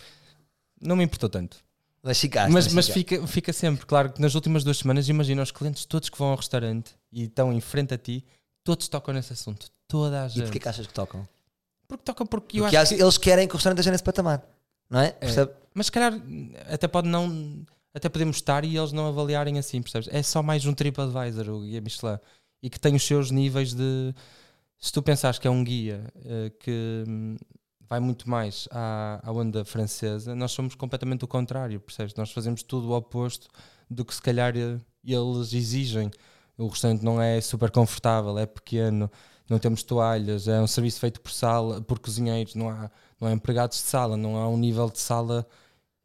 não 0.82 0.96
me 0.96 1.04
importou 1.04 1.28
tanto. 1.30 1.58
Mas 2.04 2.20
ficaste. 2.20 2.52
mas 2.52 2.72
mas 2.74 2.88
ficaste. 2.88 3.16
fica, 3.18 3.28
fica 3.28 3.54
sempre, 3.54 3.86
claro 3.86 4.12
que 4.12 4.22
nas 4.22 4.36
últimas 4.36 4.64
duas 4.64 4.78
semanas, 4.78 5.08
imagina 5.10 5.42
os 5.42 5.52
clientes 5.52 5.86
todos 5.86 6.10
que 6.10 6.18
vão 6.18 6.30
ao 6.30 6.36
restaurante 6.36 6.94
e 7.12 7.24
estão 7.24 7.52
em 7.54 7.62
frente 7.62 7.94
a 7.94 7.98
ti, 7.98 8.26
todos 8.64 8.88
tocam 8.88 9.14
nesse 9.14 9.32
assunto, 9.34 9.72
toda 9.88 10.24
a 10.24 10.26
E 10.26 10.30
gente. 10.30 10.44
porquê 10.44 10.60
que 10.60 10.68
achas 10.68 10.86
que 10.86 10.94
tocam? 10.94 11.28
Porque 11.98 12.06
tocam 12.06 12.26
porque 12.26 12.60
eu 12.60 12.64
Porque 12.64 12.78
acho 12.78 12.96
que, 12.96 13.02
eles 13.02 13.18
querem 13.18 13.48
que 13.48 13.54
o 13.54 13.58
restaurante 13.58 13.80
esteja 13.80 13.92
nesse 13.92 14.04
patamar, 14.04 14.44
não 14.90 15.00
é? 15.00 15.12
Percebe? 15.12 15.52
Mas 15.74 15.88
se 15.88 15.92
calhar 15.92 16.14
até 16.72 16.88
pode 16.88 17.08
não. 17.08 17.64
Até 17.94 18.10
podemos 18.10 18.38
estar 18.38 18.66
e 18.66 18.76
eles 18.76 18.92
não 18.92 19.08
avaliarem 19.08 19.60
assim, 19.60 19.80
percebes? 19.82 20.10
É 20.12 20.24
só 20.24 20.42
mais 20.42 20.66
um 20.66 20.74
TripAdvisor, 20.74 21.50
o 21.50 21.62
guia 21.62 21.80
Michelin. 21.80 22.18
E 22.62 22.70
que 22.70 22.80
tem 22.80 22.96
os 22.96 23.04
seus 23.04 23.30
níveis 23.30 23.74
de. 23.74 24.14
Se 24.80 24.92
tu 24.92 25.02
pensares 25.02 25.38
que 25.38 25.48
é 25.48 25.52
um 25.52 25.64
guia 25.64 26.04
eh, 26.26 26.52
que 26.60 27.04
hum, 27.08 27.38
vai 27.88 28.00
muito 28.00 28.28
mais 28.28 28.68
à, 28.72 29.22
à 29.24 29.32
onda 29.32 29.64
francesa, 29.64 30.34
nós 30.34 30.52
somos 30.52 30.74
completamente 30.74 31.24
o 31.24 31.28
contrário, 31.28 31.80
percebes? 31.80 32.16
Nós 32.16 32.32
fazemos 32.32 32.64
tudo 32.64 32.90
o 32.90 32.98
oposto 32.98 33.48
do 33.90 34.04
que 34.04 34.14
se 34.14 34.22
calhar 34.22 34.58
eh, 34.58 34.80
eles 35.06 35.54
exigem. 35.54 36.10
O 36.58 36.68
restaurante 36.68 37.04
não 37.04 37.22
é 37.22 37.40
super 37.40 37.70
confortável, 37.70 38.38
é 38.40 38.46
pequeno, 38.46 39.10
não 39.50 39.60
temos 39.60 39.84
toalhas, 39.84 40.48
é 40.48 40.60
um 40.62 40.68
serviço 40.68 41.00
feito 41.00 41.20
por 41.22 41.32
sala, 41.32 41.82
por 41.82 42.00
cozinheiros, 42.00 42.56
não 42.56 42.70
há, 42.70 42.90
não 43.20 43.28
há 43.28 43.32
empregados 43.32 43.78
de 43.78 43.84
sala, 43.84 44.16
não 44.18 44.38
há 44.38 44.48
um 44.48 44.58
nível 44.58 44.90
de 44.90 45.00
sala 45.00 45.46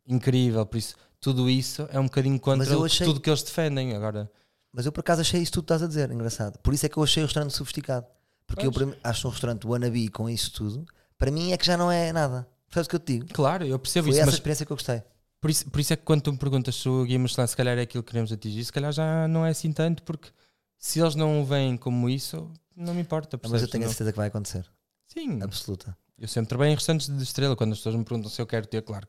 incrível, 0.06 0.64
por 0.66 0.76
isso 0.78 0.94
tudo 1.20 1.48
isso 1.50 1.88
é 1.90 1.98
um 1.98 2.04
bocadinho 2.04 2.38
contra 2.38 2.72
eu 2.72 2.84
achei- 2.84 3.06
tudo 3.06 3.20
que 3.20 3.28
eles 3.28 3.42
defendem 3.42 3.94
agora. 3.94 4.30
Mas 4.72 4.86
eu 4.86 4.92
por 4.92 5.00
acaso 5.00 5.20
achei 5.22 5.40
isso 5.42 5.52
tudo 5.52 5.64
que 5.64 5.72
estás 5.72 5.82
a 5.82 5.86
dizer, 5.88 6.10
engraçado. 6.12 6.58
Por 6.58 6.72
isso 6.74 6.86
é 6.86 6.88
que 6.88 6.96
eu 6.96 7.02
achei 7.02 7.22
o 7.22 7.26
restaurante 7.26 7.52
sofisticado. 7.54 8.06
Porque 8.46 8.66
eu 8.66 8.72
Pois. 8.72 8.86
mim, 8.86 8.94
acho 9.02 9.26
um 9.26 9.30
restaurante 9.30 9.66
wannabe 9.66 10.08
com 10.08 10.28
isso 10.30 10.52
tudo, 10.52 10.86
para 11.18 11.30
mim 11.30 11.52
é 11.52 11.56
que 11.56 11.66
já 11.66 11.76
não 11.76 11.90
é 11.90 12.12
nada. 12.12 12.48
Sabes 12.70 12.86
o 12.86 12.90
que 12.90 12.96
eu 12.96 13.00
te 13.00 13.12
digo? 13.14 13.26
Claro, 13.34 13.64
eu 13.66 13.78
percebo 13.78 14.04
Foi 14.06 14.12
isso, 14.12 14.20
essa 14.20 14.26
mas 14.26 14.34
experiência 14.36 14.64
que 14.64 14.72
eu 14.72 14.76
gostei. 14.76 15.02
por 15.40 15.50
isso, 15.50 15.70
por 15.70 15.80
isso 15.80 15.92
é 15.92 15.96
que 15.96 16.02
quando 16.02 16.22
tu 16.22 16.32
me 16.32 16.38
perguntas 16.38 16.74
se 16.76 16.88
o 16.88 17.04
Guia 17.04 17.18
Michelin 17.18 17.46
se 17.46 17.56
calhar 17.56 17.76
é 17.76 17.82
aquilo 17.82 18.02
que 18.02 18.10
queremos 18.10 18.30
atingir, 18.32 18.64
se 18.64 18.72
calhar 18.72 18.92
já 18.92 19.26
não 19.28 19.44
é 19.44 19.50
assim 19.50 19.72
tanto, 19.72 20.02
porque 20.02 20.28
se 20.78 21.00
eles 21.00 21.14
não 21.14 21.42
o 21.42 21.44
veem 21.44 21.76
como 21.76 22.08
isso, 22.08 22.50
não 22.78 22.94
me 22.94 23.00
importa. 23.02 23.36
Mas 23.36 23.44
eu 23.44 23.50
percebes? 23.50 23.72
tenho 23.72 23.84
a 23.84 23.88
certeza 23.88 24.12
que 24.12 24.18
vai 24.18 24.28
acontecer. 24.28 24.64
Sim, 25.06 25.42
Absoluta. 25.42 25.96
eu 26.18 26.28
sempre 26.28 26.48
trabalho 26.48 26.70
em 26.70 26.74
restaurantes 26.74 27.08
de 27.08 27.22
estrela. 27.22 27.56
Quando 27.56 27.72
as 27.72 27.78
pessoas 27.78 27.94
me 27.96 28.04
perguntam 28.04 28.30
se 28.30 28.40
eu 28.40 28.46
quero 28.46 28.66
ter, 28.66 28.82
claro, 28.82 29.06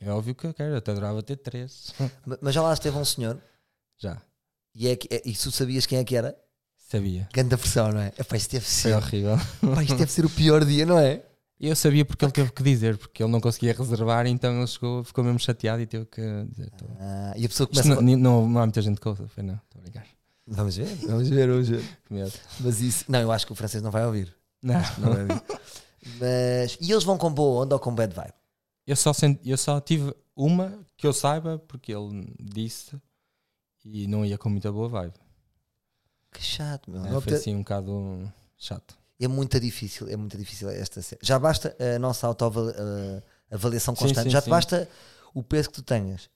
é 0.00 0.10
óbvio 0.10 0.34
que 0.34 0.46
eu 0.46 0.54
quero, 0.54 0.72
eu 0.74 0.78
até 0.78 0.90
adorava 0.92 1.22
ter 1.22 1.36
três. 1.36 1.92
Ma- 2.26 2.38
Mas 2.40 2.54
já 2.54 2.62
lá 2.62 2.72
esteve 2.72 2.96
um 2.96 3.04
senhor 3.04 3.40
já, 3.98 4.20
e, 4.74 4.88
é, 4.88 4.92
é, 5.10 5.22
e 5.24 5.32
tu 5.34 5.50
sabias 5.50 5.86
quem 5.86 5.98
é 5.98 6.04
que 6.04 6.16
era? 6.16 6.36
sabia. 6.88 7.28
Grande 7.32 7.56
pressão, 7.56 7.92
não 7.92 8.00
é? 8.00 8.08
Epá, 8.18 8.36
isto 8.36 8.50
deve 8.50 8.64
Foi 8.64 8.90
ser. 8.90 8.96
horrível. 8.96 9.36
Pá, 9.74 9.82
isto 9.82 9.96
deve 9.96 10.10
ser 10.10 10.24
o 10.24 10.30
pior 10.30 10.64
dia, 10.64 10.84
não 10.84 10.98
é? 10.98 11.22
Eu 11.60 11.76
sabia 11.76 12.04
porque 12.04 12.24
ele 12.24 12.32
teve 12.32 12.50
que 12.52 12.62
dizer, 12.64 12.96
porque 12.98 13.22
ele 13.22 13.30
não 13.30 13.40
conseguia 13.40 13.72
reservar, 13.74 14.26
então 14.26 14.56
ele 14.58 14.66
chegou, 14.66 15.04
ficou 15.04 15.22
mesmo 15.22 15.38
chateado 15.38 15.80
e 15.82 15.86
teve 15.86 16.06
que 16.06 16.20
dizer. 16.50 16.72
Ah, 16.98 17.32
e 17.36 17.44
a 17.44 17.48
pessoa 17.48 17.66
começa. 17.68 17.88
não, 18.00 18.00
não, 18.16 18.48
não 18.48 18.58
há 18.60 18.66
muita 18.66 18.80
gente 18.82 19.00
que 19.00 19.06
ouça, 19.08 19.28
foi 19.28 19.42
não, 19.44 19.54
estou 19.54 19.78
a 19.78 19.82
brincar. 19.82 20.06
Vamos 20.46 20.76
ver, 20.76 20.94
vamos 21.06 21.28
ver, 21.28 21.48
vamos 21.48 21.68
ver. 21.68 21.84
Mas 22.60 22.80
isso, 22.80 23.04
não, 23.08 23.20
eu 23.20 23.30
acho 23.30 23.46
que 23.46 23.52
o 23.52 23.56
francês 23.56 23.82
não 23.82 23.90
vai 23.90 24.04
ouvir. 24.04 24.34
Não. 24.62 24.74
Não 24.98 25.12
vai 25.12 25.22
ouvir. 25.22 25.42
Mas, 26.18 26.76
e 26.80 26.90
eles 26.90 27.04
vão 27.04 27.16
com 27.18 27.32
boa 27.32 27.62
onda 27.62 27.74
ou 27.74 27.80
com 27.80 27.94
bad 27.94 28.14
vibe? 28.14 28.32
Eu 28.86 28.96
só, 28.96 29.12
senti- 29.12 29.48
eu 29.48 29.56
só 29.56 29.80
tive 29.80 30.14
uma 30.34 30.78
que 30.96 31.06
eu 31.06 31.12
saiba, 31.12 31.58
porque 31.68 31.92
ele 31.92 32.34
disse 32.40 33.00
e 33.84 34.06
não 34.08 34.24
ia 34.24 34.36
com 34.38 34.48
muita 34.48 34.72
boa 34.72 34.88
vibe. 34.88 35.14
Que 36.32 36.42
chato, 36.42 36.90
meu. 36.90 37.04
É, 37.04 37.10
Não 37.10 37.20
foi 37.20 37.34
assim 37.34 37.54
um 37.54 37.58
bocado 37.60 38.32
chato. 38.56 38.96
É 39.20 39.28
muito 39.28 39.60
difícil, 39.60 40.08
é 40.08 40.16
muito 40.16 40.36
difícil 40.38 40.68
esta. 40.70 41.00
Já 41.22 41.38
basta 41.38 41.76
a 41.78 41.98
nossa 41.98 42.26
autoavaliação 42.26 43.94
Sim, 43.94 44.00
constante, 44.02 44.24
sim, 44.24 44.30
já 44.30 44.40
te 44.40 44.44
sim. 44.44 44.50
basta 44.50 44.88
o 45.34 45.42
peso 45.42 45.68
que 45.68 45.74
tu 45.74 45.82
tenhas. 45.82 46.28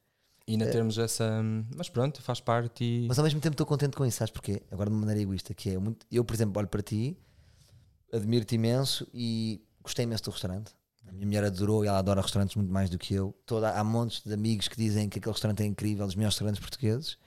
E 0.47 0.53
ainda 0.53 0.67
termos 0.71 0.99
essa. 0.99 1.41
Mas 1.75 1.89
pronto, 1.89 2.21
faz 2.23 2.41
parte 2.41 2.85
e. 2.85 3.05
É. 3.05 3.09
Mas 3.09 3.19
ao 3.19 3.25
mesmo 3.25 3.41
tempo 3.41 3.55
estou 3.55 3.67
contente 3.67 3.97
com 3.97 4.05
isso, 4.05 4.19
sabes 4.19 4.31
porquê? 4.33 4.63
Agora 4.71 4.91
de 4.91 4.95
uma 4.95 5.01
maneira 5.01 5.23
egoísta, 5.23 5.55
que 5.55 5.71
é 5.71 5.79
muito. 5.79 6.05
Eu, 6.13 6.25
por 6.25 6.35
exemplo, 6.35 6.59
olho 6.59 6.69
para 6.69 6.83
ti, 6.83 7.17
admiro-te 8.13 8.55
imenso 8.55 9.07
e 9.13 9.61
gostei 9.83 10.05
imenso 10.05 10.25
do 10.25 10.31
restaurante. 10.31 10.73
A 11.09 11.13
minha 11.13 11.27
mulher 11.27 11.45
adorou 11.45 11.85
e 11.85 11.89
ela 11.89 11.99
adora 11.99 12.21
restaurantes 12.23 12.57
muito 12.57 12.73
mais 12.73 12.89
do 12.91 12.99
que 12.99 13.15
eu. 13.15 13.35
Toda, 13.47 13.71
há 13.71 13.85
montes 13.85 14.23
de 14.25 14.33
amigos 14.33 14.69
que 14.69 14.77
dizem 14.77 15.09
que 15.09 15.19
aquele 15.19 15.33
restaurante 15.33 15.63
é 15.63 15.67
incrível, 15.67 16.07
dos 16.07 16.15
melhores 16.15 16.35
restaurantes 16.35 16.61
portugueses. 16.61 17.19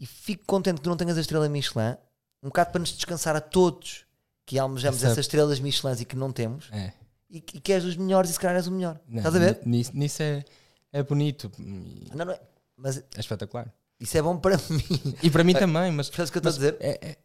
E 0.00 0.06
fico 0.06 0.44
contente 0.46 0.76
que 0.76 0.82
tu 0.82 0.90
não 0.90 0.96
tenhas 0.96 1.16
a 1.16 1.20
estrela 1.20 1.48
Michelin, 1.48 1.96
um 2.42 2.48
bocado 2.48 2.70
para 2.70 2.78
nos 2.80 2.90
descansar 2.92 3.34
a 3.36 3.40
todos 3.40 4.04
que 4.46 4.58
almejamos 4.58 4.98
Essa- 4.98 5.08
essas 5.12 5.24
estrelas 5.26 5.60
Michelin 5.60 5.94
e 5.98 6.04
que 6.04 6.16
não 6.16 6.30
temos. 6.32 6.68
É. 6.72 6.92
E, 7.30 7.38
e 7.38 7.40
que 7.60 7.72
és 7.72 7.82
dos 7.82 7.96
melhores 7.96 8.30
e 8.30 8.34
se 8.34 8.38
calhar 8.40 8.56
és 8.56 8.66
o 8.66 8.70
melhor. 8.72 8.98
Não, 9.08 9.18
Estás 9.18 9.34
a 9.34 9.38
ver? 9.38 9.58
ni- 9.64 9.78
Nisso, 9.78 9.90
nisso 9.94 10.22
é, 10.22 10.44
é 10.92 11.02
bonito. 11.02 11.50
Não, 11.58 12.24
não 12.24 12.32
é. 12.32 12.40
Mas 12.76 12.98
É 12.98 13.20
espetacular. 13.20 13.72
isso 14.00 14.16
é 14.16 14.22
bom 14.22 14.36
para 14.38 14.56
mim. 14.70 15.16
E 15.22 15.30
para 15.30 15.44
mim 15.44 15.54
também, 15.54 15.90
mas. 15.92 16.08
Percebes 16.08 16.28
o 16.30 16.32
que 16.32 16.38
eu 16.38 16.50
estou 16.50 16.50
a 16.50 16.70
dizer? 16.70 16.76
é- 16.80 17.08
é- 17.10 17.16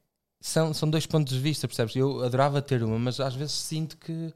são, 0.41 0.73
são 0.73 0.89
dois 0.89 1.06
pontos 1.06 1.34
de 1.34 1.39
vista, 1.39 1.67
percebes? 1.67 1.95
Eu 1.95 2.21
adorava 2.23 2.62
ter 2.62 2.84
uma, 2.84 2.99
mas 2.99 3.19
às 3.19 3.34
vezes 3.34 3.54
sinto 3.54 3.95
que 3.97 4.34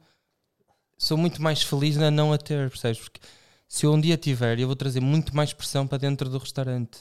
sou 0.97 1.17
muito 1.17 1.41
mais 1.41 1.61
feliz 1.61 1.97
na 1.97 2.09
não 2.09 2.31
a 2.31 2.37
ter, 2.37 2.69
percebes? 2.69 2.99
Porque 2.99 3.19
se 3.67 3.85
eu 3.85 3.93
um 3.93 3.99
dia 3.99 4.15
tiver, 4.17 4.57
eu 4.59 4.67
vou 4.67 4.75
trazer 4.75 4.99
muito 5.01 5.35
mais 5.35 5.51
pressão 5.53 5.85
para 5.85 5.97
dentro 5.97 6.29
do 6.29 6.37
restaurante. 6.37 6.99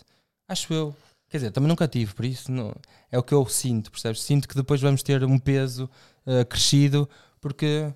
Acho 0.49 0.73
eu. 0.75 0.97
Quer 1.29 1.39
dizer, 1.39 1.51
também 1.51 1.69
nunca 1.69 1.89
tive, 1.89 2.15
por 2.15 2.25
isso 2.25 2.51
não, 2.53 2.73
é 3.11 3.19
o 3.19 3.23
que 3.23 3.35
eu 3.35 3.45
sinto, 3.47 3.91
percebes? 3.91 4.23
Sinto 4.23 4.49
que 4.49 4.55
depois 4.55 4.81
vamos 4.81 5.03
ter 5.03 5.25
um 5.25 5.39
peso 5.41 5.91
eh, 6.25 6.45
crescido, 6.45 7.09
porque 7.41 7.93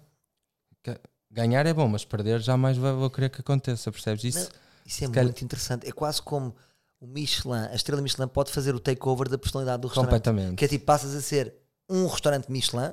ganhar 1.30 1.64
é 1.66 1.72
bom, 1.72 1.86
mas 1.88 2.04
perder 2.04 2.40
jamais 2.40 2.76
vou, 2.76 3.08
querer 3.10 3.30
que 3.30 3.40
aconteça, 3.40 3.90
percebes? 3.92 4.24
Isso, 4.24 4.38
Não, 4.38 4.46
Isso 4.86 5.04
é 5.04 5.06
Se 5.06 5.12
calhar- 5.12 5.24
muito 5.26 5.44
interessante. 5.44 5.86
É 5.88 5.92
quase 5.92 6.20
como 6.22 6.54
o 7.00 7.06
Michelin, 7.06 7.66
a 7.70 7.74
estrela 7.74 8.02
Michelin 8.02 8.28
pode 8.28 8.50
fazer 8.50 8.74
o 8.74 8.80
takeover 8.80 9.28
da 9.28 9.38
personalidade 9.38 9.80
do 9.82 9.88
restaurante. 9.88 10.10
completamente. 10.10 10.56
Que 10.56 10.64
é 10.64 10.68
tipo, 10.68 10.84
passas 10.84 11.14
a 11.14 11.20
ser 11.20 11.54
um 11.88 12.06
restaurante 12.06 12.50
Michelin 12.50 12.92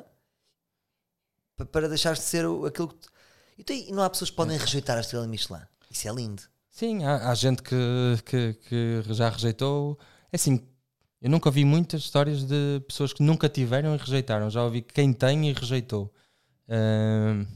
pa- 1.56 1.65
para 1.65 1.88
deixares 1.89 2.19
de 2.19 2.26
ser 2.26 2.45
aquilo 2.65 2.88
que. 2.89 2.95
tu- 3.00 3.10
E, 3.58 3.63
tem- 3.63 3.91
não 3.91 4.04
há 4.04 4.10
pessoas 4.10 4.30
que 4.30 4.36
podem 4.36 4.56
rejeitar 4.58 4.97
a 4.97 5.02
estrela 5.02 5.26
Michelin. 5.28 5.62
Isso 5.89 6.08
é 6.08 6.13
lindo. 6.13 6.43
Sim, 6.69 7.04
há, 7.04 7.32
há 7.32 7.34
gente 7.34 7.63
que, 7.63 7.76
que, 8.23 8.54
que 8.54 9.04
já 9.13 9.30
rejeitou. 9.30 9.97
É 10.32 10.36
assim, 10.36 10.62
eu 11.19 11.30
nunca 11.30 11.50
ouvi 11.50 11.65
muitas 11.65 12.02
histórias 12.02 12.43
de 12.45 12.80
pessoas 12.88 13.13
que 13.13 13.23
nunca 13.23 13.50
tiveram 13.50 13.95
e 13.95 13.97
rejeitaram. 13.97 14.47
Já 14.52 14.63
ouvi 14.63 14.84
quem 14.84 15.12
tem 15.12 15.50
e 15.50 15.54
rejeitou. 15.54 16.13
Ahm, 16.69 17.47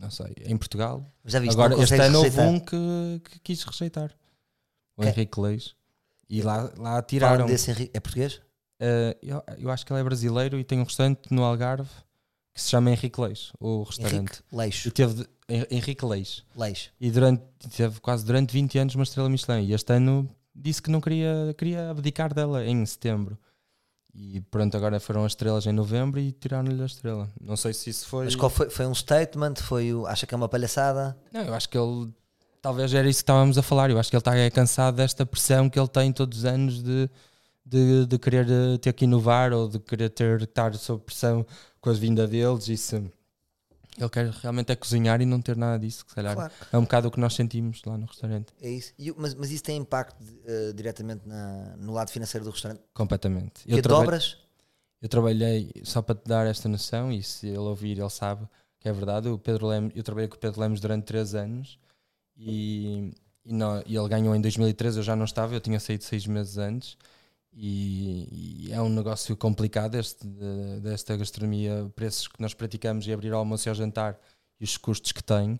não 0.00 0.10
sei, 0.10 0.34
em 0.46 0.56
Portugal. 0.56 1.06
Já 1.24 1.38
viste? 1.38 1.52
Agora, 1.52 1.80
este 1.80 1.94
ano 1.94 2.18
houve 2.18 2.30
rejeitar. 2.30 2.48
um 2.48 2.58
que, 2.58 3.22
que 3.24 3.38
quis 3.40 3.62
rejeitar. 3.62 4.10
O 4.96 5.02
Quem? 5.02 5.10
Henrique 5.10 5.40
Leis. 5.40 5.74
E 6.28 6.42
lá, 6.42 6.72
lá 6.78 7.02
tiraram. 7.02 7.46
desse 7.46 7.70
Henrique. 7.70 7.90
É 7.92 8.00
português? 8.00 8.40
Ah, 8.80 9.16
eu, 9.22 9.42
eu 9.58 9.70
acho 9.70 9.84
que 9.84 9.92
ele 9.92 10.00
é 10.00 10.04
brasileiro 10.04 10.58
e 10.58 10.64
tem 10.64 10.80
um 10.80 10.84
restaurante 10.84 11.30
no 11.30 11.44
Algarve 11.44 11.90
que 12.54 12.60
se 12.60 12.70
chama 12.70 12.90
Henrique 12.90 13.20
Leis, 13.20 13.52
o 13.60 13.82
restaurante. 13.82 14.16
Henrique 14.16 14.42
Leixo. 14.52 14.88
E 14.88 14.90
teve 14.90 15.26
Henrique 15.70 16.04
Leis. 16.04 16.44
Leixo. 16.56 16.90
E 17.00 17.10
durante, 17.10 17.42
teve 17.76 18.00
quase 18.00 18.24
durante 18.24 18.52
20 18.52 18.78
anos 18.78 18.94
uma 18.94 19.04
estrela 19.04 19.28
Michelin. 19.28 19.66
E 19.66 19.72
este 19.72 19.92
ano 19.92 20.28
disse 20.54 20.82
que 20.82 20.90
não 20.90 21.00
queria, 21.00 21.54
queria 21.56 21.90
abdicar 21.90 22.34
dela 22.34 22.64
em 22.64 22.84
setembro. 22.86 23.38
E 24.14 24.40
pronto, 24.50 24.76
agora 24.76 24.98
foram 24.98 25.24
as 25.24 25.32
estrelas 25.32 25.66
em 25.66 25.72
novembro 25.72 26.18
e 26.18 26.32
tiraram-lhe 26.32 26.82
a 26.82 26.86
estrela. 26.86 27.30
Não 27.40 27.56
sei 27.56 27.72
se 27.72 27.90
isso 27.90 28.06
foi. 28.06 28.24
Mas 28.24 28.34
qual 28.34 28.50
foi? 28.50 28.68
Foi 28.68 28.86
um 28.86 28.94
statement? 28.94 29.54
Foi 29.56 29.94
o. 29.94 30.06
Acha 30.06 30.26
que 30.26 30.34
é 30.34 30.36
uma 30.36 30.48
palhaçada? 30.48 31.16
Não, 31.32 31.42
eu 31.42 31.54
acho 31.54 31.68
que 31.68 31.78
ele. 31.78 32.10
Talvez 32.60 32.92
era 32.92 33.08
isso 33.08 33.18
que 33.18 33.22
estávamos 33.22 33.56
a 33.56 33.62
falar. 33.62 33.90
Eu 33.90 33.98
acho 33.98 34.10
que 34.10 34.16
ele 34.16 34.20
está 34.20 34.36
é 34.36 34.50
cansado 34.50 34.96
desta 34.96 35.24
pressão 35.24 35.70
que 35.70 35.78
ele 35.78 35.88
tem 35.88 36.12
todos 36.12 36.38
os 36.38 36.44
anos 36.44 36.82
de, 36.82 37.08
de, 37.64 38.06
de 38.06 38.18
querer 38.18 38.46
eh, 38.50 38.78
ter 38.78 38.92
que 38.92 39.04
inovar 39.04 39.52
ou 39.52 39.68
de 39.68 39.78
querer 39.78 40.10
ter, 40.10 40.42
estar 40.42 40.74
sob 40.74 41.02
pressão 41.04 41.46
com 41.80 41.88
a 41.88 41.92
vinda 41.94 42.26
deles. 42.26 42.68
Isso. 42.68 43.02
Ele 43.98 44.08
quer 44.08 44.30
realmente 44.30 44.70
é 44.72 44.76
cozinhar 44.76 45.20
e 45.20 45.26
não 45.26 45.40
ter 45.42 45.56
nada 45.56 45.78
disso. 45.78 46.04
Que 46.04 46.10
se 46.12 46.14
calhar 46.16 46.34
Claro. 46.34 46.52
é 46.72 46.78
um 46.78 46.82
bocado 46.82 47.08
o 47.08 47.10
que 47.10 47.20
nós 47.20 47.34
sentimos 47.34 47.82
lá 47.84 47.98
no 47.98 48.06
restaurante. 48.06 48.52
É 48.60 48.70
isso. 48.70 48.92
E 48.98 49.12
mas, 49.16 49.34
mas 49.34 49.50
isso 49.50 49.62
tem 49.62 49.76
impacto 49.76 50.16
eh, 50.46 50.72
diretamente 50.74 51.26
na- 51.28 51.76
no 51.76 51.92
lado 51.92 52.10
financeiro 52.10 52.44
do 52.44 52.50
restaurante? 52.50 52.80
Completamente. 52.94 53.64
Que 53.64 53.82
traba- 53.82 54.00
dobras? 54.00 54.38
Eu 55.02 55.08
trabalhei, 55.08 55.70
só 55.82 56.02
para 56.02 56.14
te 56.14 56.26
dar 56.26 56.46
esta 56.46 56.68
noção, 56.68 57.10
e 57.10 57.22
se 57.22 57.46
ele 57.48 57.58
ouvir, 57.58 57.98
ele 57.98 58.10
sabe 58.10 58.46
que 58.78 58.88
é 58.88 58.92
verdade. 58.92 59.28
O 59.28 59.38
Pedro 59.38 59.66
Lemos, 59.66 59.92
eu 59.96 60.02
trabalhei 60.02 60.28
com 60.28 60.36
o 60.36 60.38
Pedro 60.38 60.60
Lemos 60.60 60.78
durante 60.80 61.04
3 61.04 61.34
anos 61.34 61.78
e, 62.36 63.10
e, 63.44 63.52
nó- 63.52 63.82
e 63.86 63.96
ele 63.96 64.08
ganhou 64.08 64.34
em 64.34 64.40
2013. 64.40 64.98
Eu 64.98 65.02
já 65.02 65.16
não 65.16 65.24
estava, 65.24 65.54
eu 65.54 65.60
tinha 65.60 65.80
saído 65.80 66.04
seis 66.04 66.26
meses 66.26 66.56
antes. 66.58 66.96
E, 67.52 68.66
e 68.68 68.72
é 68.72 68.80
um 68.80 68.88
negócio 68.88 69.36
complicado 69.36 69.96
este, 69.96 70.26
de- 70.26 70.80
desta 70.80 71.16
gastronomia, 71.16 71.90
preços 71.94 72.28
que 72.28 72.40
nós 72.40 72.54
praticamos 72.54 73.06
e 73.06 73.12
abrir 73.12 73.32
ao 73.32 73.40
almoço 73.40 73.68
e 73.68 73.70
ao 73.70 73.74
jantar 73.74 74.18
e 74.60 74.64
os 74.64 74.76
custos 74.76 75.12
que 75.12 75.22
tem. 75.22 75.58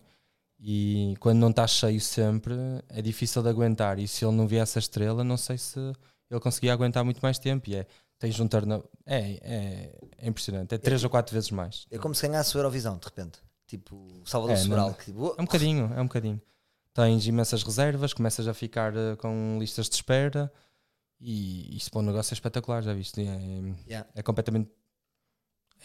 E 0.59 1.15
quando 1.19 1.39
não 1.39 1.49
está 1.49 1.65
cheio 1.67 1.99
sempre, 1.99 2.53
é 2.89 3.01
difícil 3.01 3.41
de 3.41 3.49
aguentar. 3.49 3.99
E 3.99 4.07
se 4.07 4.23
ele 4.23 4.35
não 4.35 4.47
viesse 4.47 4.77
a 4.77 4.79
estrela, 4.79 5.23
não 5.23 5.35
sei 5.37 5.57
se 5.57 5.79
ele 6.29 6.39
conseguia 6.39 6.71
aguentar 6.71 7.03
muito 7.03 7.19
mais 7.19 7.37
tempo. 7.39 7.69
E 7.69 7.75
é, 7.75 7.87
tens 8.19 8.39
um 8.39 8.47
turno. 8.47 8.83
É, 9.05 9.19
é, 9.41 9.99
é 10.19 10.27
impressionante. 10.27 10.73
É 10.75 10.77
três 10.77 11.03
ou 11.03 11.09
quatro 11.09 11.33
vezes 11.33 11.49
mais. 11.51 11.85
É 11.89 11.97
como 11.97 12.13
se 12.15 12.27
ganhasse 12.27 12.55
o 12.55 12.59
Eurovisão, 12.59 12.97
de 12.97 13.05
repente. 13.05 13.39
Tipo, 13.67 14.21
Salvador 14.25 14.55
É, 14.55 14.59
não- 14.59 14.65
Sobral. 14.65 14.93
que 14.93 15.05
tipo, 15.05 15.35
É 15.37 15.41
um 15.41 15.45
bocadinho, 15.45 15.91
é 15.95 16.01
um 16.01 16.05
bocadinho. 16.05 16.41
Tens 16.93 17.25
imensas 17.25 17.63
reservas, 17.63 18.13
começas 18.13 18.47
a 18.47 18.53
ficar 18.53 18.95
eh, 18.95 19.15
com 19.15 19.57
listas 19.59 19.89
de 19.89 19.95
espera 19.95 20.51
e 21.21 21.77
isso 21.77 21.91
para 21.91 21.99
o 21.99 22.01
negócio 22.03 22.33
é 22.33 22.35
espetacular, 22.35 22.81
já 22.81 22.93
viste? 22.93 23.21
É, 23.21 23.75
Yeah. 23.87 24.09
é 24.15 24.23
completamente 24.23 24.69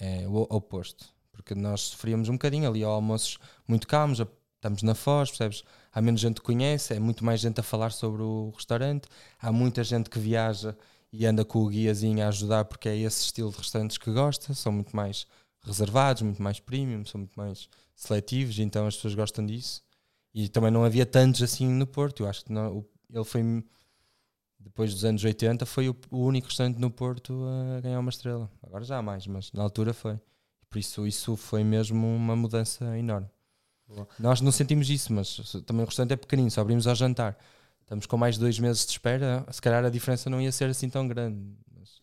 é, 0.01 0.27
o 0.27 0.47
oposto. 0.51 1.07
Porque 1.31 1.55
nós 1.55 1.83
sofríamos 1.83 2.29
um 2.29 2.33
bocadinho 2.33 2.69
ali 2.69 2.83
ao 2.83 2.93
almoços 2.93 3.39
muito 3.69 3.87
calmos, 3.87 4.21
estamos 4.55 4.83
na 4.83 4.95
Foz, 4.95 5.29
percebes? 5.29 5.63
Há 5.93 6.01
menos 6.01 6.21
gente 6.21 6.37
que 6.37 6.47
conhece, 6.47 6.95
é 6.95 6.99
muito 6.99 7.25
mais 7.25 7.41
gente 7.41 7.61
a 7.61 7.63
falar 7.63 7.93
sobre 7.93 8.23
o 8.23 8.51
restaurante, 8.57 9.07
há 9.39 9.53
muita 9.53 9.85
gente 9.85 10.09
que 10.09 10.19
viaja 10.19 10.77
e 11.13 11.27
anda 11.27 11.45
com 11.45 11.59
o 11.61 11.69
guiazinho 11.69 12.25
a 12.25 12.29
ajudar 12.29 12.65
porque 12.65 12.89
é 12.89 12.97
esse 12.97 13.25
estilo 13.25 13.51
de 13.51 13.59
restaurantes 13.59 13.99
que 13.99 14.11
gosta, 14.11 14.55
são 14.55 14.73
muito 14.73 14.97
mais 14.97 15.27
reservados, 15.63 16.23
muito 16.23 16.43
mais 16.43 16.59
premium, 16.59 17.05
são 17.05 17.21
muito 17.21 17.35
mais 17.35 17.69
seletivos, 17.95 18.59
então 18.59 18.87
as 18.87 18.97
pessoas 18.97 19.15
gostam 19.15 19.45
disso. 19.45 19.83
E 20.35 20.49
também 20.49 20.71
não 20.71 20.85
havia 20.85 21.07
tantos 21.07 21.43
assim 21.43 21.67
no 21.69 21.87
Porto, 21.87 22.23
eu 22.23 22.29
acho 22.29 22.45
que 22.45 22.53
não, 22.53 22.85
ele 23.11 23.25
foi 23.25 23.65
depois 24.67 24.93
dos 24.93 25.05
anos 25.05 25.23
80 25.23 25.65
foi 25.65 25.89
o, 25.89 25.97
o 26.11 26.25
único 26.25 26.49
restaurante 26.49 26.77
no 26.79 26.91
Porto 26.91 27.47
a 27.77 27.81
ganhar 27.81 28.01
uma 28.01 28.11
estrela. 28.11 28.51
Agora 28.63 28.85
já 28.85 28.99
há 28.99 29.03
mais, 29.03 29.25
mas 29.27 29.53
na 29.53 29.63
altura 29.63 29.95
foi. 29.95 30.19
Por 30.69 30.79
isso 30.79 31.07
isso 31.07 31.37
foi 31.37 31.63
mesmo 31.63 32.05
uma 32.05 32.35
mudança 32.35 32.99
enorme. 32.99 33.29
Boa. 33.87 34.09
Nós 34.19 34.41
não 34.41 34.51
sentimos 34.51 34.91
isso, 34.91 35.13
mas 35.13 35.37
também 35.65 35.85
o 35.85 35.87
restaurante 35.87 36.13
é 36.13 36.17
pequenino, 36.17 36.51
só 36.51 36.61
abrimos 36.61 36.87
ao 36.89 36.97
jantar. 36.97 37.39
Estamos 37.81 38.07
com 38.07 38.17
mais 38.17 38.35
de 38.35 38.41
dois 38.41 38.59
meses 38.59 38.85
de 38.85 38.91
espera, 38.91 39.47
se 39.53 39.63
calhar 39.63 39.85
a 39.85 39.89
diferença 39.89 40.29
não 40.29 40.41
ia 40.43 40.51
ser 40.51 40.69
assim 40.69 40.91
tão 40.91 41.07
grande. 41.07 41.41
Mas, 41.73 42.03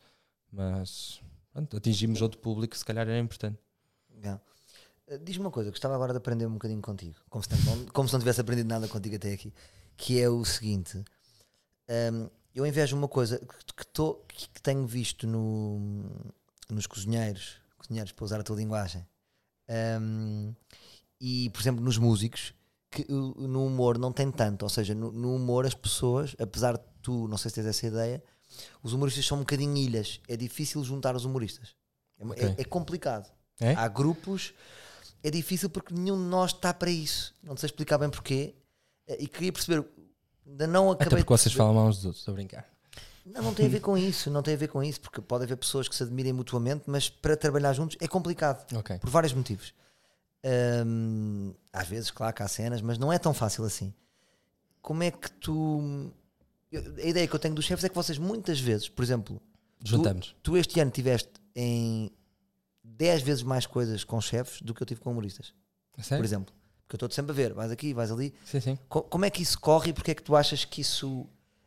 mas 0.49 1.21
pronto, 1.51 1.75
atingimos 1.75 2.21
outro 2.21 2.39
público, 2.39 2.77
se 2.77 2.85
calhar 2.85 3.05
era 3.05 3.19
importante. 3.19 3.59
Yeah. 4.15 4.41
Diz-me 5.21 5.43
uma 5.43 5.51
coisa, 5.51 5.69
gostava 5.69 5.93
agora 5.95 6.13
de 6.13 6.17
aprender 6.17 6.45
um 6.45 6.53
bocadinho 6.53 6.81
contigo, 6.81 7.17
como 7.29 7.43
se, 7.43 7.49
não, 7.65 7.85
como 7.87 8.07
se 8.07 8.13
não 8.13 8.21
tivesse 8.21 8.39
aprendido 8.39 8.69
nada 8.69 8.87
contigo 8.87 9.17
até 9.17 9.33
aqui, 9.33 9.53
que 9.97 10.21
é 10.21 10.29
o 10.29 10.45
seguinte: 10.45 11.03
um, 12.13 12.29
eu 12.55 12.65
invejo 12.65 12.95
uma 12.95 13.07
coisa 13.07 13.37
que, 13.39 13.73
que, 13.75 13.87
tô- 13.87 14.15
que- 14.27 14.49
que 14.49 14.61
tenho 14.61 14.85
visto 14.85 15.25
no, 15.27 15.79
nos 16.69 16.85
cozinheiros, 16.87 17.57
cozinheiros 17.77 18.11
para 18.11 18.25
usar 18.25 18.39
a 18.39 18.43
tua 18.43 18.55
linguagem, 18.55 19.05
um, 20.01 20.53
e 21.19 21.49
por 21.51 21.61
exemplo 21.61 21.83
nos 21.83 21.97
músicos, 21.97 22.53
que 22.91 23.05
no 23.09 23.65
humor 23.65 23.97
não 23.97 24.11
tem 24.11 24.29
tanto, 24.31 24.63
ou 24.63 24.69
seja, 24.69 24.93
no, 24.93 25.11
no 25.11 25.35
humor 25.35 25.65
as 25.65 25.73
pessoas, 25.73 26.35
apesar 26.39 26.77
de 26.77 26.83
tu, 27.01 27.27
não 27.27 27.37
sei 27.37 27.49
se 27.49 27.55
tens 27.55 27.65
essa 27.67 27.87
ideia, 27.87 28.23
os 28.83 28.93
humoristas 28.93 29.25
são 29.25 29.37
um 29.37 29.41
bocadinho 29.41 29.75
ilhas, 29.77 30.19
é 30.27 30.37
difícil 30.37 30.83
juntar 30.83 31.15
os 31.15 31.25
humoristas, 31.25 31.75
é, 32.19 32.23
Ok. 32.25 32.43
é- 32.49 32.55
é 32.61 32.63
complicado. 32.63 33.31
É? 33.59 33.73
Há 33.73 33.87
grupos, 33.87 34.53
é 35.23 35.29
difícil 35.31 35.69
porque 35.69 35.93
nenhum 35.93 36.17
de 36.17 36.29
nós 36.29 36.51
está 36.51 36.73
para 36.73 36.89
isso. 36.91 37.33
Não 37.41 37.55
sei 37.55 37.67
explicar 37.67 37.97
bem 37.99 38.09
porquê. 38.09 38.55
E 39.19 39.27
queria 39.27 39.53
perceber, 39.53 39.85
ainda 40.47 40.67
não 40.67 40.91
Até 40.91 41.03
acabei 41.05 41.23
porque 41.23 41.33
de 41.35 41.41
vocês 41.41 41.55
falam 41.55 41.73
mal 41.73 41.87
uns 41.87 41.97
dos 41.97 42.05
outros, 42.05 42.21
estou 42.21 42.33
a 42.33 42.35
brincar. 42.35 42.65
Não, 43.25 43.41
não 43.41 43.53
tem 43.53 43.65
a 43.65 43.69
ver 43.69 43.79
com 43.79 43.97
isso, 43.97 44.29
não 44.29 44.41
tem 44.43 44.53
a 44.53 44.57
ver 44.57 44.67
com 44.67 44.83
isso, 44.83 44.99
porque 44.99 45.21
pode 45.21 45.45
haver 45.45 45.55
pessoas 45.55 45.87
que 45.87 45.95
se 45.95 46.03
admirem 46.03 46.33
mutuamente, 46.33 46.83
mas 46.87 47.09
para 47.09 47.37
trabalhar 47.37 47.71
juntos 47.73 47.95
é 48.01 48.07
complicado, 48.07 48.65
Ok. 48.77 48.99
por 48.99 49.09
vários 49.09 49.31
motivos. 49.33 49.73
Hum, 50.85 51.53
às 51.71 51.87
vezes, 51.87 52.11
claro 52.11 52.35
que 52.35 52.43
há 52.43 52.47
cenas, 52.47 52.81
mas 52.81 52.97
não 52.97 53.11
é 53.13 53.17
tão 53.17 53.33
fácil 53.33 53.63
assim. 53.63 53.93
Como 54.81 55.01
é 55.03 55.11
que 55.11 55.31
tu. 55.31 56.11
A 56.73 57.07
ideia 57.07 57.27
que 57.27 57.33
eu 57.35 57.39
tenho 57.39 57.55
dos 57.55 57.63
chefes 57.65 57.85
é 57.85 57.89
que 57.89 57.95
vocês 57.95 58.17
muitas 58.17 58.59
vezes, 58.59 58.89
por 58.89 59.03
exemplo, 59.03 59.41
Juntamos. 59.83 60.35
tu 60.43 60.57
este 60.57 60.79
ano 60.79 60.91
tiveste 60.91 61.29
em 61.55 62.11
10 62.83 63.21
vezes 63.21 63.43
mais 63.43 63.65
coisas 63.65 64.03
com 64.03 64.19
chefes 64.19 64.61
do 64.61 64.73
que 64.73 64.81
eu 64.81 64.87
tive 64.87 64.99
com 64.99 65.11
humoristas, 65.11 65.53
Sério? 65.99 66.21
por 66.21 66.25
exemplo. 66.25 66.53
Porque 66.85 66.95
eu 66.95 66.97
estou-te 66.97 67.15
sempre 67.15 67.31
a 67.31 67.35
ver, 67.35 67.53
vais 67.53 67.71
aqui, 67.71 67.93
vais 67.93 68.11
ali. 68.11 68.33
Sim, 68.45 68.59
sim. 68.59 68.79
Co- 68.89 69.03
Como 69.03 69.25
é 69.25 69.29
que 69.29 69.41
isso 69.41 69.59
corre 69.59 69.89
e 69.89 69.93
porque 69.93 70.11
é 70.11 70.15
que 70.15 70.21
tu 70.23 70.35
achas 70.35 70.65
que 70.65 70.81
isso 70.81 71.25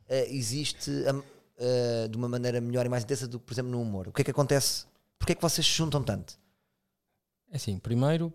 eh, 0.08 0.26
existe 0.34 0.90
eh, 1.58 2.08
de 2.08 2.16
uma 2.16 2.28
maneira 2.28 2.60
melhor 2.60 2.84
e 2.86 2.88
mais 2.88 3.02
intensa 3.04 3.26
do 3.26 3.38
que, 3.40 3.46
por 3.46 3.54
exemplo, 3.54 3.70
no 3.72 3.80
humor? 3.80 4.08
O 4.08 4.12
que 4.12 4.20
é 4.20 4.24
que 4.24 4.30
acontece? 4.30 4.84
Porque 5.18 5.32
é 5.32 5.34
que 5.34 5.42
vocês 5.42 5.66
se 5.66 5.72
juntam 5.72 6.02
tanto? 6.02 6.38
É 7.50 7.56
assim, 7.56 7.78
primeiro, 7.78 8.32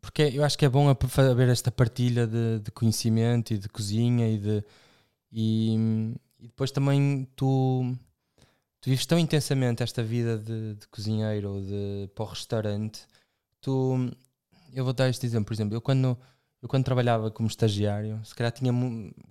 porque 0.00 0.22
eu 0.22 0.42
acho 0.44 0.56
que 0.58 0.64
é 0.64 0.68
bom 0.68 0.88
haver 0.88 1.48
esta 1.48 1.70
partilha 1.70 2.26
de, 2.26 2.60
de 2.60 2.70
conhecimento 2.70 3.52
e 3.52 3.58
de 3.58 3.68
cozinha 3.68 4.28
e 4.28 4.38
de. 4.38 4.64
E, 5.32 5.74
e 6.40 6.46
depois 6.48 6.70
também 6.70 7.26
tu, 7.36 7.94
tu 8.80 8.90
vives 8.90 9.06
tão 9.06 9.18
intensamente 9.18 9.82
esta 9.82 10.02
vida 10.02 10.38
de, 10.38 10.74
de 10.74 10.88
cozinheiro 10.88 11.54
ou 11.54 11.60
de 11.62 12.10
para 12.14 12.24
o 12.24 12.28
restaurante. 12.28 13.06
Tu, 13.60 14.10
eu 14.72 14.84
vou 14.84 14.92
dar 14.92 15.08
este 15.08 15.26
exemplo, 15.26 15.46
por 15.46 15.54
exemplo, 15.54 15.74
eu 15.76 15.80
quando, 15.80 16.18
eu 16.60 16.68
quando 16.68 16.84
trabalhava 16.84 17.30
como 17.30 17.48
estagiário, 17.48 18.20
se 18.24 18.34
calhar 18.34 18.52
tinha. 18.52 18.72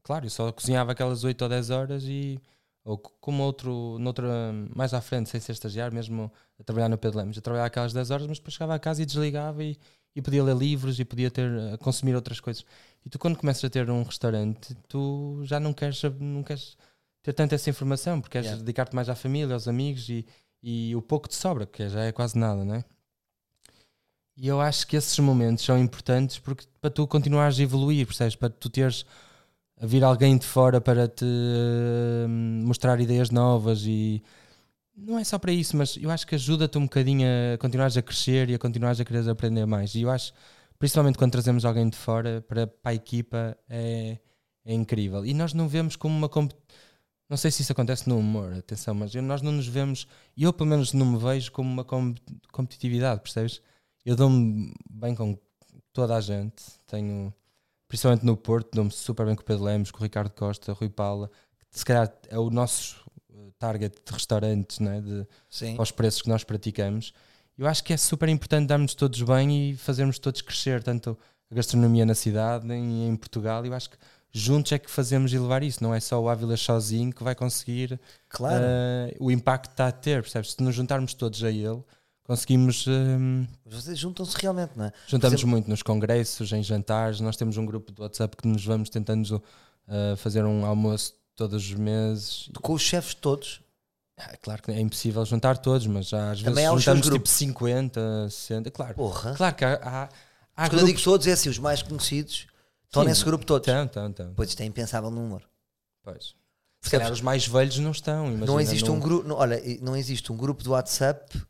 Claro, 0.04 0.26
eu 0.26 0.30
só 0.30 0.52
cozinhava 0.52 0.92
aquelas 0.92 1.24
8 1.24 1.42
ou 1.42 1.50
10 1.50 1.70
horas 1.70 2.04
e. 2.06 2.40
Ou 2.84 2.98
como 2.98 3.44
outro, 3.44 3.98
noutra, 4.00 4.28
mais 4.76 4.92
à 4.94 5.02
frente, 5.02 5.30
sem 5.30 5.40
ser 5.40 5.52
estagiário, 5.52 5.94
mesmo 5.94 6.32
a 6.60 6.64
trabalhar 6.64 6.90
no 6.90 6.98
Pedro 6.98 7.20
Lemos. 7.20 7.36
Eu 7.36 7.42
trabalhava 7.44 7.68
aquelas 7.68 7.94
10 7.94 8.10
horas, 8.10 8.26
mas 8.28 8.40
depois 8.40 8.56
chegava 8.56 8.74
a 8.74 8.80
casa 8.80 9.04
e 9.04 9.06
desligava 9.06 9.64
e, 9.64 9.78
e 10.16 10.22
podia 10.22 10.44
ler 10.44 10.56
livros 10.56 11.00
e 11.00 11.06
podia 11.06 11.30
ter, 11.30 11.48
a 11.74 11.78
consumir 11.78 12.16
outras 12.16 12.40
coisas. 12.40 12.66
E 13.06 13.10
tu, 13.10 13.20
quando 13.20 13.38
começas 13.38 13.64
a 13.64 13.70
ter 13.70 13.88
um 13.92 14.02
restaurante, 14.02 14.76
tu 14.88 15.42
já 15.44 15.60
não 15.60 15.74
queres, 15.74 16.02
não 16.20 16.42
queres 16.42 16.76
ter 17.22 17.34
tanta 17.34 17.54
essa 17.54 17.70
informação, 17.70 18.20
porque 18.20 18.34
queres 18.34 18.48
Yeah. 18.48 18.64
dedicar-te 18.64 18.96
mais 18.96 19.10
à 19.10 19.16
família, 19.16 19.54
aos 19.54 19.68
amigos 19.68 20.10
e, 20.10 20.26
e 20.64 20.96
o 20.96 21.04
pouco 21.04 21.28
te 21.28 21.36
sobra, 21.36 21.68
que 21.68 21.88
já 21.88 22.02
é 22.06 22.12
quase 22.12 22.36
nada, 22.36 22.66
não 22.66 22.74
é? 22.76 22.86
E 24.38 24.48
eu 24.48 24.60
acho 24.62 24.88
que 24.88 24.96
esses 24.96 25.18
momentos 25.20 25.64
são 25.64 25.78
importantes 25.78 26.40
porque 26.40 26.66
para 26.80 26.90
tu 26.90 27.06
continuares 27.08 27.60
a 27.60 27.64
evoluir, 27.64 28.06
percebes? 28.08 28.36
Para 28.36 28.50
tu 28.50 28.70
teres 28.70 29.06
a 29.80 29.86
vir 29.86 30.04
alguém 30.04 30.38
de 30.38 30.46
fora 30.46 30.82
para 30.82 31.08
te 31.08 31.26
hum, 31.26 32.64
mostrar 32.66 33.00
ideias 33.00 33.30
novas 33.30 33.84
e 33.86 34.24
não 34.96 35.20
é 35.20 35.24
só 35.24 35.40
para 35.40 35.52
isso, 35.52 35.78
mas 35.78 35.98
eu 35.98 36.12
acho 36.12 36.28
que 36.28 36.36
ajuda-te 36.36 36.78
um 36.78 36.84
bocadinho 36.84 37.28
a 37.56 37.58
continuares 37.58 37.98
a 37.98 38.02
crescer 38.02 38.50
e 38.50 38.56
a 38.56 38.60
continuares 38.60 39.00
a 39.00 39.06
querer 39.06 39.30
aprender 39.30 39.66
mais. 39.66 39.96
E 39.96 40.02
eu 40.04 40.12
acho, 40.12 40.34
principalmente 40.80 41.18
quando 41.18 41.32
trazemos 41.34 41.66
alguém 41.66 41.90
de 41.90 41.98
fora 41.98 42.42
para, 42.48 42.68
para 42.68 42.92
a 42.92 42.96
equipa, 42.96 43.58
é, 43.70 44.20
é 44.66 44.74
incrível. 44.74 45.26
E 45.26 45.34
nós 45.34 45.54
não 45.54 45.68
vemos 45.68 45.96
como 45.96 46.16
uma 46.16 46.30
não 47.30 47.38
sei 47.38 47.50
se 47.52 47.62
isso 47.62 47.72
acontece 47.72 48.10
no 48.10 48.18
humor, 48.18 48.54
atenção, 48.54 48.94
mas 48.94 49.16
eu- 49.16 49.22
nós 49.22 49.42
não 49.42 49.52
nos 49.54 49.68
vemos, 49.68 50.08
eu 50.38 50.52
pelo 50.52 50.70
menos 50.70 50.92
não 50.94 51.06
me 51.06 51.18
vejo 51.18 51.52
como 51.52 51.70
uma 51.72 51.84
com- 51.84 52.14
competitividade, 52.52 53.22
percebes? 53.22 53.62
Eu 54.06 54.16
dou-me 54.16 54.74
bem 54.90 55.14
com 55.16 55.38
toda 55.94 56.16
a 56.16 56.22
gente, 56.22 56.64
tenho, 56.88 57.34
principalmente 57.88 58.26
no 58.26 58.36
Porto, 58.36 58.70
dou-me 58.74 58.92
super 58.92 59.26
bem 59.26 59.36
com 59.36 59.42
o 59.42 59.46
Pedro 59.46 59.64
Lemos, 59.66 59.92
com 59.92 60.00
o 60.00 60.04
Ricardo 60.04 60.32
Costa, 60.32 60.74
Rui 60.74 60.90
Paula, 60.90 61.30
que 61.70 61.78
se 61.80 61.86
calhar 61.86 62.12
é 62.30 62.38
o 62.38 62.50
nosso 62.50 63.00
eh, 63.34 63.52
target 63.60 63.96
de 64.04 64.12
restaurantes, 64.12 64.80
né? 64.80 65.02
de, 65.02 65.28
Sim. 65.50 65.76
aos 65.78 65.92
preços 65.92 66.22
que 66.24 66.30
nós 66.30 66.44
praticamos. 66.44 67.14
Eu 67.58 67.68
acho 67.68 67.84
que 67.84 67.94
é 67.94 67.98
super 67.98 68.28
importante 68.30 68.68
darmos 68.68 68.96
todos 68.96 69.22
bem 69.22 69.72
e 69.72 69.76
fazermos 69.78 70.18
todos 70.18 70.42
crescer, 70.42 70.82
tanto 70.82 71.18
a 71.52 71.56
gastronomia 71.56 72.06
na 72.06 72.16
cidade 72.16 72.68
e 72.68 73.08
em 73.08 73.16
Portugal. 73.16 73.64
Eu 73.66 73.74
acho 73.74 73.90
que 73.92 73.98
juntos 74.32 74.72
é 74.72 74.80
que 74.80 74.90
fazemos 74.90 75.32
elevar 75.34 75.62
isso, 75.62 75.84
não 75.84 75.94
é 75.94 76.00
só 76.00 76.20
o 76.20 76.28
Ávila 76.28 76.58
sozinho 76.58 77.14
que 77.14 77.24
vai 77.24 77.36
conseguir 77.36 78.00
Claro. 78.30 78.64
eh, 78.66 79.16
o 79.20 79.30
impacto 79.30 79.68
que 79.68 79.74
está 79.74 79.88
a 79.88 79.92
ter, 79.92 80.24
percebes? 80.24 80.54
Se 80.54 80.64
nos 80.64 80.74
juntarmos 80.74 81.14
todos 81.14 81.44
a 81.44 81.52
ele, 81.52 81.84
conseguimos. 82.32 82.86
Mas 83.66 83.84
vocês 83.84 83.98
juntam-se 84.00 84.36
realmente, 84.40 84.72
não 84.76 84.86
é? 84.86 84.94
juntamos 85.08 85.34
exemplo- 85.40 85.50
muito 85.50 85.70
nos 85.70 85.82
congressos, 85.84 86.52
em 86.54 86.64
jantares. 86.64 87.20
Nós 87.20 87.36
temos 87.36 87.58
um 87.58 87.66
grupo 87.66 87.92
do 87.92 88.02
WhatsApp 88.04 88.36
que 88.38 88.48
nos 88.48 88.64
vamos 88.66 88.90
tentando 88.90 89.42
eh, 89.88 90.16
fazer 90.18 90.46
um 90.46 90.66
almoço 90.66 91.14
todos 91.36 91.64
os 91.64 91.74
meses. 91.74 92.50
Com 92.62 92.74
os 92.74 92.82
chefes 92.82 93.14
todos. 93.14 93.62
Ah, 94.18 94.36
claro 94.42 94.62
que 94.62 94.72
é 94.72 94.80
impossível 94.80 95.26
juntar 95.26 95.58
todos, 95.58 95.88
mas 95.88 96.08
já 96.08 96.32
às 96.32 96.40
vezes 96.42 96.44
Também 96.46 96.66
seus 96.66 96.82
juntamos 96.84 97.02
tipo 97.02 97.12
grupos. 97.16 97.32
50, 97.32 98.30
60. 98.30 98.72
Claro, 98.72 98.94
Porra. 98.96 99.34
claro 99.34 99.56
que 99.56 99.66
há, 99.66 99.74
há, 99.82 100.10
há 100.56 100.70
quando 100.70 100.82
eu 100.82 100.86
digo 100.86 101.02
todos, 101.02 101.26
é 101.28 101.32
assim, 101.32 101.50
os 101.50 101.58
mais 101.58 101.82
conhecidos 101.82 102.46
estão 102.86 103.02
Sim. 103.04 103.10
nesse 103.10 103.26
grupo 103.26 103.46
todos. 103.46 103.68
Então, 103.68 103.84
então, 103.84 104.08
então. 104.08 104.34
Pois 104.36 104.50
isto 104.50 104.62
é 104.62 104.66
impensável 104.66 105.10
no 105.10 105.22
humor. 105.24 105.42
Pois. 106.04 106.26
Se 106.84 106.90
Percebes? 106.90 106.92
calhar 106.92 107.12
os 107.14 107.22
mais 107.22 107.48
velhos 107.48 107.78
não 107.80 107.92
estão. 107.92 108.28
Imagina, 108.28 108.46
não 108.46 108.60
existe 108.62 108.88
não- 108.88 108.96
um 108.96 109.00
grupo, 109.00 109.28
não, 109.28 109.36
olha, 109.38 109.62
não 109.82 109.96
existe 109.96 110.32
um 110.32 110.38
grupo 110.38 110.64
do 110.64 110.72
WhatsApp 110.72 111.42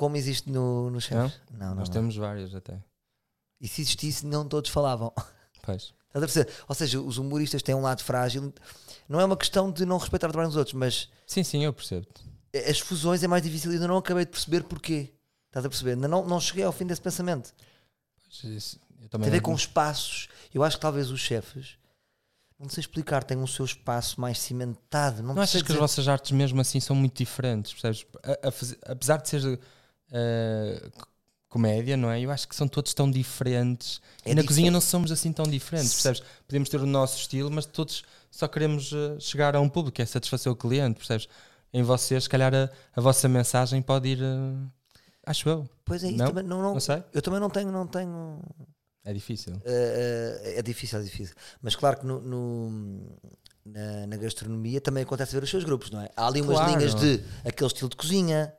como 0.00 0.16
existe 0.16 0.50
no, 0.50 0.88
no 0.88 0.98
chefes. 0.98 1.38
Não, 1.50 1.58
não. 1.68 1.74
Nós 1.76 1.88
não. 1.90 1.92
temos 1.94 2.16
vários 2.16 2.54
até. 2.54 2.82
E 3.60 3.68
se 3.68 3.82
existisse, 3.82 4.24
não 4.24 4.48
todos 4.48 4.70
falavam. 4.70 5.12
Pois. 5.62 5.92
Estás 6.08 6.24
a 6.24 6.26
perceber? 6.26 6.50
Ou 6.66 6.74
seja, 6.74 7.00
os 7.00 7.18
humoristas 7.18 7.62
têm 7.62 7.74
um 7.74 7.82
lado 7.82 8.02
frágil. 8.02 8.52
Não 9.06 9.20
é 9.20 9.24
uma 9.26 9.36
questão 9.36 9.70
de 9.70 9.84
não 9.84 9.98
respeitar 9.98 10.28
o 10.28 10.30
trabalho 10.32 10.48
dos 10.48 10.56
outros, 10.56 10.72
mas 10.74 11.10
Sim, 11.26 11.44
sim, 11.44 11.64
eu 11.64 11.72
percebo. 11.72 12.06
as 12.68 12.80
fusões 12.80 13.22
é 13.22 13.28
mais 13.28 13.42
difícil 13.42 13.70
e 13.70 13.74
ainda 13.74 13.86
não 13.86 13.98
acabei 13.98 14.24
de 14.24 14.30
perceber 14.30 14.64
porquê. 14.64 15.12
Estás 15.48 15.66
a 15.66 15.68
perceber? 15.68 15.92
Ainda 15.92 16.08
não, 16.08 16.26
não 16.26 16.40
cheguei 16.40 16.64
ao 16.64 16.72
fim 16.72 16.86
desse 16.86 17.00
pensamento. 17.02 17.52
Pois, 18.24 18.42
isso- 18.44 18.80
eu 19.02 19.08
Tem 19.10 19.20
a 19.20 19.24
ver 19.24 19.36
não- 19.36 19.40
com 19.42 19.54
espaços. 19.54 20.28
Eu 20.54 20.62
acho 20.64 20.76
que 20.78 20.80
talvez 20.82 21.10
os 21.10 21.20
chefes, 21.20 21.76
não 22.58 22.68
sei 22.68 22.80
explicar, 22.80 23.22
têm 23.22 23.36
um 23.38 23.46
seu 23.46 23.64
espaço 23.66 24.20
mais 24.20 24.38
cimentado. 24.38 25.22
Não, 25.22 25.34
Não 25.34 25.42
achas 25.42 25.60
que 25.62 25.66
as 25.68 25.74
dizer. 25.74 25.78
vossas 25.78 26.08
artes 26.08 26.30
mesmo 26.32 26.60
assim 26.60 26.80
são 26.80 26.96
muito 26.96 27.16
diferentes, 27.18 27.72
percebes? 27.74 28.04
A- 28.24 28.48
a 28.48 28.92
apesar 28.92 29.18
de 29.18 29.28
ser 29.28 29.60
eh, 30.12 30.90
comédia, 31.48 31.96
não 31.96 32.10
é? 32.10 32.20
Eu 32.20 32.30
acho 32.30 32.46
que 32.48 32.54
são 32.54 32.68
todos 32.68 32.94
tão 32.94 33.10
diferentes. 33.10 34.00
É 34.24 34.32
e 34.32 34.34
na 34.34 34.44
cozinha 34.44 34.70
não 34.70 34.80
somos 34.80 35.10
assim 35.10 35.32
tão 35.32 35.44
diferentes, 35.46 35.92
percebes? 35.94 36.22
Podemos 36.46 36.68
ter 36.68 36.80
o 36.80 36.86
nosso 36.86 37.18
estilo, 37.18 37.50
mas 37.50 37.66
todos 37.66 38.02
só 38.30 38.46
queremos 38.48 38.92
eh, 38.92 39.18
chegar 39.20 39.56
a 39.56 39.60
um 39.60 39.68
público, 39.68 40.00
é 40.00 40.06
satisfazer 40.06 40.52
o 40.52 40.56
cliente, 40.56 40.96
percebes? 40.98 41.28
Em 41.72 41.82
vocês, 41.82 42.24
se 42.24 42.28
calhar 42.28 42.52
a, 42.54 42.68
a 42.94 43.00
vossa 43.00 43.28
mensagem 43.28 43.80
pode 43.82 44.08
ir. 44.08 44.18
eh, 44.22 44.68
acho 45.26 45.48
eu. 45.48 45.68
Pois 45.84 46.02
é 46.04 46.08
isso, 46.08 46.18
Não? 46.18 46.26
também, 46.28 46.44
não, 46.44 46.62
não, 46.62 46.72
Não 46.74 46.80
sei. 46.80 47.02
eu 47.12 47.20
também 47.22 47.40
não 47.40 47.50
tenho, 47.50 47.70
não 47.72 47.86
tenho 47.86 48.40
É 49.04 49.12
difícil. 49.12 49.54
Uh, 49.54 49.58
uh, 49.58 50.58
é 50.58 50.62
difícil, 50.62 50.98
é 51.00 51.02
difícil. 51.02 51.34
Mas 51.60 51.74
claro 51.74 51.98
que 51.98 52.06
no, 52.06 52.20
no- 52.20 53.18
na, 53.64 54.06
na 54.06 54.16
gastronomia 54.16 54.80
também 54.80 55.02
acontece 55.02 55.32
ver 55.32 55.42
os 55.42 55.50
seus 55.50 55.64
grupos, 55.64 55.90
não 55.90 56.00
é? 56.00 56.08
Há 56.16 56.26
ali 56.26 56.40
umas 56.40 56.56
Claro. 56.58 56.78
linhas 56.78 56.94
de 56.94 57.20
aquele 57.44 57.66
estilo 57.66 57.88
de 57.90 57.96
cozinha, 57.96 58.52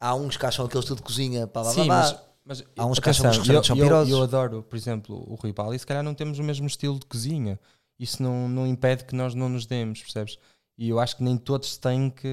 há 0.00 0.14
uns 0.14 0.36
que 0.36 0.46
acham 0.46 0.64
aquele 0.66 0.80
estilo 0.80 0.96
de 0.96 1.02
cozinha, 1.02 1.46
pá, 1.46 1.62
blá, 1.62 1.72
Sim, 1.72 1.84
blá. 1.86 2.00
mas, 2.44 2.60
mas 2.60 2.64
Há 2.76 2.86
uns 2.86 2.98
que 2.98 3.08
acham 3.10 3.24
que 3.24 3.30
os 3.30 3.38
restaurantes 3.38 3.68
eu, 3.70 3.74
são 3.74 3.76
eu- 3.76 3.84
pirosos. 3.84 4.12
eu 4.12 4.22
adoro, 4.22 4.62
por 4.62 4.76
exemplo, 4.76 5.24
o 5.30 5.34
Rui 5.34 5.52
Paulo 5.52 5.74
e 5.74 5.78
se 5.78 5.86
calhar 5.86 6.02
não 6.02 6.14
temos 6.14 6.38
o 6.38 6.42
mesmo 6.42 6.66
estilo 6.66 6.98
de 6.98 7.06
cozinha. 7.06 7.58
Isso 7.98 8.22
não, 8.22 8.48
não 8.48 8.66
impede 8.66 9.04
que 9.04 9.14
nós 9.14 9.34
não 9.34 9.48
nos 9.48 9.66
demos, 9.66 10.00
percebes? 10.00 10.38
E 10.78 10.88
eu 10.88 11.00
acho 11.00 11.16
que 11.16 11.22
nem 11.24 11.36
todos 11.36 11.76
têm 11.76 12.08
que 12.10 12.28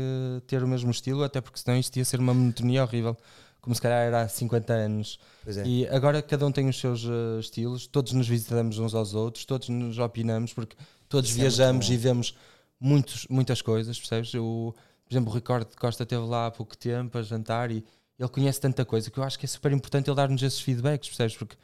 ter 0.46 0.64
o 0.64 0.68
mesmo 0.68 0.92
estilo, 0.92 1.24
até 1.24 1.42
porque 1.42 1.60
senão 1.60 1.78
isto 1.80 1.98
ia 1.98 2.06
ser 2.06 2.20
uma 2.20 2.34
monotonia 2.34 2.84
horrível, 2.84 3.18
como 3.60 3.74
se 3.76 3.82
calhar 3.82 4.06
era 4.06 4.22
há 4.22 4.28
50 4.28 4.72
anos. 4.72 5.20
É. 5.48 5.66
E 5.66 5.88
agora 5.88 6.22
cada 6.22 6.46
um 6.46 6.52
tem 6.52 6.70
os 6.70 6.80
seus 6.80 7.04
eh, 7.04 7.40
estilos, 7.40 7.88
todos 7.88 8.14
nos 8.14 8.28
visitamos 8.28 8.78
uns 8.78 8.94
aos 8.94 9.16
outros, 9.16 9.44
todos 9.46 9.68
nos 9.70 9.98
opinamos, 9.98 10.54
porque 10.54 10.76
todos 11.10 11.32
Isso 11.32 11.40
é 11.40 11.42
viajamos 11.42 11.88
bom. 11.88 11.94
e 11.94 11.98
vemos 11.98 12.36
muitos, 12.80 13.26
muitas 13.28 13.64
coisas, 13.64 13.98
percebes? 13.98 14.36
O, 14.36 14.76
por 15.06 15.14
exemplo, 15.14 15.32
o 15.32 15.36
Ricardo 15.36 15.68
Costa 15.80 16.04
esteve 16.04 16.26
lá 16.26 16.48
há 16.48 16.52
pouco 16.52 16.76
tempo 16.78 17.18
a 17.18 17.22
jantar 17.22 17.72
e 17.72 17.84
ele 18.18 18.30
conhece 18.30 18.60
tanta 18.60 18.84
coisa 18.86 19.10
que 19.12 19.18
eu 19.20 19.24
acho 19.24 19.38
que 19.38 19.46
é 19.46 19.48
super 19.50 19.72
importante 19.72 20.10
ele 20.10 20.16
dar-nos 20.16 20.42
esses 20.42 20.60
feedbacks, 20.60 21.10
percebes? 21.10 21.38
Porque 21.38 21.56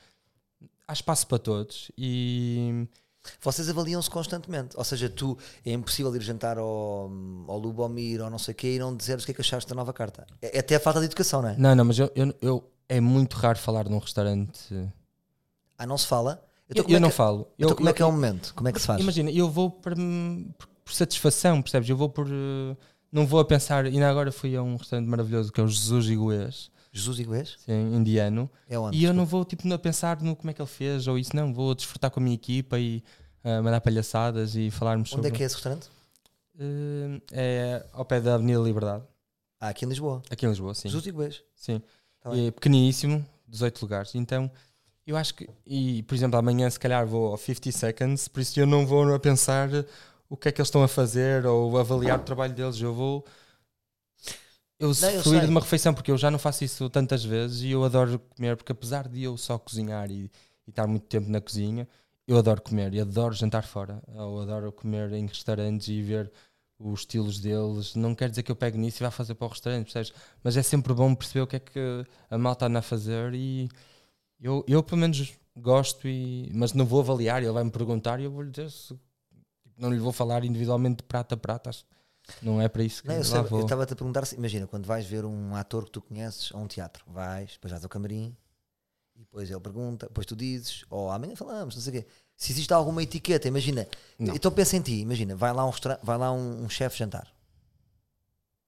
há 0.87 0.93
espaço 0.93 1.25
para 1.27 1.39
todos 1.39 1.91
e 1.97 2.87
Vocês 3.41 3.69
avaliam-se 3.69 4.09
constantemente. 4.09 4.75
Ou 4.77 4.83
seja, 4.83 5.09
tu 5.09 5.37
é 5.65 5.71
impossível 5.71 6.13
ir 6.15 6.21
jantar 6.21 6.57
ao, 6.57 7.09
ao 7.47 7.57
Lubomir 7.57 8.21
ou 8.21 8.29
não 8.29 8.37
sei 8.39 8.53
o 8.53 8.55
quê 8.55 8.75
e 8.75 8.79
não 8.79 8.95
dizeres 8.95 9.23
o 9.23 9.25
que 9.25 9.31
é 9.31 9.35
que 9.35 9.41
achaste 9.41 9.69
da 9.69 9.75
nova 9.75 9.93
carta. 9.93 10.25
É, 10.41 10.57
é 10.57 10.59
até 10.59 10.75
a 10.75 10.79
falta 10.79 10.99
de 10.99 11.05
educação, 11.05 11.41
não 11.41 11.49
é? 11.49 11.57
não, 11.57 11.75
não, 11.75 11.85
mas 11.85 11.97
eu, 11.99 12.11
eu, 12.15 12.35
eu- 12.41 12.71
é 12.89 12.99
muito 12.99 13.37
raro 13.37 13.57
falar 13.57 13.87
num 13.87 13.99
restaurante. 13.99 14.59
Ah, 15.77 15.85
não 15.85 15.97
se 15.97 16.05
fala? 16.07 16.43
Eu, 16.67 16.73
Então 16.73 16.83
como 16.83 16.93
eu 16.95 16.97
é 16.97 16.99
não 16.99 17.09
que- 17.09 17.15
falo. 17.15 17.47
Então 17.57 17.69
Eu- 17.69 17.75
como 17.75 17.87
é 17.87 17.91
eu- 17.91 17.95
que 17.95 18.01
é 18.01 18.05
o 18.05 18.11
momento? 18.11 18.53
Como 18.53 18.67
é 18.67 18.71
que 18.73 18.79
se 18.79 18.87
faz? 18.87 18.99
Imagina, 19.01 19.31
eu 19.31 19.49
vou 19.49 19.71
por, 19.71 19.93
por- 19.95 20.93
satisfação, 20.93 21.61
percebes? 21.61 21.89
Eu 21.89 21.95
vou 21.97 22.09
por. 22.09 22.27
eh, 22.27 22.75
Não 23.11 23.25
vou 23.27 23.39
a 23.39 23.45
pensar. 23.45 23.85
Ainda 23.85 24.09
agora 24.09 24.31
fui 24.31 24.55
a 24.55 24.63
um 24.63 24.75
restaurante 24.75 25.07
maravilhoso 25.07 25.51
que 25.51 25.59
é 25.59 25.63
o 25.63 25.67
Jesus 25.67 26.07
Iguês, 26.07 26.71
Jesus 26.93 27.19
Iguês? 27.19 27.55
sim, 27.65 27.95
indiano. 27.95 28.49
É 28.69 28.77
onde? 28.79 28.97
E 28.97 29.03
eu 29.03 29.13
não 29.13 29.25
vou 29.25 29.43
tipo, 29.45 29.71
a 29.73 29.77
pensar 29.79 30.21
no 30.21 30.35
como 30.35 30.49
é 30.51 30.53
que 30.53 30.61
ele 30.61 30.69
fez 30.69 31.07
ou 31.07 31.17
isso, 31.17 31.35
não. 31.35 31.53
Vou 31.53 31.73
desfrutar 31.75 32.09
com 32.11 32.19
a 32.19 32.23
minha 32.23 32.35
equipa 32.35 32.79
e 32.79 33.03
ah, 33.43 33.61
mandar 33.61 33.81
palhaçadas 33.81 34.55
e 34.55 34.69
falarmos 34.71 35.11
Onde 35.11 35.15
sobre. 35.23 35.27
é 35.27 35.31
que 35.31 35.43
é 35.43 35.45
esse 35.45 35.55
restaurante? 35.55 35.89
Eh, 36.59 37.21
é 37.31 37.85
ao 37.93 38.05
pé 38.05 38.19
da 38.21 38.35
Avenida 38.35 38.59
Liberdade, 38.59 39.03
Ah, 39.59 39.69
aqui 39.69 39.85
em 39.85 39.89
Lisboa. 39.89 40.21
aqui 40.29 40.45
em 40.45 40.49
Lisboa, 40.49 40.73
sim. 40.75 40.89
E 40.89 41.11
beijo. 41.11 41.41
sim. 41.55 41.81
Tá 42.21 42.35
E 42.35 42.47
é 42.47 42.51
pequeníssimo, 42.51 43.25
18 43.47 43.81
lugares. 43.81 44.15
Então, 44.15 44.51
eu 45.07 45.17
acho 45.17 45.33
que, 45.33 45.49
e 45.65 46.03
por 46.03 46.13
exemplo, 46.13 46.37
amanhã 46.37 46.69
se 46.69 46.79
calhar 46.79 47.05
vou 47.07 47.27
ao 47.31 47.37
50 47.37 47.71
Seconds, 47.71 48.27
por 48.27 48.41
isso 48.41 48.59
eu 48.59 48.67
não 48.67 48.85
vou 48.85 49.13
a 49.13 49.19
pensar 49.19 49.69
o 50.31 50.37
que 50.37 50.47
é 50.47 50.51
que 50.51 50.61
eles 50.61 50.69
estão 50.69 50.81
a 50.81 50.87
fazer 50.87 51.45
ou 51.45 51.77
avaliar 51.77 52.17
o 52.17 52.23
trabalho 52.23 52.53
deles. 52.53 52.79
Eu 52.79 52.93
vou. 52.93 53.25
Eu 54.79 54.93
sei. 54.93 55.19
de 55.19 55.47
uma 55.47 55.59
refeição, 55.59 55.93
porque 55.93 56.09
eu 56.09 56.17
já 56.17 56.31
não 56.31 56.39
faço 56.39 56.63
isso 56.63 56.89
tantas 56.89 57.21
vezes 57.23 57.63
e 57.63 57.71
eu 57.71 57.83
adoro 57.83 58.17
comer, 58.17 58.55
porque 58.55 58.71
apesar 58.71 59.09
de 59.09 59.21
eu 59.21 59.35
só 59.35 59.59
cozinhar 59.59 60.09
e, 60.09 60.31
e 60.65 60.69
estar 60.69 60.87
muito 60.87 61.05
tempo 61.05 61.29
na 61.29 61.41
cozinha, 61.41 61.85
eu 62.25 62.37
adoro 62.37 62.61
comer 62.61 62.93
e 62.93 63.01
adoro 63.01 63.35
jantar 63.35 63.63
fora. 63.63 64.01
Eu 64.07 64.39
adoro 64.39 64.71
comer 64.71 65.11
em 65.11 65.27
restaurantes 65.27 65.89
e 65.89 66.01
ver 66.01 66.31
os 66.79 67.01
estilos 67.01 67.37
deles. 67.37 67.93
Não 67.95 68.15
quer 68.15 68.29
dizer 68.29 68.43
que 68.43 68.51
eu 68.51 68.55
pegue 68.55 68.77
nisso 68.77 69.03
e 69.03 69.05
vá 69.05 69.11
fazer 69.11 69.35
para 69.35 69.47
o 69.47 69.49
restaurante, 69.49 69.83
percebes? 69.91 70.13
Mas 70.41 70.55
é 70.55 70.63
sempre 70.63 70.93
bom 70.93 71.13
perceber 71.13 71.41
o 71.41 71.47
que 71.47 71.57
é 71.57 71.59
que 71.59 72.05
a 72.29 72.37
malta 72.37 72.67
anda 72.67 72.79
a 72.79 72.81
fazer 72.81 73.33
e 73.33 73.69
eu, 74.39 74.63
eu 74.65 74.81
pelo 74.81 75.01
menos 75.01 75.33
gosto, 75.57 76.07
e, 76.07 76.49
mas 76.53 76.71
não 76.71 76.85
vou 76.85 77.01
avaliar. 77.01 77.43
Ele 77.43 77.51
vai 77.51 77.65
me 77.65 77.71
perguntar 77.71 78.21
e 78.21 78.23
eu 78.23 78.31
vou 78.31 78.43
lhe 78.43 78.49
dizer 78.49 78.71
se 78.71 78.97
não 79.81 79.91
lhe 79.91 79.99
vou 79.99 80.11
falar 80.11 80.45
individualmente 80.45 80.97
de 80.97 81.03
prata 81.03 81.35
a 81.35 81.37
prata. 81.37 81.71
Não 82.41 82.61
é 82.61 82.69
para 82.69 82.83
isso 82.83 83.01
que 83.01 83.07
Não, 83.07 83.15
eu 83.15 83.23
sei, 83.23 83.39
eu 83.39 83.61
estava-te 83.61 83.93
a 83.93 83.95
perguntar 83.95 84.25
se, 84.25 84.35
imagina, 84.35 84.67
quando 84.67 84.85
vais 84.85 85.05
ver 85.05 85.25
um 85.25 85.55
ator 85.55 85.85
que 85.85 85.91
tu 85.91 86.01
conheces 86.01 86.51
a 86.53 86.57
um 86.57 86.67
teatro, 86.67 87.03
vais, 87.07 87.53
depois 87.53 87.71
vais 87.71 87.83
ao 87.83 87.89
camarim 87.89 88.37
e 89.15 89.21
depois 89.21 89.49
ele 89.49 89.59
pergunta, 89.59 90.05
depois 90.05 90.25
tu 90.25 90.35
dizes, 90.35 90.85
ou 90.89 91.09
amanhã 91.09 91.35
falamos, 91.35 91.75
não 91.75 91.81
sei 91.81 91.99
o 91.99 92.01
quê. 92.01 92.07
Se 92.37 92.51
existe 92.51 92.71
alguma 92.71 93.03
etiqueta, 93.03 93.47
imagina, 93.47 93.87
Não. 94.17 94.35
então 94.35 94.51
pensa 94.51 94.77
em 94.77 94.81
ti, 94.81 94.99
imagina, 94.99 95.35
vai 95.35 95.51
lá 95.51 95.65
um, 95.67 95.71
vai 96.03 96.17
lá 96.17 96.31
um, 96.31 96.63
um 96.63 96.69
chefe 96.69 96.97
jantar. 96.97 97.27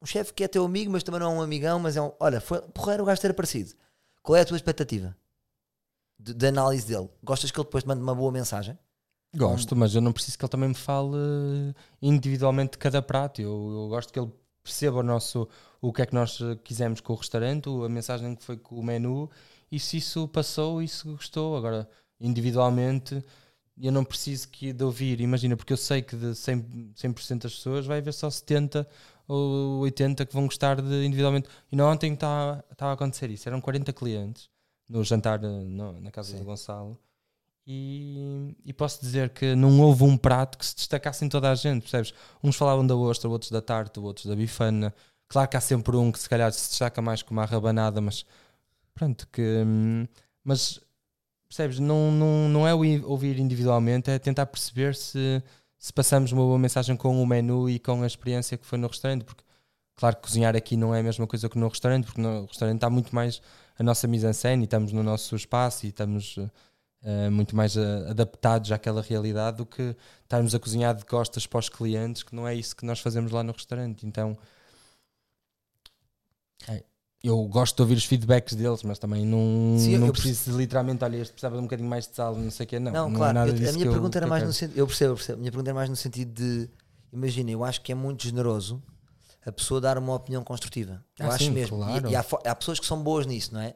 Um 0.02 0.06
chefe 0.06 0.34
que 0.34 0.44
é 0.44 0.48
teu 0.48 0.66
amigo, 0.66 0.92
mas 0.92 1.04
também 1.04 1.20
não 1.22 1.32
é 1.32 1.36
um 1.36 1.42
amigão, 1.42 1.80
mas 1.80 1.96
é 1.96 2.02
um. 2.02 2.12
Olha, 2.20 2.42
foi, 2.42 2.60
porreiro 2.62 3.04
o 3.04 3.06
gajo 3.06 3.22
ter 3.22 3.32
aparecido. 3.32 3.74
Qual 4.22 4.36
é 4.36 4.42
a 4.42 4.46
tua 4.46 4.58
expectativa 4.58 5.16
de, 6.20 6.34
de 6.34 6.48
análise 6.48 6.86
dele? 6.86 7.10
Gostas 7.24 7.52
que 7.52 7.58
ele 7.58 7.66
depois 7.66 7.84
te 7.84 7.88
mande 7.88 8.02
uma 8.02 8.14
boa 8.14 8.32
mensagem? 8.32 8.78
Gosto, 9.36 9.76
mas 9.76 9.96
eu 9.96 10.02
não 10.02 10.14
preciso 10.14 10.38
que 10.38 10.46
ele 10.46 10.50
também 10.52 10.70
me 10.70 10.76
fale 10.76 11.16
eh, 11.16 11.74
individualmente 12.02 12.74
de 12.74 12.78
cada 12.78 13.02
prato. 13.02 13.42
Eu, 13.42 13.50
eu 13.84 13.88
gosto 13.90 14.14
que 14.14 14.20
ele 14.20 14.32
perceba 14.64 15.00
o 15.00 15.04
nosso 15.04 15.48
o 15.82 15.92
que 15.92 16.02
é 16.02 16.06
que 16.06 16.14
nós 16.14 16.40
eh, 16.40 16.56
quisemos 16.64 17.02
com 17.02 17.14
o 17.14 17.16
restaurante, 17.16 17.68
a 17.68 17.90
mensagem 17.90 18.36
que 18.36 18.44
foi 18.44 18.58
com 18.58 18.76
o 18.76 18.84
menu 18.84 19.30
e 19.72 19.80
se 19.80 19.98
isso 19.98 20.28
passou 20.28 20.82
e 20.82 20.88
se 20.88 21.04
gostou. 21.08 21.58
Agora, 21.58 21.90
individualmente, 22.20 23.24
eu 23.82 23.92
não 23.92 24.04
preciso 24.06 24.48
que 24.50 24.72
de 24.72 24.84
ouvir, 24.84 25.20
imagina, 25.20 25.58
porque 25.58 25.74
eu 25.74 25.78
sei 25.78 26.02
que 26.04 26.16
de 26.16 26.28
100%, 26.36 27.20
100 27.20 27.38
das 27.40 27.54
pessoas 27.56 27.86
vai 27.86 27.98
haver 28.00 28.14
só 28.14 28.30
70 28.30 28.88
ou 29.28 29.80
80 29.80 30.26
que 30.26 30.34
vão 30.34 30.46
gostar 30.46 30.80
de 30.82 31.06
individualmente. 31.06 31.50
E 31.72 31.76
não 31.76 31.90
ontem 31.92 32.14
estava 32.14 32.64
a 32.80 32.92
acontecer 32.92 33.30
isso, 33.32 33.50
eram 33.50 33.60
40 33.60 33.92
clientes 33.92 34.48
no 34.88 35.04
jantar 35.04 35.44
eh, 35.44 35.48
no- 35.48 36.00
na 36.00 36.12
casa 36.12 36.32
Sim. 36.34 36.38
do 36.40 36.46
Gonçalo. 36.46 36.98
E, 37.66 38.56
e 38.66 38.74
posso 38.74 39.00
dizer 39.00 39.30
que 39.30 39.56
não 39.56 39.80
houve 39.82 40.04
um 40.04 40.18
prato 40.18 40.58
que 40.58 40.66
se 40.66 40.76
destacasse 40.76 41.24
em 41.24 41.30
toda 41.30 41.50
a 41.50 41.56
gente, 41.56 41.84
percebes? 41.84 42.14
Uns 42.44 42.56
falavam 42.56 42.86
da 42.86 42.96
ostra, 42.96 43.30
outros 43.30 43.52
da 43.52 43.62
tarte, 43.62 44.00
outros 44.00 44.26
da 44.26 44.36
bifana. 44.36 44.94
Claro 45.30 45.50
que 45.50 45.58
há 45.58 45.62
sempre 45.62 45.96
um 45.96 46.12
que 46.12 46.20
se 46.20 46.30
calhar 46.30 46.52
se 46.52 46.70
destaca 46.70 47.02
mais 47.02 47.22
como 47.22 47.40
a 47.40 47.46
rabanada, 47.46 48.02
mas 48.02 48.26
pronto, 48.94 49.28
que. 49.32 49.64
Mas 50.44 50.80
percebes? 51.48 51.80
Não, 51.80 52.12
não, 52.12 52.50
não 52.50 52.68
é 52.68 52.74
ouvir 52.74 53.40
individualmente, 53.40 54.10
é 54.10 54.20
tentar 54.20 54.46
perceber 54.48 54.96
se, 54.96 55.42
se 55.78 55.94
passamos 55.94 56.32
uma 56.32 56.44
boa 56.44 56.60
mensagem 56.60 56.96
com 56.98 57.22
o 57.22 57.28
menu 57.28 57.70
e 57.70 57.80
com 57.80 58.04
a 58.04 58.08
experiência 58.08 58.58
que 58.58 58.66
foi 58.66 58.78
no 58.78 58.88
restaurante, 58.88 59.24
porque 59.24 59.44
claro 59.96 60.16
que 60.18 60.24
cozinhar 60.24 60.56
aqui 60.56 60.76
não 60.76 60.94
é 60.94 61.00
a 61.00 61.04
mesma 61.04 61.28
coisa 61.28 61.48
que 61.48 61.58
no 61.58 61.68
restaurante, 61.68 62.06
porque 62.06 62.22
no 62.22 62.46
restaurante 62.46 62.78
está 62.78 62.90
muito 62.90 63.14
mais 63.16 63.42
a 63.78 63.84
nossa 63.84 64.08
mise-en-scène 64.08 64.64
e 64.64 64.66
estamos 64.66 64.92
no 64.92 65.04
nosso 65.04 65.36
espaço 65.36 65.86
e 65.86 65.90
estamos 65.90 66.38
eh, 67.04 67.30
muito 67.30 67.56
mais 67.56 67.76
eh, 67.78 68.06
adaptados 68.10 68.72
àquela 68.72 69.02
realidade 69.02 69.58
do 69.58 69.66
que 69.66 69.96
estarmos 70.24 70.56
a 70.56 70.60
cozinhar 70.60 70.96
de 70.96 71.06
costas 71.06 71.46
para 71.46 71.60
os 71.60 71.70
clientes, 71.70 72.24
que 72.24 72.34
não 72.36 72.48
é 72.48 72.56
isso 72.56 72.76
que 72.76 72.86
nós 72.86 73.00
fazemos 73.00 73.32
lá 73.32 73.44
no 73.44 73.52
restaurante. 73.52 74.06
Então, 74.06 74.38
é, 76.68 76.84
eu 77.24 77.44
gosto 77.48 77.76
de 77.76 77.82
ouvir 77.82 77.96
os 77.98 78.06
feedbacks 78.06 78.56
deles, 78.56 78.84
mas 78.84 79.00
também 79.00 79.26
não, 79.26 79.78
Sim, 79.78 79.98
não 79.98 80.12
preciso 80.12 80.58
literalmente, 80.58 81.04
olha, 81.04 81.18
este 81.18 81.32
precisava 81.34 81.56
de 81.56 81.60
um 81.60 81.66
bocadinho 81.66 81.90
mais 81.90 82.08
de 82.08 82.16
sal, 82.16 82.36
não 82.36 82.52
sei 82.52 82.66
o 82.66 82.70
quê. 82.70 82.80
Não, 82.80 82.92
Não, 82.92 83.10
não, 83.10 83.16
claro. 83.18 83.38
é 83.40 83.42
eu- 83.50 83.54
a 83.54 83.58
minha 83.58 83.72
que 83.74 83.88
eu- 83.88 83.92
pergunta 83.92 84.18
era 84.18 84.28
mais 84.28 84.44
no 84.44 84.54
sentido. 84.54 84.78
Eu 84.78 84.88
percebo, 84.88 85.12
eu 85.12 85.16
percebo. 85.16 85.38
A 85.38 85.40
minha 85.40 85.52
pergunta 85.52 85.70
era 85.70 85.76
mais 85.76 85.90
no 85.90 85.96
sentido 85.96 86.32
de. 86.34 86.70
Imagina, 87.12 87.52
eu 87.52 87.64
acho 87.64 87.82
que 87.82 87.92
é 87.92 87.96
muito 87.96 88.24
generoso 88.24 88.82
a 89.46 89.52
pessoa 89.52 89.80
dar 89.82 89.98
uma 89.98 90.16
opinião 90.16 90.44
construtiva. 90.44 91.04
Eu 91.20 91.28
Ah, 91.30 91.36
acho 91.36 91.46
sim, 91.46 91.52
mesmo. 91.52 91.78
E- 91.78 91.80
claro. 91.80 92.10
E, 92.10 92.16
há, 92.16 92.24
fo- 92.24 92.40
há 92.46 92.56
pessoas 92.56 92.80
que 92.80 92.86
são 92.86 93.02
boas 93.04 93.26
nisso, 93.26 93.54
não 93.54 93.62
é? 93.62 93.76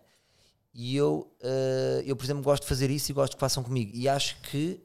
E 0.79 0.95
eu, 0.95 1.35
eh, 1.41 2.03
eu, 2.05 2.15
por 2.15 2.23
exemplo, 2.23 2.43
gosto 2.43 2.61
de 2.61 2.69
fazer 2.69 2.91
isso 2.91 3.11
e 3.11 3.13
gosto 3.13 3.35
que 3.35 3.39
façam 3.39 3.63
comigo. 3.63 3.91
E 3.95 4.07
acho 4.07 4.39
que. 4.41 4.79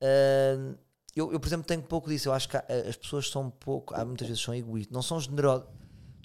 eh, 0.00 0.56
eu, 1.14 1.32
eu, 1.32 1.38
por 1.40 1.46
exemplo, 1.46 1.66
tenho 1.66 1.82
pouco 1.82 2.08
disso. 2.08 2.28
Eu 2.28 2.32
acho 2.32 2.48
que 2.48 2.56
há- 2.56 2.64
eh, 2.68 2.86
as 2.88 2.96
pessoas 2.96 3.28
são 3.30 3.42
um 3.42 3.50
pouco. 3.50 3.94
Há 3.94 4.04
muitas 4.04 4.26
vezes 4.26 4.42
são 4.42 4.54
egoístas. 4.54 4.94
Não 4.94 5.02
são 5.02 5.20
generosas. 5.20 5.66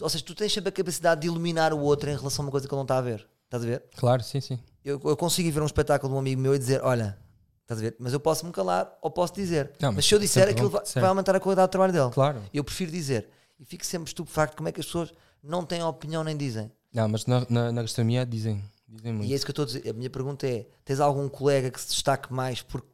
Ou 0.01 0.09
seja, 0.09 0.23
tu 0.23 0.33
tens 0.33 0.51
sempre 0.53 0.69
a 0.69 0.71
capacidade 0.71 1.21
de 1.21 1.27
iluminar 1.27 1.73
o 1.73 1.79
outro 1.81 2.09
em 2.09 2.15
relação 2.15 2.43
a 2.43 2.45
uma 2.47 2.51
coisa 2.51 2.67
que 2.67 2.73
ele 2.73 2.77
não 2.77 2.83
está 2.83 2.97
a 2.97 3.01
ver. 3.01 3.27
Estás 3.45 3.63
a 3.63 3.67
ver? 3.67 3.83
Claro, 3.97 4.23
sim, 4.23 4.39
sim. 4.41 4.57
eu, 4.85 4.99
eu 5.03 5.17
consigo 5.17 5.47
ir 5.47 5.51
ver 5.51 5.61
um 5.61 5.65
espetáculo 5.65 6.09
de 6.11 6.15
um 6.15 6.19
amigo 6.19 6.41
meu 6.41 6.55
e 6.55 6.59
dizer: 6.59 6.81
Olha, 6.81 7.17
estás 7.63 7.79
a 7.79 7.83
ver? 7.83 7.95
Mas 7.99 8.13
eu 8.13 8.19
posso 8.21 8.45
me 8.45 8.51
calar 8.53 8.97
ou 9.01 9.11
posso 9.11 9.33
dizer. 9.33 9.73
Não, 9.81 9.89
mas, 9.89 9.97
mas 9.97 10.05
se 10.05 10.15
eu 10.15 10.19
disser, 10.19 10.47
aquilo 10.47 10.69
vai, 10.69 10.81
vai 10.95 11.03
aumentar 11.09 11.35
a 11.35 11.39
qualidade 11.41 11.67
do 11.67 11.71
trabalho 11.71 11.91
dele. 11.93 12.09
Claro. 12.11 12.41
Eu 12.53 12.63
prefiro 12.63 12.89
dizer. 12.91 13.27
E 13.59 13.65
fico 13.65 13.85
sempre 13.85 14.07
estupefacto 14.07 14.55
como 14.57 14.69
é 14.69 14.71
que 14.71 14.79
as 14.79 14.85
pessoas 14.87 15.13
não 15.43 15.65
têm 15.65 15.83
opinião 15.83 16.23
nem 16.23 16.35
dizem. 16.37 16.71
Não, 16.93 17.07
mas 17.07 17.25
na, 17.25 17.45
na, 17.49 17.71
na 17.71 17.81
gastronomia 17.81 18.25
dizem, 18.25 18.63
dizem 18.87 19.13
muito. 19.13 19.29
E 19.29 19.33
é 19.33 19.35
isso 19.35 19.45
que 19.45 19.51
eu 19.51 19.53
estou 19.53 19.63
a 19.63 19.65
dizer. 19.65 19.89
A 19.89 19.93
minha 19.93 20.09
pergunta 20.09 20.47
é: 20.47 20.67
tens 20.83 20.99
algum 20.99 21.27
colega 21.29 21.71
que 21.71 21.79
se 21.79 21.89
destaque 21.89 22.31
mais 22.33 22.61
por, 22.61 22.85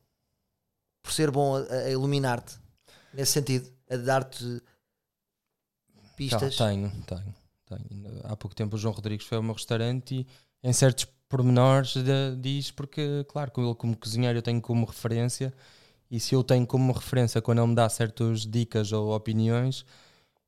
por 1.01 1.11
ser 1.11 1.31
bom 1.31 1.55
a, 1.55 1.61
a 1.73 1.89
iluminar-te? 1.89 2.55
Nesse 3.13 3.31
sentido, 3.33 3.71
a 3.89 3.95
dar-te 3.97 4.61
pistas? 6.15 6.55
Tá, 6.55 6.67
tenho, 6.69 6.91
tenho, 7.05 7.35
tenho. 7.65 8.21
Há 8.23 8.35
pouco 8.35 8.55
tempo 8.55 8.75
o 8.75 8.79
João 8.79 8.93
Rodrigues 8.93 9.25
foi 9.25 9.37
ao 9.37 9.43
meu 9.43 9.53
restaurante 9.53 10.27
e 10.63 10.67
em 10.67 10.73
certos 10.73 11.05
pormenores 11.29 11.93
de- 11.95 12.35
diz, 12.39 12.71
porque, 12.71 13.25
claro, 13.29 13.51
com 13.51 13.63
ele 13.63 13.75
como 13.75 13.95
cozinheiro 13.97 14.37
eu 14.37 14.41
tenho 14.41 14.61
como 14.61 14.85
referência 14.85 15.53
e 16.09 16.19
se 16.19 16.33
eu 16.35 16.43
tenho 16.43 16.65
como 16.65 16.91
referência 16.93 17.41
quando 17.41 17.59
ele 17.59 17.67
me 17.67 17.75
dá 17.75 17.87
certas 17.89 18.45
dicas 18.45 18.91
ou 18.91 19.13
opiniões, 19.13 19.85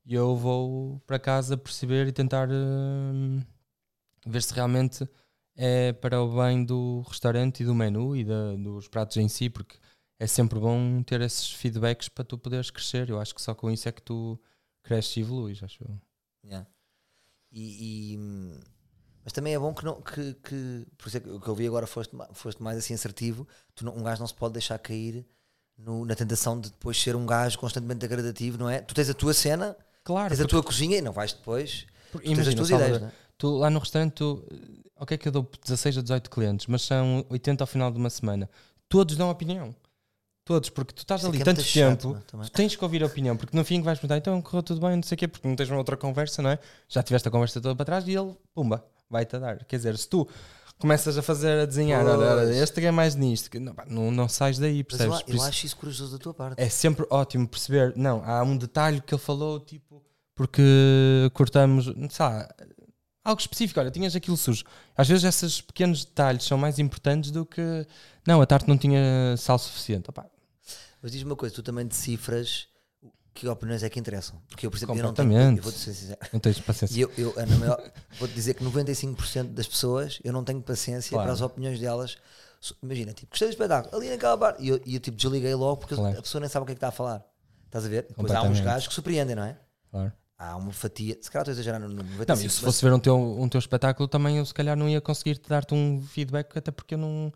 eu 0.06 0.36
vou 0.36 1.00
para 1.06 1.18
casa 1.18 1.56
perceber 1.56 2.06
e 2.08 2.12
tentar 2.12 2.48
hum, 2.50 3.40
ver 4.26 4.42
se 4.42 4.54
realmente 4.54 5.08
é 5.56 5.92
para 5.94 6.22
o 6.22 6.36
bem 6.36 6.64
do 6.64 7.02
restaurante 7.08 7.62
e 7.62 7.66
do 7.66 7.74
menu 7.74 8.16
e 8.16 8.24
da- 8.24 8.56
dos 8.56 8.88
pratos 8.88 9.16
em 9.18 9.28
si, 9.28 9.50
porque 9.50 9.78
é 10.18 10.26
sempre 10.26 10.58
bom 10.58 11.02
ter 11.02 11.20
esses 11.20 11.52
feedbacks 11.52 12.08
para 12.08 12.24
tu 12.24 12.38
poderes 12.38 12.70
crescer. 12.70 13.10
Eu 13.10 13.20
acho 13.20 13.34
que 13.34 13.42
só 13.42 13.54
com 13.54 13.70
isso 13.70 13.88
é 13.88 13.92
que 13.92 14.02
tu 14.02 14.40
cresces 14.82 15.16
e 15.16 15.20
evoluís, 15.20 15.62
acho 15.62 15.82
eu. 15.84 15.98
Yeah. 16.44 16.66
E, 17.52 18.14
e, 18.14 18.18
hum, 18.18 18.60
mas 19.24 19.32
também 19.32 19.54
é 19.54 19.58
bom 19.58 19.74
que, 19.74 19.84
não, 19.84 20.00
que, 20.00 20.34
que 20.34 20.86
por 20.98 21.08
isso 21.08 21.16
é 21.18 21.20
que 21.20 21.28
o 21.30 21.40
que 21.40 21.48
eu 21.48 21.54
vi 21.54 21.66
agora 21.66 21.86
foste, 21.86 22.16
foste 22.34 22.62
mais 22.62 22.78
assim 22.78 22.94
assertivo. 22.94 23.46
Tu 23.74 23.84
não- 23.84 23.96
um 23.96 24.02
gajo 24.02 24.20
não 24.20 24.26
se 24.26 24.34
pode 24.34 24.54
deixar 24.54 24.78
cair 24.78 25.26
no- 25.78 26.04
na 26.04 26.14
tentação 26.14 26.60
de 26.60 26.70
depois 26.70 27.00
ser 27.00 27.16
um 27.16 27.26
gajo 27.26 27.58
constantemente 27.58 28.04
agradativo, 28.04 28.58
não 28.58 28.68
é? 28.70 28.80
Tu 28.82 28.94
tens 28.94 29.10
a 29.10 29.14
tua 29.14 29.34
cena, 29.34 29.76
Claro, 30.04 30.28
tens 30.34 30.40
a 30.40 30.48
tua 30.48 30.62
cozinha 30.62 30.98
e 30.98 31.02
não 31.02 31.12
vais 31.12 31.32
depois. 31.32 31.86
porque, 32.10 32.28
Tu 32.28 32.34
tens 32.34 32.46
as 32.48 32.54
imagina, 32.54 32.66
tuas 32.78 32.90
ideias, 32.90 33.02
é? 33.02 33.12
tu 33.38 33.56
lá 33.56 33.70
no 33.70 33.78
restaurante, 33.78 34.12
tu, 34.14 34.44
ok 34.96 35.16
que 35.18 35.28
eu 35.28 35.32
dou 35.32 35.48
16 35.64 35.98
a 35.98 36.02
18 36.02 36.30
clientes, 36.30 36.66
mas 36.66 36.82
são 36.82 37.24
80 37.28 37.62
ao 37.62 37.66
final 37.66 37.90
de 37.90 37.98
uma 37.98 38.10
semana. 38.10 38.48
Todos 38.88 39.16
dão 39.16 39.30
opinião. 39.30 39.74
Todos, 40.44 40.68
porque 40.70 40.92
tu 40.92 40.98
estás 41.00 41.20
Isso 41.20 41.28
é 41.28 41.32
ali 41.32 41.42
é 41.42 41.44
tanto 41.44 41.62
chato, 41.62 41.90
tempo, 41.98 42.08
mano, 42.08 42.24
também. 42.26 42.46
tu 42.46 42.52
tens 42.52 42.74
que 42.74 42.82
ouvir 42.82 43.02
a 43.04 43.06
opinião, 43.06 43.36
porque 43.36 43.56
no 43.56 43.64
fim 43.64 43.80
vais 43.82 43.98
perguntar, 43.98 44.16
então 44.16 44.40
correu 44.42 44.62
tudo 44.62 44.80
bem, 44.80 44.96
não 44.96 45.02
sei 45.02 45.14
o 45.14 45.18
quê, 45.18 45.28
porque 45.28 45.46
não 45.46 45.54
tens 45.54 45.68
uma 45.68 45.78
outra 45.78 45.96
conversa, 45.96 46.42
não 46.42 46.50
é? 46.50 46.58
Já 46.88 47.02
tiveste 47.02 47.28
a 47.28 47.30
conversa 47.30 47.60
toda 47.60 47.76
para 47.76 47.84
trás 47.84 48.08
e 48.08 48.12
ele, 48.16 48.34
pumba, 48.52 48.84
vai-te 49.08 49.36
a 49.36 49.38
dar. 49.38 49.64
Quer 49.64 49.76
dizer, 49.76 49.96
se 49.96 50.08
tu 50.08 50.26
começas 50.80 51.16
a 51.16 51.22
fazer, 51.22 51.60
a 51.60 51.66
desenhar, 51.66 52.04
olha, 52.04 52.26
olha, 52.36 52.52
este 52.62 52.80
ganha 52.80 52.90
mais 52.92 53.14
nisto, 53.14 53.50
que 53.50 53.58
não, 53.60 53.74
pá, 53.74 53.84
não, 53.88 54.10
não 54.10 54.28
sais 54.28 54.58
daí, 54.58 54.84
Mas 54.90 55.00
eu, 55.00 55.08
percebes? 55.10 55.22
Por 55.22 55.30
eu 55.30 55.36
isso- 55.36 55.46
acho 55.46 55.66
isso 55.66 55.76
corajoso 55.76 56.12
da 56.12 56.18
tua 56.18 56.34
parte. 56.34 56.60
é 56.60 56.68
sempre 56.68 57.06
ótimo 57.10 57.46
perceber. 57.46 57.92
Não, 57.96 58.22
há 58.24 58.42
um 58.42 58.56
detalhe 58.56 59.00
que 59.00 59.14
ele 59.14 59.22
falou, 59.22 59.60
tipo, 59.60 60.02
porque 60.34 60.62
cortamos, 61.34 61.84
sei 61.86 62.24
lá, 62.26 62.48
algo 63.24 63.40
específico. 63.40 63.78
Olha, 63.78 63.90
tinhas 63.90 64.16
aquilo 64.16 64.36
sujo. 64.36 64.64
Às 64.96 65.06
vezes 65.08 65.24
esses 65.24 65.60
pequenos 65.60 66.04
detalhes 66.04 66.44
são 66.44 66.56
mais 66.56 66.78
importantes 66.78 67.30
do 67.30 67.44
que. 67.44 67.86
Não, 68.26 68.40
a 68.40 68.46
tarte 68.46 68.66
não 68.68 68.78
tinha 68.78 69.34
sal 69.36 69.58
suficiente. 69.58 70.08
Opá, 70.08 70.26
Mas 71.02 71.12
diz-me 71.12 71.30
uma 71.30 71.36
coisa, 71.36 71.54
tu 71.54 71.62
também 71.62 71.86
decifras 71.86 72.68
que 73.40 73.48
opiniões 73.48 73.82
é 73.82 73.88
que 73.88 73.98
interessam. 73.98 74.40
Porque 74.48 74.66
eu, 74.66 74.70
por 74.70 74.76
exemplo, 74.76 74.96
eu 74.96 75.02
não 75.02 75.14
tenho. 75.14 75.32
Eu 75.56 75.62
vou-te 75.62 75.78
ser 75.78 75.94
sincero. 75.94 76.18
não 76.32 76.40
tens 76.40 76.60
paciência. 76.60 77.00
Eu, 77.00 77.10
eu 77.16 77.34
maior- 77.58 77.82
vou-te 78.18 78.34
dizer 78.34 78.54
que 78.54 78.62
95% 78.64 79.48
das 79.54 79.66
pessoas 79.66 80.18
eu 80.22 80.32
não 80.32 80.44
tenho 80.44 80.60
paciência 80.60 81.10
Claro. 81.10 81.24
para 81.26 81.32
as 81.32 81.40
opiniões 81.40 81.80
delas. 81.80 82.16
Imagina, 82.82 83.12
tipo, 83.14 83.30
gostei 83.30 83.48
do 83.48 83.52
espetáculo, 83.52 83.96
ali 83.96 84.10
naquela 84.10 84.36
bar. 84.36 84.54
E 84.58 84.68
eu, 84.68 84.80
e 84.84 84.94
eu, 84.94 85.00
tipo 85.00 85.16
desliguei 85.16 85.54
logo 85.54 85.78
porque 85.78 85.94
Claro. 85.94 86.18
a 86.18 86.22
pessoa 86.22 86.40
nem 86.40 86.50
sabe 86.50 86.64
o 86.64 86.66
que 86.66 86.72
é 86.72 86.74
que 86.74 86.78
está 86.78 86.88
a 86.88 86.92
falar. 86.92 87.24
Estás 87.66 87.86
a 87.86 87.88
ver? 87.88 88.06
Depois 88.08 88.30
há 88.32 88.42
uns 88.42 88.60
gajos 88.60 88.88
que 88.88 88.94
surpreendem, 88.94 89.34
não 89.34 89.44
é? 89.44 89.56
Claro. 89.90 90.12
Há 90.38 90.56
uma 90.56 90.72
fatia, 90.72 91.16
se 91.20 91.30
calhar 91.30 91.42
estou 91.42 91.52
a 91.52 91.54
exagerar 91.54 91.80
no 91.80 91.88
número, 91.88 92.06
Não, 92.08 92.12
95, 92.12 92.46
e 92.46 92.50
se 92.50 92.60
fosse 92.60 92.82
ver 92.84 92.92
um 92.92 92.98
teu, 92.98 93.16
um 93.16 93.48
teu 93.48 93.58
espetáculo 93.58 94.08
também 94.08 94.38
eu 94.38 94.44
se 94.46 94.54
calhar 94.54 94.74
não 94.76 94.88
ia 94.88 95.00
conseguir 95.00 95.36
te 95.36 95.48
dar-te 95.48 95.74
um 95.74 96.00
feedback, 96.02 96.56
até 96.56 96.70
porque 96.70 96.94
eu 96.94 96.98
não 96.98 97.32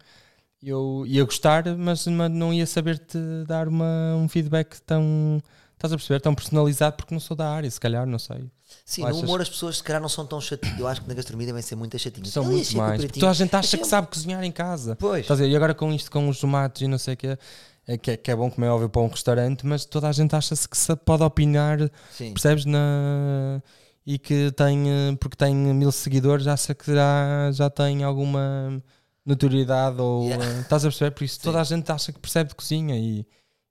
eu 0.63 1.05
ia 1.07 1.23
gostar, 1.25 1.65
mas 1.77 2.07
mas 2.07 2.31
não 2.31 2.53
ia 2.53 2.67
saber-te 2.67 3.19
dar 3.47 3.69
uma, 3.69 4.15
um 4.17 4.27
feedback 4.29 4.81
tão 4.81 5.43
estás 5.85 5.93
a 5.93 5.97
perceber, 5.97 6.21
tão 6.21 6.35
personalizado 6.35 6.97
porque 6.97 7.13
não 7.15 7.21
sou 7.21 7.37
da 7.37 7.49
área, 7.51 7.71
se 7.71 7.79
calhar, 7.79 8.07
não 8.07 8.19
sei. 8.19 8.45
Sim, 8.85 9.03
Ou 9.03 9.09
no 9.09 9.15
achas- 9.17 9.23
humor 9.29 9.41
as 9.43 9.49
pessoas 9.49 9.77
se 9.77 9.83
calhar 9.83 10.01
não 10.01 10.09
são 10.09 10.27
tão 10.27 10.41
chatinhas. 10.41 10.79
Eu 10.79 10.89
acho 10.89 11.03
que 11.03 11.09
na 11.09 11.15
gastronomia 11.15 11.47
devem 11.47 11.63
ser 11.63 11.77
muito 11.77 11.99
chatinhas. 11.99 12.31
São 12.31 12.45
muito 12.45 12.77
mais. 12.77 13.01
Porque 13.01 13.21
toda 13.21 13.31
a 13.31 13.35
gente 13.35 13.55
acha 13.55 13.77
que 13.79 13.85
sabe 13.87 14.09
cozinhar 14.09 14.43
em 14.43 14.51
casa. 14.53 14.97
Pois. 14.97 15.21
Estás 15.23 15.41
a 15.41 15.43
ver? 15.45 15.51
E 15.51 15.57
agora 15.57 15.75
com 15.75 15.93
isto, 15.93 16.11
com 16.11 16.29
os 16.29 16.39
tomates 16.41 16.83
e 16.83 16.89
não 16.89 16.99
sei 16.99 17.15
o 17.15 17.17
que, 17.17 17.39
é, 17.87 17.99
que, 17.99 18.11
é, 18.13 18.17
que 18.17 18.31
é 18.31 18.37
bom 18.37 18.51
como 18.51 18.65
é 18.65 18.71
óbvio 18.71 18.89
para 18.89 19.03
um 19.03 19.09
restaurante, 19.09 19.67
mas 19.67 19.85
toda 19.85 20.09
a 20.09 20.13
gente 20.13 20.35
acha-se 20.35 20.67
que 20.69 20.77
se 20.77 20.95
pode 20.97 21.23
opinar, 21.23 21.79
Sim. 22.13 22.33
percebes? 22.33 22.65
Na, 22.65 23.63
e 24.07 24.19
que 24.19 24.51
tem, 24.53 24.87
porque 25.21 25.37
tem 25.37 25.55
mil 25.55 25.91
seguidores, 25.93 26.47
acha 26.47 26.75
que 26.75 26.93
já, 26.95 27.51
já 27.53 27.71
tem 27.71 28.03
alguma 28.05 28.83
notoriedade 29.25 30.01
ou 30.01 30.25
Yeah. 30.25 30.61
estás 30.61 30.85
a 30.85 30.89
perceber? 30.89 31.11
Por 31.13 31.25
isso 31.25 31.41
toda 31.43 31.61
a 31.61 31.65
gente 31.65 31.91
acha 31.91 32.13
que 32.13 32.19
percebe 32.19 32.51
de 32.51 32.55
cozinha 32.55 32.97
e, 32.99 33.27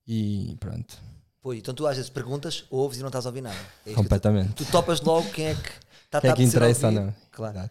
e 0.08 0.56
pronto, 0.60 0.98
Pois, 1.44 1.60
então 1.60 1.74
tu 1.76 1.86
às 1.86 1.98
vezes 1.98 2.10
perguntas, 2.10 2.66
ouves 2.70 2.98
e 2.98 3.02
não 3.02 3.10
estás 3.10 3.26
a 3.26 3.30
ouvir 3.30 3.42
nada. 3.42 3.60
É 3.86 3.90
que 3.90 3.92
tu- 3.92 3.96
completamente. 3.98 4.54
tu, 4.54 4.72
topas 4.72 5.02
logo 5.02 5.30
quem 5.32 5.48
é 5.48 5.56
que 5.56 5.70
está 6.06 6.22
Que 6.22 6.28
é 6.28 6.30
a 6.32 6.34
que 6.34 6.42
interessa 6.44 6.88
ou 6.88 6.94
não? 6.94 7.16
Claro. 7.32 7.70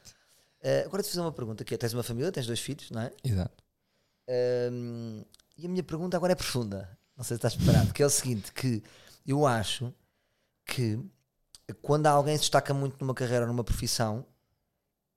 Eh, 0.61 0.83
agora 0.85 1.03
te 1.03 1.09
fazer 1.09 1.23
uma 1.23 1.33
pergunta, 1.33 1.65
que 1.65 1.75
é, 1.75 1.79
tens 1.79 1.95
uma 1.95 2.03
família, 2.03 2.31
tens 2.31 2.47
dois 2.47 2.61
filhos, 2.61 2.91
não 2.91 3.01
é? 3.01 3.11
Exato. 3.25 3.65
Ahm, 4.29 5.23
e 5.57 5.65
a 5.65 5.69
minha 5.71 5.83
pergunta 5.83 6.17
agora 6.19 6.33
é 6.33 6.37
profunda. 6.37 6.87
Não 7.17 7.25
sei 7.25 7.37
se 7.37 7.39
estás 7.39 7.57
preparado. 7.57 7.93
Que 7.95 8.03
é 8.03 8.07
o 8.07 8.11
seguinte: 8.11 8.53
que 8.53 8.83
eu 9.27 9.47
acho 9.47 9.93
que 10.67 11.01
quando 11.81 12.07
alguém 12.09 12.37
se 12.37 12.43
destaca 12.43 12.75
muito 12.75 12.97
numa 13.01 13.15
carreira 13.15 13.45
ou 13.45 13.49
numa 13.49 13.65
profissão, 13.65 14.25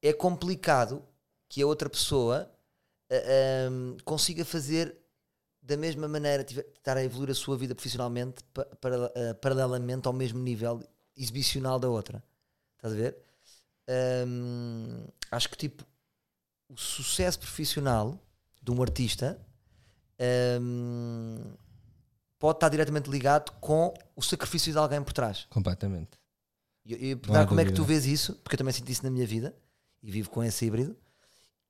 é 0.01 0.13
complicado 0.13 1.03
que 1.49 1.61
a 1.61 1.67
outra 1.67 1.89
pessoa 1.89 2.49
ah, 3.11 3.67
ahm, 3.67 3.97
consiga 4.05 4.45
fazer 4.45 4.95
da 5.65 5.75
mesma 5.77 6.07
maneira, 6.07 6.43
tiver- 6.43 6.65
estar 6.77 6.95
a 6.97 7.03
evoluir 7.03 7.31
a 7.31 7.35
sua 7.35 7.57
vida 7.57 7.73
profissionalmente 7.73 8.43
pa- 8.53 8.65
para- 8.79 9.05
ah, 9.15 9.33
paralelamente 9.41 10.07
ao 10.07 10.13
mesmo 10.13 10.39
nível 10.39 10.81
exibicional 11.17 11.79
da 11.79 11.89
outra. 11.89 12.23
Estás 12.77 12.93
a 12.93 12.97
ver? 12.97 13.17
Ahm, 13.87 15.05
acho 15.31 15.49
que 15.49 15.57
tipo 15.57 15.83
o 16.69 16.77
sucesso 16.77 17.39
profissional 17.39 18.19
de 18.61 18.71
um 18.71 18.81
artista 18.81 19.39
hum, 20.59 21.53
pode 22.39 22.57
estar 22.57 22.69
diretamente 22.69 23.09
ligado 23.09 23.51
com 23.59 23.93
o 24.15 24.21
sacrifício 24.21 24.71
de 24.71 24.77
alguém 24.77 25.01
por 25.03 25.13
trás. 25.13 25.45
Completamente. 25.49 26.17
E 26.85 27.15
perguntar 27.15 27.47
como 27.47 27.59
é 27.59 27.65
que 27.65 27.71
tu 27.71 27.77
dúvida. 27.77 27.99
vês 27.99 28.05
isso, 28.05 28.35
porque 28.43 28.55
eu 28.55 28.57
também 28.59 28.73
sinto 28.73 28.89
isso 28.91 29.03
na 29.03 29.09
minha 29.09 29.25
vida 29.25 29.55
e 30.03 30.11
vivo 30.11 30.29
com 30.29 30.43
esse 30.43 30.65
híbrido. 30.65 30.95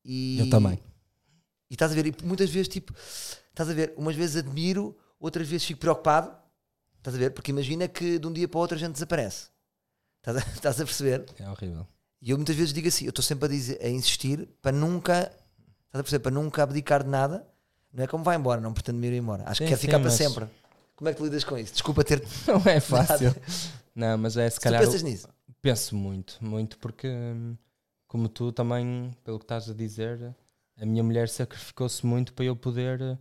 E, 0.03 0.39
Eu 0.39 0.49
também. 0.49 0.77
E 1.69 1.73
estás 1.73 1.91
a 1.91 1.95
ver, 1.95 2.07
e 2.07 2.15
muitas 2.23 2.49
vezes, 2.49 2.67
tipo, 2.67 2.93
estás 3.55 3.69
a 3.69 3.73
ver, 3.73 3.93
umas 3.95 4.15
vezes 4.15 4.35
admiro, 4.35 4.95
outras 5.17 5.47
vezes 5.47 5.65
fico 5.65 5.79
preocupado, 5.79 6.35
estás 6.97 7.15
a 7.15 7.19
ver, 7.19 7.31
porque 7.31 7.51
imagina 7.51 7.87
que 7.87 8.19
de 8.19 8.27
um 8.27 8.33
dia 8.33 8.47
para 8.49 8.57
o 8.57 8.61
outro 8.61 8.75
a 8.75 8.79
gente 8.79 8.91
desaparece. 8.91 9.47
Estás 10.19 10.37
a, 10.37 10.39
estás 10.51 10.81
a 10.81 10.83
perceber? 10.85 11.25
É 11.39 11.49
horrível. 11.49 11.87
E 12.21 12.31
eu 12.31 12.37
muitas 12.37 12.55
vezes 12.55 12.73
digo 12.73 12.87
assim, 12.87 13.05
eu 13.05 13.09
estou 13.09 13.23
sempre 13.23 13.45
a, 13.45 13.49
dizer, 13.49 13.79
a 13.81 13.87
insistir 13.87 14.47
para 14.61 14.75
nunca, 14.75 15.31
estás 15.85 15.99
a 15.99 16.03
perceber, 16.03 16.23
para 16.23 16.31
nunca 16.31 16.63
abdicar 16.63 17.03
de 17.03 17.09
nada. 17.09 17.47
Não 17.93 18.03
é 18.03 18.07
como 18.07 18.23
vai 18.25 18.35
embora, 18.35 18.59
não 18.59 18.73
pretendo 18.73 18.99
me 18.99 19.07
ir 19.07 19.13
embora. 19.13 19.43
Acho 19.43 19.59
Sim, 19.59 19.63
que 19.65 19.69
quero 19.69 19.81
sim, 19.81 19.87
ficar 19.87 19.99
para 20.01 20.09
sempre. 20.11 20.47
Como 20.97 21.09
é 21.09 21.13
que 21.13 21.17
tu 21.17 21.23
lidas 21.23 21.43
com 21.45 21.57
isso? 21.57 21.71
Desculpa 21.73 22.03
ter. 22.03 22.21
Não 22.47 22.61
é 22.71 22.79
fácil. 22.79 23.35
Não, 23.93 24.17
mas 24.17 24.37
é 24.37 24.49
se 24.49 24.55
Se 24.55 24.59
tu 24.59 24.63
calhar. 24.63 24.81
pensas 24.81 25.01
nisso. 25.03 25.27
Penso 25.61 25.95
muito, 25.95 26.37
muito, 26.41 26.77
porque 26.79 27.07
hum, 27.07 27.57
como 28.07 28.29
tu 28.29 28.51
também, 28.51 29.13
pelo 29.23 29.37
que 29.39 29.43
estás 29.45 29.69
a 29.69 29.73
dizer, 29.73 30.35
a 30.77 30.85
minha 30.85 31.03
mulher 31.03 31.27
sacrificou-se 31.27 32.05
muito 32.05 32.33
para 32.33 32.45
eu 32.45 32.55
poder, 32.55 33.17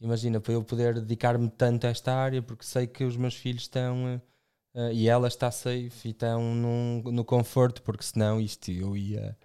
imagina, 0.00 0.40
para 0.40 0.52
eu 0.54 0.64
poder 0.64 0.94
dedicar-me 1.00 1.48
tanto 1.50 1.86
a 1.86 1.90
esta 1.90 2.14
área, 2.14 2.42
porque 2.42 2.64
sei 2.64 2.86
que 2.86 3.04
os 3.04 3.16
meus 3.16 3.34
filhos 3.34 3.62
estão 3.62 4.20
eh, 4.74 4.92
e 4.94 5.08
ela 5.08 5.28
está 5.28 5.50
safe 5.50 6.08
e 6.08 6.10
estão 6.12 6.54
num- 6.54 7.02
no 7.12 7.24
conforto, 7.24 7.82
porque 7.82 8.04
senão 8.04 8.40
isto 8.40 8.70
eu 8.70 8.96
ia, 8.96 9.36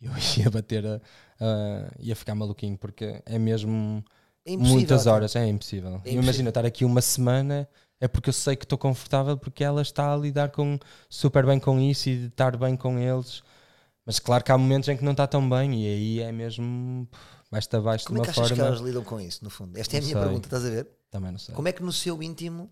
eu 0.00 0.12
ia 0.38 0.50
bater 0.50 0.86
a, 0.86 0.96
a- 1.40 1.90
ia 2.00 2.16
ficar 2.16 2.34
maluquinho, 2.34 2.78
porque 2.78 3.22
é 3.26 3.38
mesmo 3.38 4.04
É 4.44 4.52
muitas 4.56 5.06
horas, 5.06 5.36
é 5.36 5.46
impossível. 5.46 6.00
É 6.04 6.12
impossível. 6.12 6.14
Imagina 6.22 6.50
estar 6.50 6.66
aqui 6.66 6.84
uma 6.84 7.00
semana 7.02 7.68
é 8.00 8.08
porque 8.08 8.30
eu 8.30 8.34
sei 8.34 8.56
que 8.56 8.64
estou 8.64 8.78
confortável 8.78 9.36
porque 9.38 9.62
ela 9.64 9.82
está 9.82 10.12
a 10.12 10.16
lidar 10.16 10.50
com, 10.50 10.78
super 11.08 11.44
bem 11.46 11.60
com 11.60 11.78
isso 11.80 12.08
e 12.08 12.16
de 12.18 12.26
estar 12.28 12.56
bem 12.56 12.76
com 12.76 12.98
eles. 12.98 13.42
Mas 14.04 14.18
claro 14.18 14.42
que 14.44 14.52
há 14.52 14.58
momentos 14.58 14.88
em 14.88 14.96
que 14.96 15.04
não 15.04 15.12
está 15.12 15.26
tão 15.26 15.48
bem 15.48 15.84
e 15.84 15.86
aí 15.86 16.20
é 16.20 16.32
mesmo 16.32 17.06
pff, 17.10 17.39
basta 17.50 17.78
abaixo 17.78 18.06
Como 18.06 18.18
é 18.18 18.22
de 18.22 18.32
que 18.32 18.38
uma 18.38 18.44
achas 18.46 18.52
que 18.52 18.56
forma. 18.58 18.74
elas 18.76 18.86
lidam 18.86 19.04
com 19.04 19.20
isso, 19.20 19.42
no 19.44 19.50
fundo? 19.50 19.78
Esta 19.78 19.96
é 19.96 19.98
a 19.98 20.00
Não 20.00 20.06
minha 20.08 20.16
sei. 20.18 20.24
pergunta, 20.24 20.46
estás 20.46 20.64
a 20.64 20.70
ver? 20.70 20.88
Também 21.10 21.32
não 21.32 21.38
sei. 21.38 21.54
Como 21.54 21.68
é 21.68 21.72
que 21.72 21.82
no 21.82 21.92
seu 21.92 22.22
íntimo. 22.22 22.70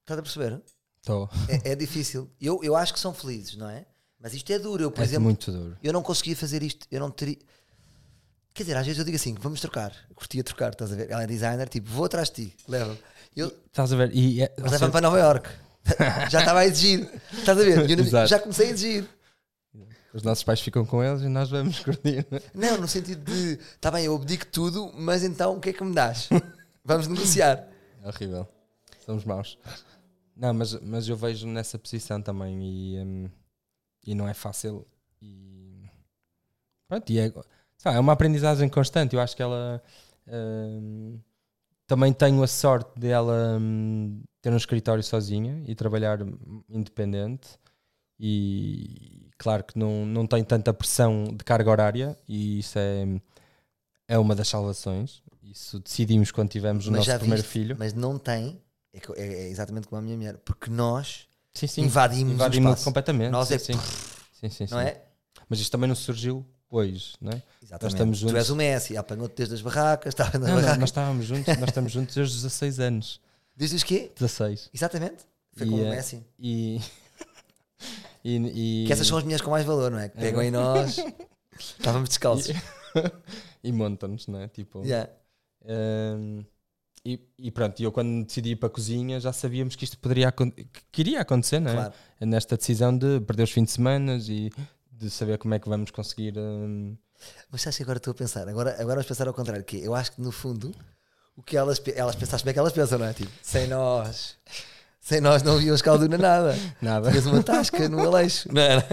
Estás 0.00 0.18
a 0.18 0.22
perceber? 0.22 0.60
Estou. 1.00 1.28
É, 1.48 1.72
é 1.72 1.74
difícil. 1.76 2.30
Eu, 2.40 2.60
eu 2.62 2.76
acho 2.76 2.92
que 2.92 3.00
são 3.00 3.14
felizes, 3.14 3.56
não 3.56 3.68
é? 3.68 3.86
Mas 4.20 4.34
isto 4.34 4.52
é 4.52 4.58
duro. 4.58 4.82
Eu, 4.84 4.90
por 4.90 5.00
É 5.00 5.04
exemplo, 5.04 5.24
muito 5.24 5.50
duro. 5.50 5.76
eu 5.82 5.92
não 5.92 6.02
conseguia 6.02 6.36
fazer 6.36 6.62
isto. 6.62 6.86
Eu 6.90 7.00
não 7.00 7.10
teria. 7.10 7.38
Quer 8.54 8.64
dizer, 8.64 8.76
às 8.76 8.84
vezes 8.86 8.98
eu 8.98 9.04
digo 9.04 9.16
assim: 9.16 9.34
vamos 9.34 9.60
trocar. 9.60 9.92
Eu 10.08 10.14
curtia 10.14 10.44
trocar, 10.44 10.72
estás 10.72 10.92
a 10.92 10.96
ver? 10.96 11.10
Ela 11.10 11.22
é 11.22 11.26
designer, 11.26 11.68
tipo, 11.68 11.88
vou 11.90 12.04
atrás 12.04 12.28
de 12.30 12.48
ti, 12.50 12.56
leva. 12.68 12.96
Eu, 13.34 13.48
Estás 13.66 13.92
a 13.92 13.96
ver? 13.96 14.14
E, 14.14 14.42
é- 14.42 14.54
Mas 14.60 14.72
leva-me 14.72 14.92
para 14.92 15.00
Nova 15.00 15.18
York. 15.18 15.48
Já 16.30 16.40
estava 16.40 16.60
a 16.60 16.66
exigir. 16.66 17.10
Estás 17.32 17.58
a 17.58 17.62
ver? 17.62 17.90
Eu 17.90 18.26
já 18.28 18.38
comecei 18.38 18.68
a 18.68 18.70
exigir. 18.70 19.08
Os 20.12 20.22
nossos 20.22 20.44
pais 20.44 20.60
ficam 20.60 20.84
com 20.84 21.02
eles 21.02 21.22
e 21.22 21.28
nós 21.28 21.50
vamos 21.50 21.80
curtir. 21.84 22.26
Não, 22.54 22.78
no 22.78 22.88
sentido 22.88 23.24
de, 23.24 23.52
está 23.54 23.90
bem, 23.90 24.04
eu 24.04 24.14
abdico 24.14 24.46
tudo, 24.46 24.92
mas 24.94 25.22
então 25.22 25.56
o 25.56 25.60
que 25.60 25.70
é 25.70 25.72
que 25.72 25.82
me 25.82 25.94
dás? 25.94 26.28
Vamos 26.84 27.06
negociar. 27.06 27.68
É 28.02 28.08
horrível. 28.08 28.48
Somos 29.06 29.24
maus. 29.24 29.56
Não, 30.36 30.52
mas, 30.52 30.74
mas 30.80 31.08
eu 31.08 31.16
vejo 31.16 31.46
nessa 31.46 31.78
posição 31.78 32.20
também 32.20 32.60
e, 32.62 32.98
hum, 32.98 33.30
e 34.04 34.14
não 34.14 34.28
é 34.28 34.34
fácil. 34.34 34.86
E, 35.20 35.88
pronto, 36.88 37.10
e 37.10 37.18
é, 37.20 37.32
lá, 37.84 37.94
é 37.94 38.00
uma 38.00 38.12
aprendizagem 38.12 38.68
constante. 38.68 39.14
Eu 39.14 39.20
acho 39.20 39.36
que 39.36 39.42
ela 39.42 39.82
hum, 40.26 41.20
também 41.86 42.12
tenho 42.12 42.42
a 42.42 42.46
sorte 42.46 42.98
de 42.98 43.08
ela 43.08 43.58
hum, 43.60 44.22
ter 44.40 44.52
um 44.52 44.56
escritório 44.56 45.02
sozinha 45.02 45.62
e 45.66 45.74
trabalhar 45.74 46.18
independente. 46.68 47.58
E 48.18 49.28
claro 49.38 49.64
que 49.64 49.78
não, 49.78 50.06
não 50.06 50.26
tem 50.26 50.42
tanta 50.44 50.72
pressão 50.72 51.24
de 51.24 51.44
carga 51.44 51.70
horária, 51.70 52.16
e 52.28 52.60
isso 52.60 52.78
é, 52.78 53.06
é 54.08 54.18
uma 54.18 54.34
das 54.34 54.48
salvações. 54.48 55.22
Isso 55.42 55.80
decidimos 55.80 56.30
quando 56.30 56.48
tivemos 56.50 56.86
o 56.86 56.92
Mas 56.92 57.06
nosso 57.06 57.18
primeiro 57.18 57.42
viste, 57.42 57.52
filho. 57.52 57.76
Mas 57.78 57.92
não 57.92 58.18
tem, 58.18 58.60
é, 58.94 58.98
é- 59.16 59.26
é 59.44 59.48
exatamente 59.48 59.88
como 59.88 59.98
a 60.00 60.02
minha 60.02 60.16
mulher, 60.16 60.36
porque 60.44 60.70
nós 60.70 61.26
Sim, 61.52 61.66
sim. 61.66 61.82
invadimos, 61.82 62.32
Invadimos 62.34 62.84
completamente. 62.84 63.30
Nós 63.30 63.48
sim, 63.48 63.54
é 63.54 63.58
sim. 63.58 63.72
sim, 64.32 64.48
sim, 64.48 64.66
Não 64.70 64.80
é? 64.80 65.02
Mas 65.48 65.58
isto 65.60 65.70
também 65.72 65.88
não 65.88 65.94
surgiu 65.96 66.46
hoje, 66.70 67.14
não 67.20 67.32
é? 67.32 67.42
Exatamente. 67.62 67.96
Tu 68.12 68.14
juntos. 68.14 68.34
és 68.36 68.48
o 68.50 68.56
Messi, 68.56 68.96
apanhou-te 68.96 69.34
desde 69.36 69.54
as 69.56 69.60
barracas, 69.60 70.12
estava 70.14 70.38
nas 70.38 70.48
Não, 70.48 70.54
não, 70.54 70.62
barracas. 70.62 70.78
nós 70.78 70.88
estávamos 70.88 71.26
juntos, 71.26 71.56
nós 71.58 71.68
estamos 71.68 71.92
juntos 71.92 72.14
desde 72.14 72.34
os 72.36 72.42
16 72.42 72.78
anos. 72.80 73.20
Desde 73.54 73.76
os 73.76 73.82
quê? 73.82 74.10
16. 74.18 74.70
Exatamente. 74.72 75.24
Foi 75.54 75.66
E, 75.66 75.70
como 75.70 75.82
o 75.82 75.86
eh, 75.86 75.90
Messi. 75.90 76.24
E. 76.38 76.80
e, 78.24 78.82
e 78.82 78.86
Que 78.86 78.92
essas 78.92 79.06
são 79.06 79.18
as 79.18 79.24
mulheres 79.24 79.42
com 79.44 79.50
mais 79.50 79.64
valor, 79.64 79.90
não 79.90 79.98
é? 79.98 80.08
Que 80.08 80.18
pegam 80.18 80.42
em 80.42 80.50
nós. 80.50 80.96
Estávamos 81.58 82.08
descalços. 82.08 82.54
e 83.62 83.72
montam-nos, 83.72 84.26
não 84.26 84.40
é? 84.40 84.48
Tipo. 84.48 84.82
Yeah. 84.84 85.10
hum, 85.64 86.44
e, 87.04 87.20
e 87.36 87.50
pronto, 87.50 87.80
e 87.80 87.84
eu 87.84 87.90
quando 87.90 88.24
decidi 88.24 88.50
ir 88.50 88.56
para 88.56 88.68
a 88.68 88.70
cozinha 88.70 89.18
já 89.18 89.32
sabíamos 89.32 89.74
que 89.74 89.84
isto 89.84 89.98
poderia 89.98 90.32
que 90.32 91.00
iria 91.00 91.20
acontecer, 91.20 91.58
não 91.58 91.72
é? 91.72 91.74
Claro. 91.74 91.94
Nesta 92.20 92.56
decisão 92.56 92.96
de 92.96 93.20
perder 93.20 93.42
os 93.42 93.50
fins 93.50 93.64
de 93.64 93.70
semana 93.72 94.16
e 94.28 94.50
de 94.90 95.10
saber 95.10 95.36
como 95.38 95.52
é 95.54 95.58
que 95.58 95.68
vamos 95.68 95.90
conseguir. 95.90 96.34
hum, 96.38 96.96
Mas 97.50 97.62
sabes 97.62 97.76
que 97.76 97.82
agora 97.82 97.98
estou 97.98 98.12
a 98.12 98.14
pensar, 98.14 98.48
agora, 98.48 98.70
agora 98.74 98.94
vamos 98.96 99.06
pensar 99.06 99.26
ao 99.26 99.34
contrário, 99.34 99.64
que 99.64 99.78
é, 99.78 99.86
eu 99.86 99.94
acho 99.96 100.12
que 100.12 100.20
no 100.20 100.30
fundo 100.30 100.72
o 101.36 101.42
que 101.42 101.56
elas, 101.56 101.82
elas 101.94 102.14
pensaste 102.14 102.44
bem 102.44 102.54
que 102.54 102.60
elas 102.60 102.72
pensam, 102.72 102.98
não 102.98 103.06
é? 103.06 103.12
Tipo, 103.12 103.32
sem 103.42 103.66
nós, 103.66 104.36
sem 105.02 105.20
nós 105.20 105.42
não 105.42 105.56
haviam 105.56 105.74
escalduna 105.74 106.16
nada. 106.16 106.56
nada. 106.80 107.10
Tinhas 107.10 107.26
uma 107.26 107.42
tasca 107.42 107.88
no 107.88 107.98
Aleixo, 108.06 108.48
não 108.52 108.62
era? 108.62 108.86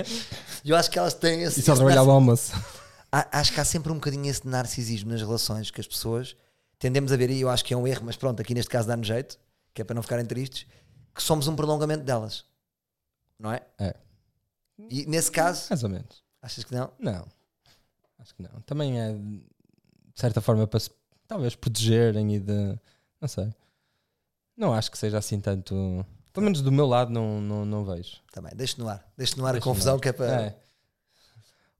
E 0.66 0.72
eu 0.72 0.76
acho 0.76 0.90
que 0.90 0.98
elas 0.98 1.14
têm 1.14 1.44
esse. 1.44 1.60
E 1.60 1.64
só 1.64 1.76
trabalhava 1.76 2.12
almoço. 2.12 2.52
Acho 3.12 3.54
que 3.54 3.60
há 3.60 3.64
sempre 3.64 3.92
um 3.92 3.96
bocadinho 3.96 4.26
esse 4.26 4.46
narcisismo 4.48 5.12
nas 5.12 5.22
relações 5.22 5.70
que 5.72 5.80
as 5.80 5.88
pessoas 5.88 6.36
tendemos 6.80 7.12
a 7.12 7.18
ver, 7.18 7.30
e 7.30 7.42
eu 7.42 7.50
acho 7.50 7.64
que 7.64 7.74
é 7.74 7.78
um 7.78 7.86
erro, 7.88 8.04
mas 8.06 8.16
pronto, 8.16 8.42
aqui 8.42 8.54
neste 8.54 8.70
caso 8.72 8.88
dá-nos 8.88 9.06
jeito, 9.06 9.38
que 9.74 9.82
é 9.82 9.86
para 9.86 9.94
não 9.94 10.02
ficarem 10.02 10.26
tristes, 10.26 10.66
que 11.14 11.22
somos 11.22 11.48
um 11.48 11.56
prolongamento 11.56 12.04
delas, 12.04 12.46
não 13.38 13.52
é? 13.52 13.62
É. 13.78 13.96
E 14.90 15.06
nesse 15.06 15.30
caso, 15.32 15.68
Mais 15.70 15.84
ou 15.84 15.90
menos. 15.90 16.24
achas 16.42 16.64
que 16.64 16.74
não? 16.74 16.90
Não. 16.98 17.28
Acho 18.18 18.34
que 18.34 18.42
não. 18.42 18.62
Também 18.66 19.00
é 19.00 19.14
de 19.14 19.42
certa 20.16 20.42
forma 20.42 20.66
para 20.66 20.80
se 20.80 20.90
talvez 21.28 21.56
protegerem 21.56 22.36
e 22.36 22.40
de. 22.40 22.80
Não 23.22 23.28
sei. 23.28 23.54
Não 24.60 24.74
acho 24.74 24.92
que 24.92 24.98
seja 24.98 25.18
assim 25.18 25.40
tanto. 25.40 26.06
Pelo 26.34 26.44
menos 26.44 26.62
do 26.62 26.70
meu 26.70 26.86
lado 26.86 27.10
não, 27.10 27.40
não, 27.40 27.66
não 27.66 27.86
vejo. 27.86 28.18
Também, 28.30 28.52
deixa 28.54 28.76
no 28.78 28.90
ar. 28.90 29.02
Deixa 29.18 29.38
no 29.38 29.46
ar 29.46 29.56
a 29.56 29.62
confusão 29.62 29.96
ar. 29.96 30.02
que 30.02 30.10
é 30.10 30.12
para. 30.12 30.42
É, 30.42 30.56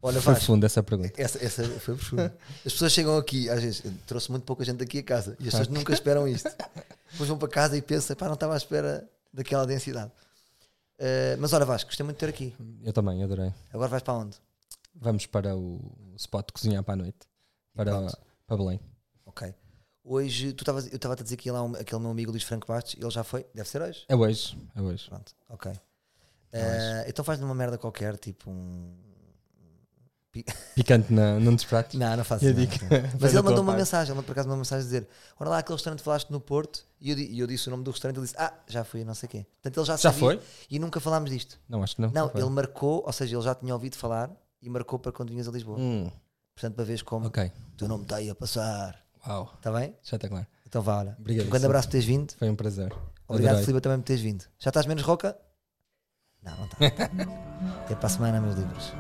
Olha, 0.02 0.22
foi 0.22 0.36
fundo 0.36 0.66
essa 0.66 0.82
pergunta. 0.82 1.12
essa, 1.22 1.44
essa 1.44 1.62
foi 1.82 1.96
profunda. 1.96 2.34
As 2.66 2.72
pessoas 2.72 2.94
chegam 2.94 3.18
aqui, 3.18 3.50
às 3.50 3.62
vezes, 3.62 3.84
trouxe 4.08 4.32
muito 4.32 4.44
pouca 4.46 4.64
gente 4.64 4.82
aqui 4.82 5.00
a 5.00 5.04
casa 5.04 5.36
e 5.42 5.44
as 5.44 5.50
pessoas 5.50 5.68
nunca 5.68 5.92
esperam 5.92 6.26
isto. 6.26 6.50
Depois 7.12 7.28
vão 7.28 7.38
para 7.38 7.50
casa 7.50 7.76
e 7.76 7.82
pensam, 7.82 8.16
pá, 8.16 8.28
não 8.28 8.36
estava 8.36 8.54
à 8.54 8.58
espera 8.58 9.06
daquela 9.34 9.68
densidade. 9.68 10.10
Eh, 10.98 11.36
mas 11.38 11.52
olha, 11.52 11.66
Vasco, 11.66 11.90
gostei 11.90 12.06
muito 12.06 12.16
de 12.16 12.20
ter 12.22 12.30
aqui. 12.30 12.56
Eu 12.82 12.94
também, 12.94 13.22
adorei. 13.22 13.54
Agora 13.74 13.90
vais 13.90 14.04
para 14.04 14.14
onde? 14.14 14.38
Vamos 14.96 15.26
para 15.26 15.54
o 15.54 15.82
spot 16.16 16.48
de 16.48 16.54
cozinhar 16.54 16.82
para 16.82 16.94
a 16.94 16.98
noite. 16.98 17.20
Para, 17.76 17.92
para 18.48 18.58
Belém. 18.58 18.80
Ok. 19.26 19.54
Hoje, 20.14 20.54
tu 20.54 20.64
estavas, 20.64 20.88
eu 20.88 20.96
estava 20.96 21.14
a 21.14 21.18
dizer 21.18 21.38
que 21.38 21.52
lá 21.52 21.62
um- 21.62 21.76
aquele 21.76 22.02
meu 22.02 22.10
amigo 22.10 22.32
Luís 22.32 22.42
Franco 22.42 22.66
Bastos, 22.66 22.96
ele 23.00 23.12
já 23.12 23.24
foi? 23.24 23.46
Deve 23.54 23.70
ser 23.70 23.80
hoje? 23.80 24.06
É 24.10 24.16
hoje. 24.16 24.58
É 24.76 24.82
hoje. 24.82 25.08
Pronto, 25.08 25.34
ok. 25.48 25.72
Eh, 26.52 27.06
então 27.08 27.24
faz 27.24 27.40
numa 27.40 27.54
merda 27.54 27.78
qualquer, 27.78 28.18
tipo 28.18 28.50
um. 28.50 28.92
Picante 30.76 31.14
na, 31.14 31.40
num 31.40 31.54
dos 31.54 31.64
pratos. 31.66 31.94
Não, 31.94 32.18
não 32.18 32.24
faço 32.24 32.44
Eu 32.44 32.56
nada. 32.56 32.66
digo. 32.66 32.86
Mas 33.20 33.34
ele 33.34 33.42
mandou 33.44 33.62
uma 33.62 33.76
mensagem, 33.76 34.08
ele 34.12 34.16
mandou 34.16 34.24
por 34.26 34.32
acaso 34.32 34.50
uma 34.50 34.58
mensagem 34.58 34.82
a 34.82 34.86
dizer: 34.86 35.08
Olha 35.40 35.50
lá 35.52 35.58
aquele 35.60 35.76
restaurante 35.76 36.00
que 36.00 36.06
falaste 36.06 36.32
no 36.32 36.42
Porto, 36.42 36.84
e 37.00 37.12
eu, 37.12 37.20
e 37.20 37.40
eu 37.40 37.46
disse 37.46 37.68
o 37.68 37.72
nome 37.72 37.84
do 37.84 37.92
restaurante, 37.92 38.18
ele 38.18 38.26
disse: 38.26 38.36
Ah, 38.40 38.52
já 38.68 38.84
fui, 38.84 39.04
não 39.04 39.14
sei 39.14 39.28
o 39.28 39.30
quê. 39.30 39.46
Portanto, 39.62 39.78
ele 39.78 39.86
já, 39.86 39.96
Já 39.98 40.12
foi? 40.12 40.40
E 40.72 40.80
nunca 40.80 41.00
falámos 41.00 41.30
disto. 41.30 41.60
Não, 41.70 41.84
acho 41.84 41.96
que 41.96 42.02
não. 42.02 42.10
Não, 42.12 42.32
ele 42.36 42.50
marcou, 42.50 43.04
ou 43.06 43.14
seja, 43.14 43.36
ele 43.36 43.44
já 43.44 43.54
tinha 43.54 43.74
ouvido 43.76 43.96
falar 43.96 44.32
e 44.60 44.70
marcou 44.72 44.98
para 44.98 45.12
quando 45.12 45.30
vinhas 45.30 45.48
a 45.48 45.52
Lisboa. 45.52 45.78
Hum, 45.78 46.10
Portanto, 46.56 46.74
para 46.76 46.84
veres 46.84 47.04
como 47.04 47.28
o 47.28 47.32
teu 47.78 47.88
nome 47.88 48.04
está 48.04 48.16
aí 48.18 48.28
a 48.30 48.36
passar. 48.36 49.00
Uau. 49.28 49.52
Está 49.56 49.72
bem? 49.72 49.96
Já 50.04 50.16
está 50.18 50.28
claro. 50.30 50.48
Então 50.68 50.82
vá, 50.82 50.98
olha. 51.00 51.16
Obrigado, 51.20 51.48
Um 51.48 51.50
grande 51.50 51.66
abraço 51.66 51.88
por 51.88 51.92
teres 51.92 52.06
vindo. 52.06 52.34
Foi 52.34 52.50
um 52.50 52.56
prazer. 52.56 52.94
Obrigado, 53.28 53.52
Adorei. 53.54 53.66
Filipe, 53.66 53.82
também 53.82 54.00
por 54.00 54.06
teres 54.06 54.22
vindo. 54.22 54.46
Já 54.58 54.70
estás 54.70 54.86
menos 54.86 55.04
roca? 55.04 55.38
Não, 56.42 56.56
não 56.58 56.66
está. 56.66 56.78
Até 57.86 57.96
para 57.96 58.06
a 58.06 58.10
semana, 58.10 58.40
meus 58.42 58.56
livros. 58.56 58.94